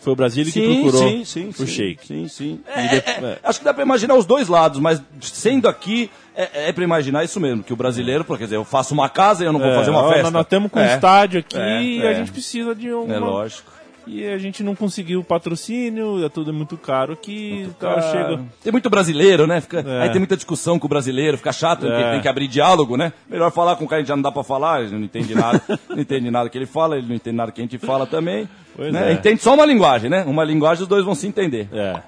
Foi 0.00 0.12
o 0.12 0.16
que 0.16 0.44
Sim, 0.44 0.80
procurou 0.82 1.08
sim, 1.08 1.24
sim, 1.24 1.48
o 1.48 1.52
sim, 1.52 1.66
shake. 1.66 2.06
Sim, 2.06 2.28
sim. 2.28 2.60
É, 2.66 2.86
de- 2.86 2.96
é, 2.96 3.00
é. 3.32 3.38
Acho 3.42 3.58
que 3.58 3.64
dá 3.64 3.74
pra 3.74 3.82
imaginar 3.82 4.14
os 4.14 4.24
dois 4.24 4.48
lados, 4.48 4.78
mas 4.80 5.02
sendo 5.20 5.68
aqui, 5.68 6.08
é, 6.34 6.68
é 6.68 6.72
pra 6.72 6.84
imaginar 6.84 7.24
isso 7.24 7.38
mesmo, 7.40 7.62
que 7.64 7.72
o 7.72 7.76
brasileiro, 7.76 8.24
porque 8.24 8.38
quer 8.38 8.44
dizer, 8.44 8.56
eu 8.56 8.64
faço 8.64 8.94
uma 8.94 9.08
casa 9.08 9.42
e 9.42 9.46
eu 9.46 9.52
não 9.52 9.60
vou 9.60 9.68
É, 9.68 9.74
fazer 9.74 9.90
uma 9.90 10.08
festa. 10.10 10.30
Nós 10.30 10.46
estamos 10.46 10.70
com 10.70 10.78
um 10.78 10.82
É. 10.82 10.94
estádio 10.94 11.40
aqui 11.40 11.58
É, 11.58 11.82
e 11.82 12.00
é. 12.00 12.08
a 12.08 12.14
gente 12.14 12.30
precisa 12.30 12.74
de 12.74 12.94
um. 12.94 13.12
É 13.12 13.18
lógico. 13.18 13.70
E 14.08 14.26
a 14.26 14.38
gente 14.38 14.62
não 14.62 14.74
conseguiu 14.74 15.22
patrocínio, 15.22 16.24
é 16.24 16.28
tudo 16.28 16.52
muito 16.52 16.76
caro 16.76 17.12
aqui. 17.12 17.66
Então 17.68 17.90
Ah, 17.90 18.00
chega. 18.00 18.40
Tem 18.62 18.72
muito 18.72 18.88
brasileiro, 18.88 19.46
né? 19.46 19.60
Fica- 19.60 19.80
É. 19.86 20.02
Aí 20.02 20.08
tem 20.10 20.18
muita 20.18 20.34
discussão 20.36 20.78
com 20.78 20.86
o 20.86 20.88
brasileiro, 20.88 21.36
fica 21.36 21.52
chato, 21.52 21.86
É. 21.86 22.12
tem 22.12 22.20
que 22.22 22.28
abrir 22.28 22.48
diálogo, 22.48 22.96
né? 22.96 23.12
Melhor 23.28 23.50
falar 23.52 23.76
com 23.76 23.84
o 23.84 23.88
cara 23.88 24.02
que 24.02 24.08
já 24.08 24.16
não 24.16 24.22
dá 24.22 24.32
pra 24.32 24.42
falar, 24.42 24.82
ele 24.82 24.92
não 24.92 25.02
entende 25.04 25.34
nada, 25.34 25.60
não 25.90 25.98
entende 26.00 26.30
nada 26.30 26.48
que 26.48 26.56
ele 26.56 26.66
fala, 26.66 26.96
ele 26.96 27.06
não 27.06 27.14
entende 27.14 27.36
nada 27.36 27.52
que 27.52 27.60
a 27.60 27.64
gente 27.64 27.78
fala 27.78 28.06
também. 28.06 28.48
Né? 28.78 29.10
é. 29.10 29.12
Entende 29.12 29.42
só 29.42 29.54
uma 29.54 29.66
linguagem, 29.66 30.08
né? 30.08 30.24
Uma 30.24 30.44
linguagem 30.44 30.82
os 30.82 30.88
dois 30.88 31.04
vão 31.04 31.14
se 31.14 31.26
entender. 31.26 31.68
É. 31.72 32.00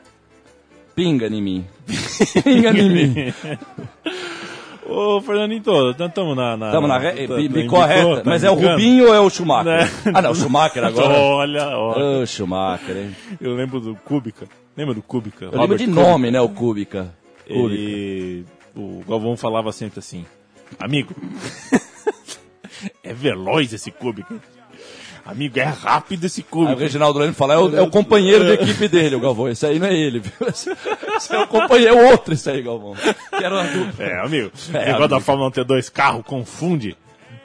Pinga 0.95 1.27
em 1.27 1.43
mim. 1.43 1.65
Pinga 2.45 2.71
em 2.71 2.91
mim. 2.91 3.35
Ô, 4.91 5.21
Fernandinho, 5.21 5.63
estamos 5.93 6.37
na. 6.37 6.57
na 6.57 6.67
Estamos 6.67 6.89
na 6.89 7.01
tá 7.01 7.13
bi- 7.13 7.47
embicou, 7.47 7.79
correta. 7.79 8.17
tá 8.17 8.23
Mas 8.31 8.43
é 8.43 8.51
o? 8.51 8.55
Rubinho 8.55 9.07
ou 9.07 9.15
é 9.15 9.21
o 9.21 9.31
Schumacher? 9.31 9.65
Né? 9.73 9.91
Ah, 10.13 10.21
não, 10.21 10.33
o 10.33 10.35
Schumacher 10.35 10.85
agora. 10.85 11.15
Olha, 11.21 11.69
ó. 11.77 12.21
Ô, 12.23 12.27
Schumacher, 12.27 12.97
hein? 12.97 13.17
Eu 13.41 13.55
lembro 13.55 13.79
do 13.81 13.95
Kubica. 13.95 14.47
Lembra 14.77 14.95
do 14.95 15.03
Kubica? 15.03 15.45
Eu 15.45 15.61
lembro 15.61 15.79
de 15.79 15.87
nome, 15.87 16.33
né, 16.33 16.41
o 16.41 16.49
Kubica. 16.49 17.15
Kubica. 17.47 17.65
Ele... 17.75 18.45
O 18.75 19.03
Galvão 19.09 19.37
falava 19.37 19.71
sempre 19.71 20.01
assim: 20.01 20.27
Amigo, 20.79 21.15
é 23.05 23.13
veloz 23.15 23.73
esse 23.73 23.93
Kubica. 23.93 24.35
Amigo, 25.25 25.59
é 25.59 25.65
rápido 25.65 26.25
esse 26.25 26.45
Aí 26.53 26.75
o. 26.75 26.77
Reginaldo 26.77 27.19
Leme 27.19 27.33
fala, 27.33 27.55
é 27.55 27.59
o, 27.59 27.77
é 27.77 27.83
o 27.83 27.91
companheiro 27.91 28.45
de 28.45 28.53
equipe 28.53 28.89
dele, 28.89 29.17
o 29.17 29.21
Galvão. 29.21 29.49
Esse 29.49 29.67
aí 29.67 29.79
não 29.79 29.87
é 29.87 29.95
ele, 29.95 30.21
viu? 30.21 30.33
Esse 30.49 31.35
é 31.35 31.39
o 31.39 31.47
companheiro, 31.47 31.95
é 31.95 32.03
o 32.03 32.11
outro 32.11 32.35
esse 32.35 32.51
aí, 32.51 32.63
Galvão. 32.63 32.95
Que 32.95 33.45
era 33.45 33.55
uma 33.55 33.65
dupla. 33.65 34.05
É, 34.05 34.21
amigo. 34.25 34.51
É, 34.73 34.79
o 34.79 34.87
negócio 34.87 35.09
da. 35.09 35.21
Fórmula 35.21 35.49
1 35.49 35.51
ter 35.53 35.65
dois 35.65 35.89
carros 35.89 36.25
confunde. 36.25 36.97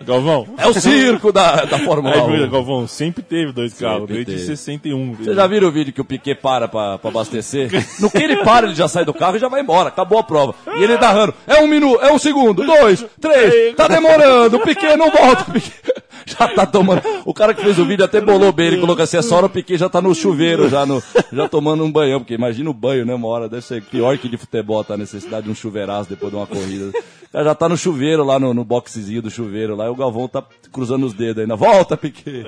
Galvão. 0.03 0.47
É 0.57 0.67
o 0.67 0.73
circo 0.73 1.31
da, 1.31 1.63
da 1.65 1.79
Fórmula 1.79 2.15
Aí, 2.15 2.43
1. 2.43 2.49
Galvão 2.49 2.87
sempre 2.87 3.23
teve 3.23 3.51
dois 3.51 3.73
carros, 3.73 4.07
desde 4.07 4.25
teve. 4.25 4.45
61. 4.45 5.13
Vocês 5.15 5.35
já 5.35 5.47
viram 5.47 5.67
o 5.69 5.71
vídeo 5.71 5.93
que 5.93 6.01
o 6.01 6.05
Piquet 6.05 6.35
para 6.35 6.67
pra, 6.67 6.97
pra 6.97 7.09
abastecer? 7.09 7.69
No 7.99 8.09
que 8.11 8.17
ele 8.17 8.37
para, 8.37 8.67
ele 8.67 8.75
já 8.75 8.87
sai 8.87 9.05
do 9.05 9.13
carro 9.13 9.37
e 9.37 9.39
já 9.39 9.47
vai 9.47 9.61
embora. 9.61 9.89
Acabou 9.89 10.19
a 10.19 10.23
prova. 10.23 10.53
E 10.75 10.83
ele 10.83 10.97
narrando. 10.97 11.33
É 11.47 11.61
um 11.61 11.67
minuto, 11.67 12.03
é 12.03 12.11
um 12.11 12.19
segundo, 12.19 12.63
dois, 12.63 13.05
três. 13.21 13.75
Tá 13.75 13.87
demorando. 13.87 14.57
O 14.57 14.59
Piquet 14.59 14.97
não 14.97 15.09
volta. 15.09 15.43
O 15.43 15.53
Piquet, 15.53 16.03
já 16.25 16.47
tá 16.47 16.65
tomando. 16.65 17.01
O 17.25 17.33
cara 17.33 17.53
que 17.53 17.61
fez 17.63 17.77
o 17.79 17.85
vídeo 17.85 18.05
até 18.05 18.21
bolou 18.21 18.51
bem, 18.51 18.67
ele 18.67 18.81
colocou 18.81 19.03
assim, 19.03 19.17
essa 19.17 19.35
hora 19.35 19.45
o 19.45 19.49
Piquet 19.49 19.77
já 19.77 19.89
tá 19.89 20.01
no 20.01 20.13
chuveiro, 20.13 20.69
já, 20.69 20.85
no, 20.85 21.01
já 21.31 21.47
tomando 21.47 21.83
um 21.83 21.91
banhão, 21.91 22.19
porque 22.19 22.33
imagina 22.33 22.69
o 22.69 22.73
banho, 22.73 23.05
né, 23.05 23.13
uma 23.13 23.27
hora, 23.27 23.49
deve 23.49 23.63
ser 23.63 23.83
pior 23.83 24.17
que 24.17 24.29
de 24.29 24.37
futebol, 24.37 24.83
tá 24.83 24.93
a 24.93 24.97
necessidade 24.97 25.45
de 25.45 25.51
um 25.51 25.55
chuveiraço 25.55 26.09
depois 26.09 26.31
de 26.31 26.37
uma 26.37 26.47
corrida. 26.47 26.91
Já 27.33 27.53
tá 27.53 27.67
no 27.67 27.75
chuveiro 27.75 28.23
lá, 28.23 28.39
no, 28.39 28.53
no 28.53 28.63
boxezinho 28.63 29.21
do 29.21 29.29
chuveiro 29.29 29.75
lá, 29.75 29.87
e 29.87 29.89
o 29.89 29.95
Galvão 29.95 30.27
tá 30.27 30.41
cruzando 30.71 31.05
os 31.05 31.13
dedos 31.13 31.41
ainda. 31.41 31.55
Volta, 31.55 31.97
Piquet! 31.97 32.45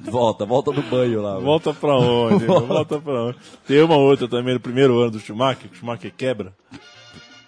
Volta, 0.00 0.46
volta 0.46 0.72
do 0.72 0.82
banho 0.82 1.20
lá. 1.20 1.34
velho. 1.34 1.44
Volta 1.44 1.74
pra 1.74 1.96
onde? 1.96 2.44
Volta 2.46 2.98
pra 2.98 3.24
onde? 3.24 3.36
Tem 3.66 3.82
uma 3.82 3.96
outra 3.96 4.26
também 4.26 4.54
no 4.54 4.60
primeiro 4.60 4.98
ano 5.00 5.10
do 5.10 5.20
Schumacher, 5.20 5.68
que 5.68 5.76
o 5.76 5.78
Schumacher 5.78 6.12
quebra. 6.16 6.52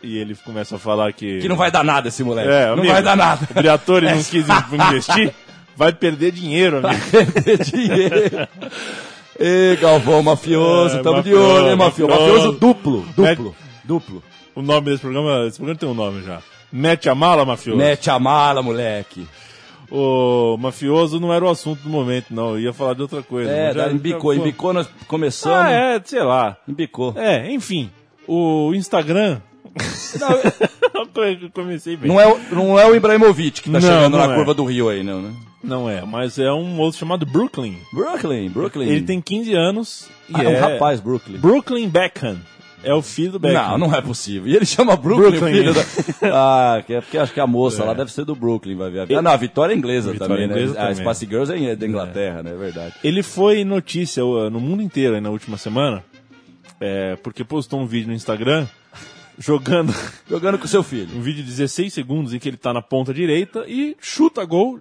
E 0.02 0.16
ele 0.18 0.34
começa 0.36 0.76
a 0.76 0.78
falar 0.78 1.12
que. 1.12 1.40
Que 1.40 1.48
não 1.48 1.56
vai 1.56 1.70
dar 1.70 1.82
nada 1.84 2.08
esse 2.08 2.22
moleque. 2.22 2.48
É, 2.48 2.66
não 2.66 2.74
amigo, 2.74 2.88
vai 2.92 3.02
dar 3.02 3.16
nada. 3.16 3.46
O 3.50 3.54
Briatore 3.54 4.06
não 4.06 4.22
quis 4.22 4.46
investir, 4.72 5.34
vai 5.76 5.92
perder 5.92 6.30
dinheiro, 6.32 6.78
amigo. 6.86 7.04
perder 7.10 7.58
dinheiro. 7.64 8.48
Ê, 9.40 9.76
Galvão, 9.80 10.22
mafioso, 10.22 10.98
É, 10.98 11.02
tamo 11.02 11.22
de 11.22 11.30
mafioso, 11.30 11.52
olho, 11.54 11.68
hein, 11.70 11.76
mafioso. 11.76 12.12
mafioso. 12.12 12.52
Duplo, 12.52 13.00
duplo, 13.16 13.22
Mete- 13.24 13.54
duplo. 13.84 14.22
O 14.54 14.62
nome 14.62 14.86
desse 14.90 15.00
programa, 15.00 15.46
esse 15.46 15.56
programa 15.58 15.78
tem 15.78 15.88
um 15.88 15.94
nome 15.94 16.22
já. 16.24 16.40
Mete 16.72 17.08
a 17.08 17.14
mala, 17.14 17.44
mafioso. 17.44 17.78
Mete 17.78 18.10
a 18.10 18.18
mala, 18.18 18.62
moleque. 18.62 19.26
O 19.90 20.56
mafioso 20.58 21.18
não 21.20 21.32
era 21.32 21.44
o 21.44 21.48
assunto 21.48 21.80
do 21.82 21.88
momento, 21.88 22.26
não. 22.34 22.50
Eu 22.50 22.60
ia 22.60 22.72
falar 22.72 22.94
de 22.94 23.02
outra 23.02 23.22
coisa. 23.22 23.50
É, 23.50 23.72
já- 23.72 23.90
embicou, 23.90 24.34
já- 24.34 24.40
embicou, 24.40 24.72
nós 24.72 24.88
começamos, 25.06 25.56
Ah, 25.58 25.70
é, 25.70 26.00
sei 26.04 26.22
lá. 26.22 26.56
embicou. 26.68 27.14
É, 27.16 27.50
enfim. 27.52 27.90
O 28.26 28.72
Instagram. 28.74 29.40
Eu 31.40 31.50
comecei 31.54 31.96
bem. 31.96 32.08
Não 32.08 32.20
é, 32.20 32.26
o- 32.26 32.38
não 32.54 32.78
é 32.78 32.86
o 32.90 32.94
Ibrahimovic 32.94 33.62
que 33.62 33.70
tá 33.70 33.80
Não, 33.80 33.80
chegando 33.80 34.16
não 34.16 34.26
na 34.26 34.32
é. 34.32 34.36
curva 34.36 34.54
do 34.54 34.64
Rio 34.64 34.88
aí, 34.88 35.02
não, 35.02 35.20
né? 35.22 35.32
Não 35.62 35.90
é, 35.90 36.02
mas 36.04 36.38
é 36.38 36.52
um 36.52 36.78
outro 36.78 36.98
chamado 37.00 37.26
Brooklyn. 37.26 37.76
Brooklyn, 37.92 38.48
Brooklyn. 38.48 38.88
Ele 38.88 39.02
tem 39.02 39.20
15 39.20 39.54
anos 39.54 40.08
e 40.28 40.32
Ah, 40.36 40.44
é 40.44 40.54
é, 40.54 40.56
um 40.56 40.60
rapaz, 40.60 41.00
Brooklyn. 41.00 41.36
Brooklyn 41.38 41.88
Beckham. 41.88 42.38
É 42.84 42.94
o 42.94 43.02
filho 43.02 43.32
do 43.32 43.38
Beckham. 43.40 43.70
Não, 43.76 43.88
não 43.88 43.94
é 43.94 44.00
possível. 44.00 44.46
E 44.46 44.54
ele 44.54 44.64
chama 44.64 44.94
Brooklyn, 44.96 45.30
Brooklyn. 45.32 45.52
filho 45.52 45.74
da... 45.74 45.82
Ah, 46.32 46.82
que 46.86 46.94
é 46.94 47.00
porque 47.00 47.18
acho 47.18 47.32
que 47.34 47.40
a 47.40 47.46
moça 47.46 47.82
lá 47.84 47.92
deve 47.92 48.12
ser 48.12 48.24
do 48.24 48.36
Brooklyn, 48.36 48.76
vai 48.76 48.88
ver. 48.88 49.12
Ah, 49.16 49.20
não, 49.20 49.32
a 49.32 49.36
Vitória 49.36 49.74
é 49.74 49.76
inglesa 49.76 50.12
Vitória 50.12 50.36
também, 50.36 50.48
inglesa 50.48 50.74
né? 50.74 50.80
A 50.80 50.94
também. 50.94 51.12
Spice 51.14 51.26
Girls 51.28 51.52
é 51.52 51.74
da 51.74 51.86
Inglaterra, 51.86 52.40
né? 52.44 52.52
É 52.52 52.56
verdade. 52.56 52.94
Ele 53.02 53.24
foi 53.24 53.64
notícia 53.64 54.24
uh, 54.24 54.48
no 54.48 54.60
mundo 54.60 54.80
inteiro 54.80 55.16
aí 55.16 55.20
na 55.20 55.28
última 55.30 55.56
semana, 55.58 56.04
é, 56.80 57.16
porque 57.16 57.42
postou 57.42 57.80
um 57.80 57.86
vídeo 57.86 58.06
no 58.08 58.14
Instagram 58.14 58.64
jogando 59.38 59.94
Jogando 60.28 60.58
com 60.58 60.66
seu 60.66 60.82
filho. 60.82 61.16
um 61.16 61.20
vídeo 61.22 61.42
de 61.42 61.50
16 61.50 61.92
segundos 61.92 62.34
em 62.34 62.38
que 62.38 62.48
ele 62.48 62.56
tá 62.56 62.72
na 62.72 62.82
ponta 62.82 63.14
direita 63.14 63.64
e 63.68 63.96
chuta 64.00 64.44
gol 64.44 64.80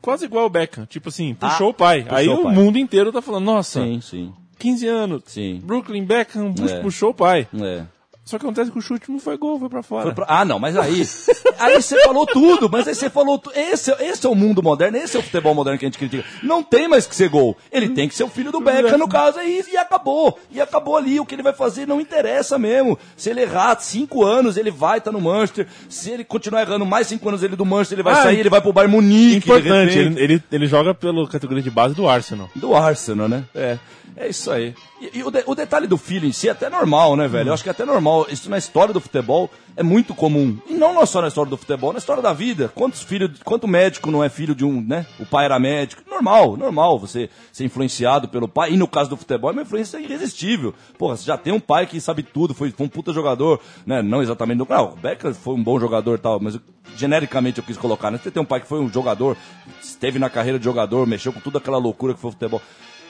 quase 0.00 0.24
igual 0.24 0.46
o 0.46 0.50
Beckham. 0.50 0.86
Tipo 0.86 1.08
assim, 1.08 1.34
puxou 1.34 1.66
Ah, 1.68 1.70
o 1.70 1.74
pai. 1.74 2.02
puxou 2.02 2.16
aí 2.16 2.28
o 2.28 2.42
pai. 2.44 2.54
mundo 2.54 2.78
inteiro 2.78 3.12
tá 3.12 3.20
falando, 3.20 3.44
nossa, 3.44 3.82
Sim, 3.82 4.00
sim. 4.00 4.32
15 4.58 4.86
anos, 4.86 5.22
Sim. 5.26 5.60
Brooklyn 5.64 6.04
Beckham 6.04 6.52
É. 6.68 6.80
puxou 6.80 7.10
o 7.10 7.14
pai. 7.14 7.46
É. 7.60 7.84
Só 8.28 8.38
que 8.38 8.44
acontece 8.44 8.70
que 8.70 8.78
o 8.78 8.82
chute 8.82 9.10
não 9.10 9.18
foi 9.18 9.38
gol, 9.38 9.58
foi 9.58 9.70
pra 9.70 9.82
fora. 9.82 10.02
Foi 10.02 10.12
pra- 10.12 10.26
Ah, 10.28 10.44
não, 10.44 10.58
mas 10.58 10.76
aí. 10.76 11.02
Aí 11.58 11.80
você 11.82 11.98
falou 12.02 12.26
tudo, 12.26 12.68
mas 12.70 12.86
aí 12.86 12.94
você 12.94 13.08
falou. 13.10 13.38
tu- 13.38 13.50
Esse, 13.52 13.90
esse 14.00 14.24
é 14.24 14.28
o 14.28 14.34
mundo 14.34 14.62
moderno, 14.62 14.96
esse 14.98 15.16
é 15.16 15.20
o 15.20 15.22
futebol 15.22 15.54
moderno 15.54 15.78
que 15.78 15.84
a 15.86 15.88
gente 15.88 15.98
critica. 15.98 16.24
Não 16.42 16.62
tem 16.62 16.86
mais 16.86 17.06
que 17.06 17.16
ser 17.16 17.28
gol. 17.30 17.56
Ele 17.72 17.88
tem 17.88 18.06
que 18.08 18.14
ser 18.14 18.22
o 18.24 18.28
filho 18.28 18.52
do 18.52 18.60
Beckham, 18.60 18.98
no 18.98 19.08
caso, 19.08 19.38
aí, 19.40 19.64
e 19.72 19.76
acabou. 19.76 20.38
E 20.52 20.60
acabou 20.60 20.96
ali. 20.96 21.18
O 21.18 21.24
que 21.26 21.34
ele 21.34 21.42
vai 21.42 21.52
fazer 21.54 21.86
não 21.86 22.00
interessa 22.00 22.58
mesmo. 22.58 22.96
Se 23.16 23.30
ele 23.30 23.40
errar 23.40 23.76
cinco 23.80 24.22
anos, 24.24 24.56
ele 24.58 24.70
vai 24.70 24.98
estar 24.98 25.10
no 25.10 25.20
Manchester. 25.20 25.66
Se 25.88 26.10
ele 26.10 26.22
continuar 26.22 26.60
errando 26.60 26.84
mais 26.86 27.06
cinco 27.08 27.28
anos 27.28 27.42
ele 27.42 27.56
do 27.56 27.64
Manchester, 27.64 27.96
ele 27.96 28.02
vai 28.04 28.12
Ah, 28.12 28.22
sair, 28.22 28.38
ele 28.40 28.50
vai 28.50 28.60
pro 28.60 28.72
Bayern 28.72 28.94
Munique. 28.94 29.48
Importante, 29.48 29.98
ele, 29.98 30.20
ele, 30.22 30.42
ele 30.52 30.66
joga 30.66 30.94
pela 30.94 31.26
categoria 31.26 31.62
de 31.62 31.70
base 31.70 31.94
do 31.94 32.06
Arsenal. 32.08 32.48
Do 32.54 32.74
Arsenal, 32.76 33.28
né? 33.28 33.42
É. 33.54 33.78
É 34.20 34.28
isso 34.28 34.50
aí. 34.50 34.74
E, 35.00 35.18
e 35.18 35.22
o, 35.22 35.30
de- 35.30 35.44
o 35.46 35.54
detalhe 35.54 35.86
do 35.86 35.96
filho 35.96 36.26
em 36.26 36.32
si 36.32 36.48
é 36.48 36.50
até 36.50 36.68
normal, 36.68 37.14
né, 37.14 37.28
velho? 37.28 37.50
Eu 37.50 37.54
acho 37.54 37.62
que 37.62 37.68
é 37.68 37.72
até 37.72 37.84
normal. 37.84 38.26
Isso 38.28 38.50
na 38.50 38.58
história 38.58 38.92
do 38.92 39.00
futebol 39.00 39.48
é 39.76 39.82
muito 39.82 40.12
comum. 40.12 40.58
E 40.68 40.74
não 40.74 41.06
só 41.06 41.22
na 41.22 41.28
história 41.28 41.48
do 41.48 41.56
futebol, 41.56 41.92
na 41.92 42.00
história 42.00 42.20
da 42.20 42.32
vida. 42.32 42.68
Quantos 42.74 43.00
filhos, 43.00 43.30
quanto 43.44 43.68
médico 43.68 44.10
não 44.10 44.24
é 44.24 44.28
filho 44.28 44.56
de 44.56 44.64
um, 44.64 44.80
né? 44.80 45.06
O 45.20 45.24
pai 45.24 45.44
era 45.44 45.56
médico. 45.60 46.02
Normal, 46.10 46.56
normal 46.56 46.98
você 46.98 47.30
ser 47.52 47.64
influenciado 47.64 48.26
pelo 48.28 48.48
pai. 48.48 48.72
E 48.72 48.76
no 48.76 48.88
caso 48.88 49.08
do 49.10 49.16
futebol 49.16 49.50
é 49.50 49.52
uma 49.52 49.62
influência 49.62 49.98
irresistível. 50.00 50.74
Porra, 50.98 51.16
você 51.16 51.24
já 51.24 51.38
tem 51.38 51.52
um 51.52 51.60
pai 51.60 51.86
que 51.86 52.00
sabe 52.00 52.24
tudo, 52.24 52.52
foi, 52.52 52.72
foi 52.72 52.86
um 52.86 52.88
puta 52.88 53.12
jogador, 53.12 53.60
né? 53.86 54.02
Não 54.02 54.20
exatamente. 54.20 54.58
Não, 54.68 54.84
o 54.94 54.96
Becker 54.96 55.32
foi 55.32 55.54
um 55.54 55.62
bom 55.62 55.78
jogador 55.78 56.16
e 56.16 56.20
tal, 56.20 56.40
mas 56.40 56.58
genericamente 56.96 57.58
eu 57.58 57.64
quis 57.64 57.76
colocar, 57.76 58.10
né? 58.10 58.18
Você 58.20 58.32
tem 58.32 58.42
um 58.42 58.46
pai 58.46 58.60
que 58.60 58.66
foi 58.66 58.80
um 58.80 58.92
jogador, 58.92 59.36
esteve 59.80 60.18
na 60.18 60.28
carreira 60.28 60.58
de 60.58 60.64
jogador, 60.64 61.06
mexeu 61.06 61.32
com 61.32 61.38
toda 61.38 61.58
aquela 61.58 61.78
loucura 61.78 62.14
que 62.14 62.20
foi 62.20 62.30
o 62.30 62.32
futebol 62.32 62.60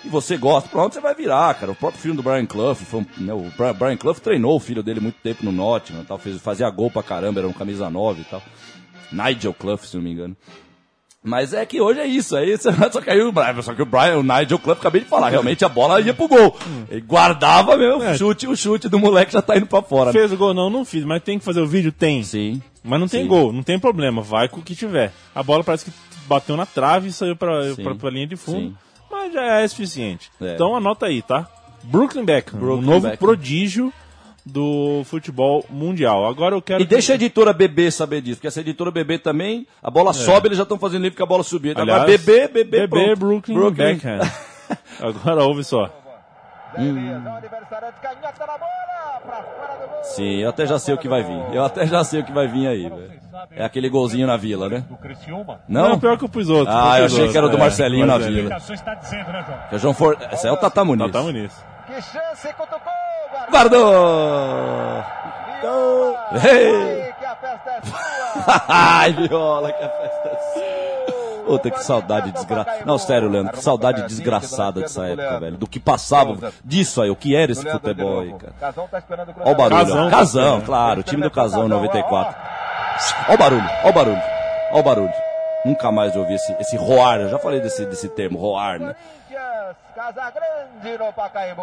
e 0.05 0.09
você 0.09 0.36
gosta, 0.36 0.68
pra 0.68 0.82
onde 0.84 0.94
você 0.94 1.01
vai 1.01 1.14
virar, 1.14 1.55
cara? 1.55 1.72
O 1.72 1.74
próprio 1.74 2.01
filho 2.01 2.14
do 2.14 2.22
Brian 2.22 2.46
Clough, 2.46 2.74
foi 2.74 3.01
um- 3.01 3.07
né, 3.18 3.32
o 3.34 3.51
Brian 3.74 3.96
Clough 3.96 4.14
treinou 4.20 4.57
o 4.57 4.61
filho 4.61 4.82
dele 4.82 5.01
muito 5.01 5.16
tempo 5.22 5.44
no 5.44 5.53
Nottingham, 5.53 6.05
tal, 6.05 6.18
fez, 6.18 6.40
fazia 6.40 6.68
gol 6.70 6.90
pra 6.90 7.03
caramba, 7.03 7.40
era 7.40 7.49
um 7.49 7.53
camisa 7.53 7.88
9 7.90 8.22
e 8.22 8.24
tal. 8.24 8.42
Nigel 9.11 9.55
Clough, 9.55 9.78
se 9.78 9.96
não 9.96 10.03
me 10.05 10.12
engano. 10.12 10.36
Mas 11.22 11.53
é 11.53 11.66
que 11.66 11.80
hoje 11.80 11.99
é 11.99 12.07
isso, 12.07 12.36
aí 12.36 12.55
você- 12.57 12.70
só 12.92 13.01
que 13.01 13.11
aí 13.11 13.20
o 13.20 13.32
Brian, 13.32 13.61
só 13.61 13.74
que 13.74 13.82
o 13.82 13.86
Brian, 13.86 14.18
o 14.18 14.22
Nigel 14.22 14.59
Clough, 14.59 14.76
acabei 14.78 15.01
de 15.03 15.09
falar, 15.09 15.28
realmente 15.30 15.64
a 15.64 15.68
bola 15.68 16.01
ia 16.01 16.14
pro 16.14 16.28
gol. 16.28 16.57
Ele 16.88 17.01
guardava 17.01 17.76
mesmo, 17.76 17.99
o 18.09 18.16
chute, 18.16 18.46
o 18.46 18.57
chute 18.57 18.88
do 18.88 18.99
moleque 18.99 19.32
já 19.32 19.42
tá 19.42 19.57
indo 19.57 19.66
pra 19.66 19.82
fora. 19.82 20.07
né? 20.07 20.12
Fez 20.12 20.32
o 20.32 20.36
gol? 20.36 20.55
Não, 20.55 20.70
não 20.70 20.84
fiz, 20.84 21.05
mas 21.05 21.22
tem 21.22 21.38
que 21.38 21.44
fazer 21.44 21.61
o 21.61 21.66
vídeo? 21.66 21.90
Tem. 21.90 22.22
Sim. 22.22 22.62
Mas 22.84 23.01
não 23.01 23.09
tem 23.09 23.22
Sim. 23.24 23.28
gol, 23.28 23.53
não 23.53 23.62
tem 23.64 23.78
problema, 23.78 24.22
vai 24.22 24.49
com 24.49 24.61
o 24.61 24.62
que 24.62 24.74
tiver. 24.76 25.12
A 25.34 25.42
bola 25.42 25.64
parece 25.64 25.84
que 25.86 25.90
bateu 26.26 26.57
na 26.57 26.64
trave 26.64 27.09
e 27.09 27.12
saiu 27.12 27.34
pra, 27.34 27.74
pra, 27.82 27.94
pra 27.96 28.11
linha 28.11 28.26
de 28.26 28.36
fundo, 28.36 28.68
Sim. 28.68 28.76
Mas 29.11 29.32
já 29.32 29.61
é 29.61 29.68
suficiente. 29.68 30.30
É. 30.40 30.54
Então 30.54 30.76
anota 30.76 31.06
aí, 31.06 31.22
tá? 31.22 31.46
Brooklyn 31.84 32.24
Beckham, 32.24 32.59
Brooklyn 32.59 32.82
um 32.82 32.86
novo 32.86 33.09
Beckham. 33.09 33.26
prodígio 33.26 33.92
do 34.44 35.02
futebol 35.04 35.64
mundial. 35.68 36.26
Agora 36.26 36.54
eu 36.54 36.62
quero... 36.62 36.82
E 36.82 36.86
deixa 36.86 37.12
a 37.12 37.14
editora 37.16 37.52
BB 37.52 37.90
saber 37.90 38.20
disso, 38.22 38.36
porque 38.36 38.48
essa 38.48 38.61
editora 38.61 38.90
BB 38.90 39.18
também, 39.18 39.66
a 39.82 39.90
bola 39.90 40.12
sobe, 40.12 40.48
eles 40.48 40.56
já 40.56 40.62
estão 40.62 40.78
fazendo 40.78 41.02
livro 41.02 41.16
que 41.16 41.22
a 41.22 41.26
bola 41.26 41.42
subir. 41.42 41.70
Então, 41.70 41.82
Agora 41.82 42.02
Aliás, 42.02 42.24
BB, 42.24 42.48
BB, 42.48 42.64
BB 42.64 42.88
pronto. 42.88 43.18
Brooklyn, 43.18 43.70
Beckham. 43.70 44.20
Agora 45.00 45.44
ouve 45.44 45.64
só. 45.64 45.90
Sim, 50.02 50.36
eu 50.36 50.50
até 50.50 50.66
já 50.66 50.78
sei 50.78 50.94
o 50.94 50.98
que 50.98 51.08
vai 51.08 51.22
vir. 51.22 51.54
Eu 51.54 51.64
até 51.64 51.86
já 51.86 52.04
sei 52.04 52.20
o 52.20 52.24
que 52.24 52.32
vai 52.32 52.46
vir 52.46 52.66
aí, 52.66 52.88
velho. 52.88 53.18
É 53.52 53.64
aquele 53.64 53.88
golzinho 53.88 54.26
na 54.26 54.36
vila, 54.36 54.68
né? 54.68 54.84
Não? 55.68 55.90
Não, 55.90 55.98
pior 55.98 56.18
que 56.18 56.24
eu 56.24 56.28
pus 56.28 56.48
outro. 56.48 56.72
Ah, 56.74 56.98
eu 56.98 57.06
achei 57.06 57.28
que 57.28 57.36
era 57.36 57.46
o 57.46 57.50
do 57.50 57.56
é, 57.56 57.60
Marcelinho 57.60 58.06
na 58.06 58.18
vila. 58.18 58.58
Dizendo, 58.58 59.32
né, 59.32 59.44
João? 59.46 59.58
Que 59.68 59.74
é 59.74 59.76
o 59.76 59.78
João 59.78 59.94
For... 59.94 60.18
Esse 60.32 60.48
é 60.48 60.52
o 60.52 60.56
Tata 60.56 60.84
Muniz. 60.84 61.12
Tá. 61.12 61.22
Que 61.86 62.02
chance, 62.02 62.52
cutucou, 62.54 62.92
guardou. 63.50 63.90
Guardou! 63.90 65.04
Gol! 65.60 66.16
Ei! 66.44 67.02
Ai, 67.02 67.14
que 67.18 67.24
a 67.24 67.36
festa 67.36 67.70
é 67.70 67.80
sua. 67.82 68.64
Ai, 68.68 69.12
viola, 69.12 69.72
que 69.72 69.84
a 69.84 69.88
festa 69.88 70.16
é. 70.16 70.17
Puta, 71.49 71.70
que 71.70 71.82
saudade 71.82 72.30
desgraçada. 72.32 72.84
Não, 72.84 72.99
sério, 72.99 73.28
Leandro, 73.28 73.53
que 73.53 73.62
saudade 73.62 74.03
desgraçada 74.03 74.80
dessa 74.80 75.07
época, 75.07 75.40
velho. 75.40 75.57
Do 75.57 75.66
que 75.66 75.80
passava, 75.80 76.53
disso 76.64 77.03
aí, 77.03 77.11
o 77.11 77.16
que 77.16 77.34
era 77.34 77.51
esse 77.51 77.68
futebol 77.68 78.20
aí, 78.20 78.32
cara. 78.34 78.53
Casão 78.61 78.88
tá 78.88 79.03
o 79.44 79.55
barulho, 79.55 80.11
Casão, 80.11 80.61
claro, 80.61 81.01
o 81.01 81.03
time 81.03 81.22
do 81.22 81.30
Casão 81.30 81.68
94. 81.68 82.34
Ó 83.28 83.34
o 83.34 83.38
barulho, 83.38 83.70
ó 83.84 83.88
o 83.88 83.92
barulho, 83.92 84.22
ó 84.72 84.78
o 84.78 84.82
barulho. 84.82 85.12
Nunca 85.64 85.90
mais 85.90 86.14
ouvi 86.14 86.34
esse, 86.34 86.53
esse 86.61 86.76
roar, 86.76 87.20
eu 87.20 87.28
já 87.28 87.38
falei 87.38 87.61
desse, 87.61 87.84
desse 87.86 88.09
termo, 88.09 88.38
roar, 88.38 88.78
né? 88.78 88.94
Casa 89.99 90.30
Grande 90.30 90.96
no 90.96 91.12
Pacaembu. 91.12 91.62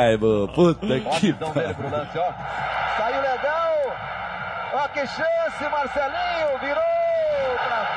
Aí, 0.00 0.16
mano. 0.16 0.48
Puta 0.54 0.86
que 0.86 1.34
ó. 1.40 2.32
Saiu 2.96 3.20
legal. 3.20 3.74
Ó, 4.74 4.88
que 4.88 5.06
chance, 5.08 5.68
Marcelinho. 5.68 6.58
Virou 6.60 6.84
pra 7.66 7.95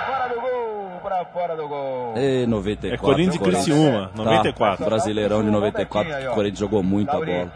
fora 1.33 1.55
do 1.55 1.67
gol. 1.67 2.13
E 2.17 2.45
94. 2.47 2.95
É 2.95 2.97
Corinthians 2.97 3.35
e 3.35 3.39
Criciúma, 3.39 4.11
94. 4.15 4.77
Tá, 4.77 4.89
Brasileirão 4.89 5.43
de 5.43 5.51
94, 5.51 6.13
que 6.13 6.27
o 6.27 6.31
Corinthians 6.31 6.59
jogou 6.59 6.83
muita 6.83 7.13
bola. 7.13 7.51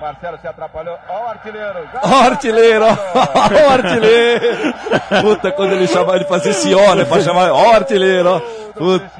Marcelo 0.00 0.38
se 0.38 0.46
atrapalhou. 0.48 0.98
Ó 1.08 1.24
o 1.24 1.28
artilheiro. 1.28 1.88
Ó 2.02 2.08
o 2.08 2.24
artilheiro, 2.24 2.84
ó, 2.84 2.88
o 2.90 3.70
artilheiro. 3.70 4.74
Puta, 5.22 5.52
quando 5.52 5.72
ele 5.72 5.86
chamava, 5.86 6.16
ele 6.16 6.26
fazia 6.26 6.50
esse 6.50 6.74
ó, 6.74 6.94
né, 6.94 7.04
pra 7.04 7.20
chamar, 7.22 7.50
ó 7.52 7.70
o 7.70 7.74
artilheiro, 7.74 8.28
ó. 8.28 8.40
Puta. 8.72 9.10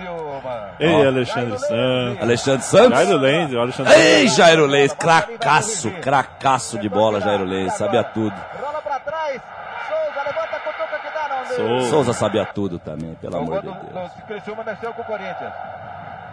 Ei, 0.79 1.07
Alexandre 1.07 1.59
Santos. 1.59 2.23
Alexandre 2.23 2.63
Santos. 2.65 2.99
Jairo 2.99 3.19
Lenz, 3.19 3.55
Alexandre 3.55 3.95
Ei, 3.95 4.29
Jairo 4.29 4.67
Leis, 4.67 4.93
cracaço, 4.93 5.91
cracaço 6.03 6.79
de 6.79 6.89
bola, 6.89 7.21
Jairo 7.21 7.45
Leis, 7.45 7.73
sabia 7.75 8.03
tudo. 8.03 8.35
Rola 8.61 8.83
pra 8.83 8.99
trás. 8.99 9.41
Souza 9.89 10.23
levanta, 10.27 10.59
cutuca 10.59 10.99
que 10.99 11.15
dá, 11.15 11.29
não 11.29 11.44
deu. 11.44 11.44
Souza. 11.57 11.91
Souza 11.91 12.13
sabia 12.13 12.45
tudo 12.47 12.79
também, 12.79 13.15
pelo 13.21 13.37
O 13.37 13.39
amor 13.41 13.61
de 13.61 13.69
Deus. 13.69 13.77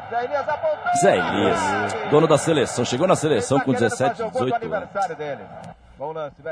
Zé 0.09 0.25
Elias 0.25 0.49
apontou. 0.49 0.93
Zé 1.01 1.17
Elias, 1.17 1.59
dono 2.09 2.27
da 2.27 2.37
seleção, 2.37 2.83
chegou 2.83 3.07
na 3.07 3.15
seleção 3.15 3.57
Tá 3.59 3.63
com 3.65 3.71
querendo 3.71 3.89
17, 3.89 4.11
fazer 4.11 4.23
o 4.23 4.31
gol 4.31 4.41
do 4.41 4.45
18 4.51 4.73
anos. 4.75 4.89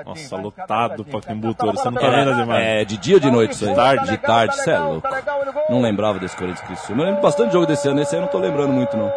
Nossa, 0.05 0.35
lotado 0.37 1.03
pra 1.03 1.19
Pacaembu, 1.19 1.53
Tá 1.55 1.65
na 1.65 1.71
Você 1.73 1.85
não 1.85 1.93
bola 1.93 2.05
tá 2.11 2.15
vendo 2.17 2.31
as 2.31 2.37
imagens? 2.39 2.67
É, 2.67 2.85
de 2.85 2.97
dia 2.97 3.15
ou 3.15 3.19
de 3.19 3.31
noite 3.31 3.53
isso 3.53 3.67
aí? 3.67 3.75
Tá 3.75 3.95
De 3.95 4.17
tarde, 4.17 4.55
tá 4.55 4.63
cê 4.63 4.71
é 4.71 4.79
louco. 4.79 5.01
tá. 5.01 5.21
Não 5.69 5.81
lembrava 5.81 6.19
desse 6.19 6.35
Corinthians 6.37 6.65
Criciúma. 6.67 7.01
Eu 7.01 7.07
lembro 7.07 7.21
bastante 7.21 7.51
jogo 7.51 7.65
desse 7.65 7.87
ano, 7.87 7.99
esse 7.99 8.13
aí 8.15 8.21
eu 8.21 8.25
não 8.25 8.31
tô 8.31 8.37
lembrando 8.37 8.71
muito, 8.71 8.95
não. 8.95 9.11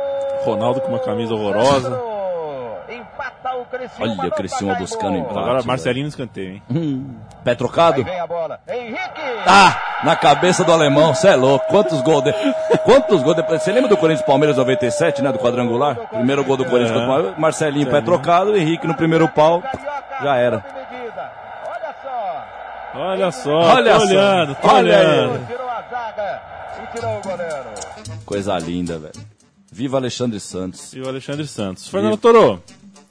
Ronaldo 0.44 0.80
com 0.80 0.88
uma 0.88 0.98
camisa 0.98 1.34
horrorosa. 1.34 2.11
Empata 3.42 3.56
o 3.56 3.64
Criciúma. 3.66 4.12
Olha 4.20 4.28
o 4.28 4.30
Criciúma 4.30 4.74
buscando 4.76 5.16
empate. 5.16 5.38
Agora. 5.38 5.62
Marcelinho 5.64 6.04
no 6.04 6.08
escanteio, 6.10 6.54
hein? 6.70 7.06
Pé 7.44 7.50
Aí 7.50 7.56
trocado? 7.56 8.04
vem 8.04 8.20
a 8.20 8.26
bola. 8.26 8.60
Henrique. 8.68 9.20
Ah, 9.46 10.00
na 10.04 10.14
cabeça 10.14 10.62
do 10.64 10.72
alemão, 10.72 11.14
cê 11.14 11.28
é 11.28 11.34
louco. 11.36 11.66
Quantos 11.68 12.00
gols 12.02 12.22
de... 12.24 12.32
Quantos 12.84 13.22
gols 13.22 13.36
depois? 13.36 13.62
Você 13.62 13.72
lembra 13.72 13.88
do 13.88 13.96
Corinthians 13.96 14.24
Palmeiras 14.26 14.56
97, 14.56 15.22
né? 15.22 15.32
Do 15.32 15.38
quadrangular? 15.38 15.96
Primeiro 16.08 16.44
gol 16.44 16.56
do 16.56 16.64
Corinthians 16.64 16.90
contra 16.92 17.04
o 17.06 17.12
Palmeiras. 17.12 17.38
Marcelinho, 17.38 17.90
pé 17.90 18.00
trocado, 18.00 18.56
Henrique 18.56 18.86
no 18.86 18.94
primeiro 18.94 19.28
pau. 19.28 19.62
Já 20.22 20.36
era. 20.36 20.64
Olha 21.74 22.00
só. 22.02 22.94
Olha 22.94 23.30
só, 23.30 23.50
Olha 23.74 23.92
tô 23.94 24.00
só. 24.00 24.06
olhando, 24.06 24.54
tô 24.56 24.68
Olha 24.68 24.98
aí. 24.98 25.06
olhando. 25.06 25.46
Tirou 25.46 25.68
a 25.68 25.82
zaga 25.90 26.42
e 26.82 26.96
tirou 26.96 27.18
o 27.18 27.22
goleiro. 27.22 27.64
Coisa 28.24 28.58
linda, 28.58 28.98
velho. 28.98 29.12
Viva 29.72 29.96
Alexandre 29.96 30.38
Santos. 30.38 30.92
E 30.92 31.00
o 31.00 31.08
Alexandre 31.08 31.46
Santos. 31.46 31.88
Fernando 31.88 32.16
Toro, 32.18 32.62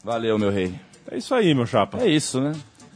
Valeu, 0.04 0.38
meu 0.40 0.50
rei. 0.52 0.74
é 1.12 1.18
isso 1.18 1.34
aí, 1.36 1.54
meu 1.54 1.66
chapa. 1.66 2.00
É 2.02 2.08
isso, 2.10 2.40
né? 2.42 2.54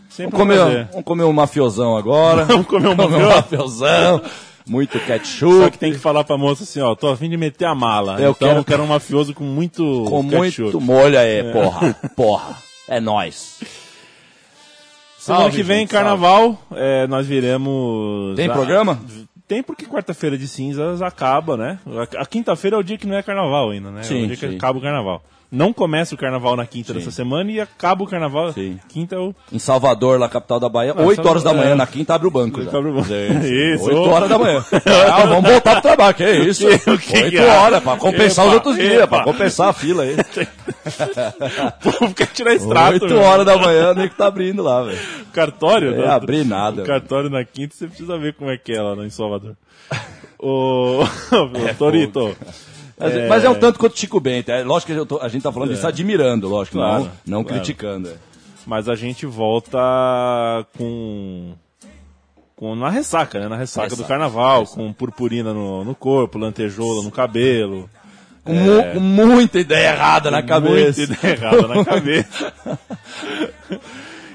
Sempre 0.10 0.38
Vamos 0.38 0.56
comer, 0.58 0.86
vamos 0.92 1.06
comer 1.06 1.24
um 1.26 1.34
mafiosão 1.34 1.98
agora. 1.98 2.46
Vamos 2.48 2.68
comer 2.68 2.88
um 2.90 2.96
Comer 2.96 3.26
um 3.26 3.30
mafiosão. 3.30 4.22
Muito 4.68 4.98
Só 4.98 5.06
ketchup. 5.06 5.72
que 5.72 5.78
tem 5.78 5.92
que 5.92 6.00
falar 6.00 6.24
pra 6.24 6.38
moça 6.38 6.64
assim, 6.64 6.80
ó, 6.80 6.96
tô 6.96 7.10
a 7.10 7.18
fim 7.18 7.30
de 7.30 7.38
meter 7.38 7.66
a 7.66 7.76
mala. 7.76 8.14
Eu 8.20 8.32
então 8.32 8.48
quero- 8.48 8.60
eu 8.60 8.64
quero 8.64 8.84
um 8.84 8.88
mafioso 8.88 9.34
com 9.34 9.44
muito 9.44 9.84
Com 10.08 10.28
ketchup. 10.30 10.62
muito 10.64 10.82
molho 10.82 11.20
aí, 11.20 11.52
porra. 11.52 11.94
Porra. 12.16 12.56
É 12.88 13.00
nóis. 13.00 13.60
Semana 15.20 15.50
que 15.52 15.62
vem, 15.64 15.80
gente, 15.80 15.90
carnaval, 15.90 16.58
é, 16.72 17.06
nós 17.08 17.26
viremos... 17.28 18.36
Tem 18.36 18.48
a- 18.48 18.54
programa? 18.54 19.00
Tem 19.48 19.62
porque 19.62 19.86
quarta-feira 19.86 20.38
de 20.38 20.48
cinzas 20.48 21.02
acaba, 21.02 21.56
né? 21.58 21.78
A, 22.18 22.26
quinta-feira 22.26 22.76
é 22.78 22.80
o 22.80 22.84
dia 22.84 22.98
que 22.98 23.06
não 23.06 23.16
é 23.16 23.22
carnaval 23.22 23.70
ainda, 23.70 23.92
né? 23.92 24.00
é 24.02 24.04
Sim, 24.04 24.24
o 24.24 24.28
dia 24.28 24.38
que 24.38 24.48
sim. 24.50 24.56
acaba 24.56 24.80
o 24.80 24.82
carnaval. 24.82 25.22
Não 25.52 25.72
começa 25.72 26.14
o 26.16 26.18
carnaval 26.18 26.56
na 26.58 26.66
quinta 26.66 26.94
dessa 26.94 27.12
semana 27.12 27.50
e 27.52 27.62
acaba 27.62 28.04
o 28.04 28.08
carnaval. 28.08 28.52
Sim. 28.52 28.78
Quinta 28.90 29.16
é 29.16 29.20
o. 29.20 29.34
Em 29.54 29.60
Salvador, 29.60 30.20
lá 30.20 30.28
capital 30.28 30.60
da 30.60 30.68
Bahia, 30.68 30.94
Não, 30.94 31.06
8 31.06 31.20
horas 31.28 31.44
da 31.44 31.50
Salvador, 31.52 31.64
manhã, 31.64 31.72
é. 31.74 31.76
na 31.78 31.88
quinta 31.88 32.14
abre 32.16 32.28
o 32.28 32.32
banco. 32.32 32.62
já. 32.62 32.70
Acaba 32.70 32.90
o- 32.90 33.00
Isso. 33.46 33.86
8 33.86 34.10
horas 34.10 34.30
da 34.30 34.38
manhã. 34.40 34.66
Ah, 35.14 35.26
vamos 35.26 35.50
voltar 35.50 35.74
pro 35.74 35.82
trabalho, 35.82 36.16
que 36.16 36.24
é 36.24 36.40
isso? 36.44 36.68
Que- 36.68 36.80
que 36.98 37.18
8 37.18 37.30
que 37.30 37.38
é? 37.38 37.46
horas, 37.48 37.82
pra 37.84 37.96
compensar 37.96 38.46
os 38.46 38.54
Epa, 38.54 38.56
outros 38.68 38.76
dias, 38.76 39.02
epa. 39.04 39.08
pra 39.08 39.24
compensar 39.24 39.70
a 39.70 39.74
fila 39.74 40.04
aí. 40.04 40.16
O 40.16 41.92
povo 41.92 42.14
quer 42.14 42.28
tirar 42.28 42.54
extrato. 42.54 42.94
8 42.94 43.08
meu. 43.08 43.22
horas 43.22 43.46
da 43.46 43.58
manhã, 43.58 43.94
nem 43.94 44.10
que 44.10 44.16
tá 44.16 44.28
abrindo 44.28 44.62
lá, 44.64 44.84
velho. 44.84 45.00
Cartório? 45.32 45.94
É, 45.94 45.98
né? 46.00 46.08
abrir 46.08 46.46
nada. 46.46 46.82
O 46.82 46.86
cartório 46.86 47.30
na 47.30 47.44
quinta, 47.46 47.76
você 47.76 47.88
precisa 47.88 48.18
ver 48.18 48.34
como 48.34 48.50
é 48.52 48.58
que 48.58 48.74
é 48.74 48.82
lá 48.82 48.96
em 49.06 49.10
Salvador. 49.10 49.56
Ô, 50.40 51.00
Torito. 51.78 52.36
Mas 52.98 53.14
é, 53.16 53.28
mas 53.28 53.44
é 53.44 53.50
um 53.50 53.56
tanto 53.56 53.78
quanto 53.80 54.00
Chico 54.00 54.20
Bento. 54.20 54.52
É, 54.52 54.64
lógico 54.64 54.94
que 54.94 55.06
tô- 55.06 55.20
a 55.20 55.28
gente 55.28 55.42
tá 55.44 55.52
falando 55.52 55.74
disso 55.74 55.86
admirando, 55.88 56.48
lógico, 56.48 56.78
Claro, 56.78 57.04
não, 57.26 57.40
não 57.40 57.44
claro. 57.44 57.62
criticando. 57.62 58.10
é. 58.10 58.14
Mas 58.66 58.88
a 58.90 58.96
gente 58.96 59.26
volta 59.26 59.78
com. 60.78 61.54
com 62.56 62.76
na 62.76 62.90
ressaca, 62.90 63.40
né? 63.40 63.48
Na 63.48 63.58
ressaca, 63.58 63.90
do 63.90 63.92
Ressaca, 63.96 64.08
carnaval, 64.08 64.66
com 64.66 64.92
purpurina 64.94 65.54
no, 65.54 65.84
no 65.84 65.94
corpo, 65.94 66.38
lantejoula 66.40 67.04
no 67.04 67.12
cabelo. 67.12 67.90
Com, 68.44 68.54
mu- 68.54 68.84
com 68.94 69.00
muita 69.00 69.60
ideia 69.60 69.90
errada 69.94 70.30
na 70.32 70.42
cabeça. 70.42 71.00
Muita 71.02 71.14
ideia 71.28 71.34
errada 71.34 71.68
na 71.68 71.84
cabeça. 71.86 72.54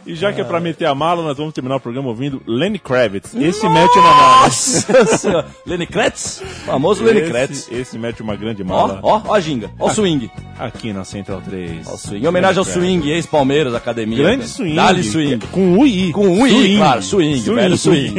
E 0.06 0.14
já 0.14 0.32
que 0.32 0.40
é 0.40 0.44
pra 0.44 0.58
ah. 0.58 0.60
meter 0.60 0.86
a 0.86 0.94
mala, 0.94 1.22
nós 1.22 1.36
vamos 1.36 1.52
terminar 1.52 1.76
o 1.76 1.80
programa 1.80 2.08
ouvindo 2.08 2.42
Lenny 2.46 2.78
Kravitz. 2.78 3.34
Esse 3.34 3.64
Nossa! 3.64 3.68
mete 3.68 3.98
uma 3.98 4.14
mala. 4.14 4.42
Nossa! 4.42 5.46
Lenny 5.66 5.86
Kravitz? 5.86 6.42
Famoso 6.64 7.04
Lenny 7.04 7.22
Kravitz. 7.22 7.70
Esse 7.70 7.98
mete 7.98 8.22
uma 8.22 8.36
grande 8.36 8.64
mala. 8.64 9.00
Ó, 9.02 9.16
ó, 9.16 9.22
ó 9.28 9.34
a 9.34 9.40
ginga. 9.40 9.70
Ó 9.78 9.86
o 9.86 9.90
swing. 9.90 10.30
Aqui 10.58 10.92
na 10.92 11.04
Central 11.04 11.40
3. 11.42 11.86
Ó 11.86 11.94
o 11.94 11.98
swing. 11.98 12.24
Em 12.24 12.28
homenagem 12.28 12.58
ao 12.58 12.64
swing, 12.64 13.10
ex-Palmeiras, 13.10 13.74
academia. 13.74 14.18
Grande 14.18 14.48
swing. 14.48 14.74
Dali 14.74 15.04
swing. 15.04 15.38
Com 15.50 15.78
UI. 15.78 16.12
Com 16.12 16.28
UI, 16.28 16.50
swing. 16.50 16.76
claro. 16.76 17.02
Swing, 17.02 17.40
swing, 17.40 17.54
velho, 17.56 17.76
swing. 17.76 18.14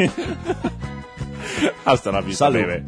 Hasta 1.85 2.11
na 2.11 2.21
vista, 2.21 2.45
Salud. 2.45 2.83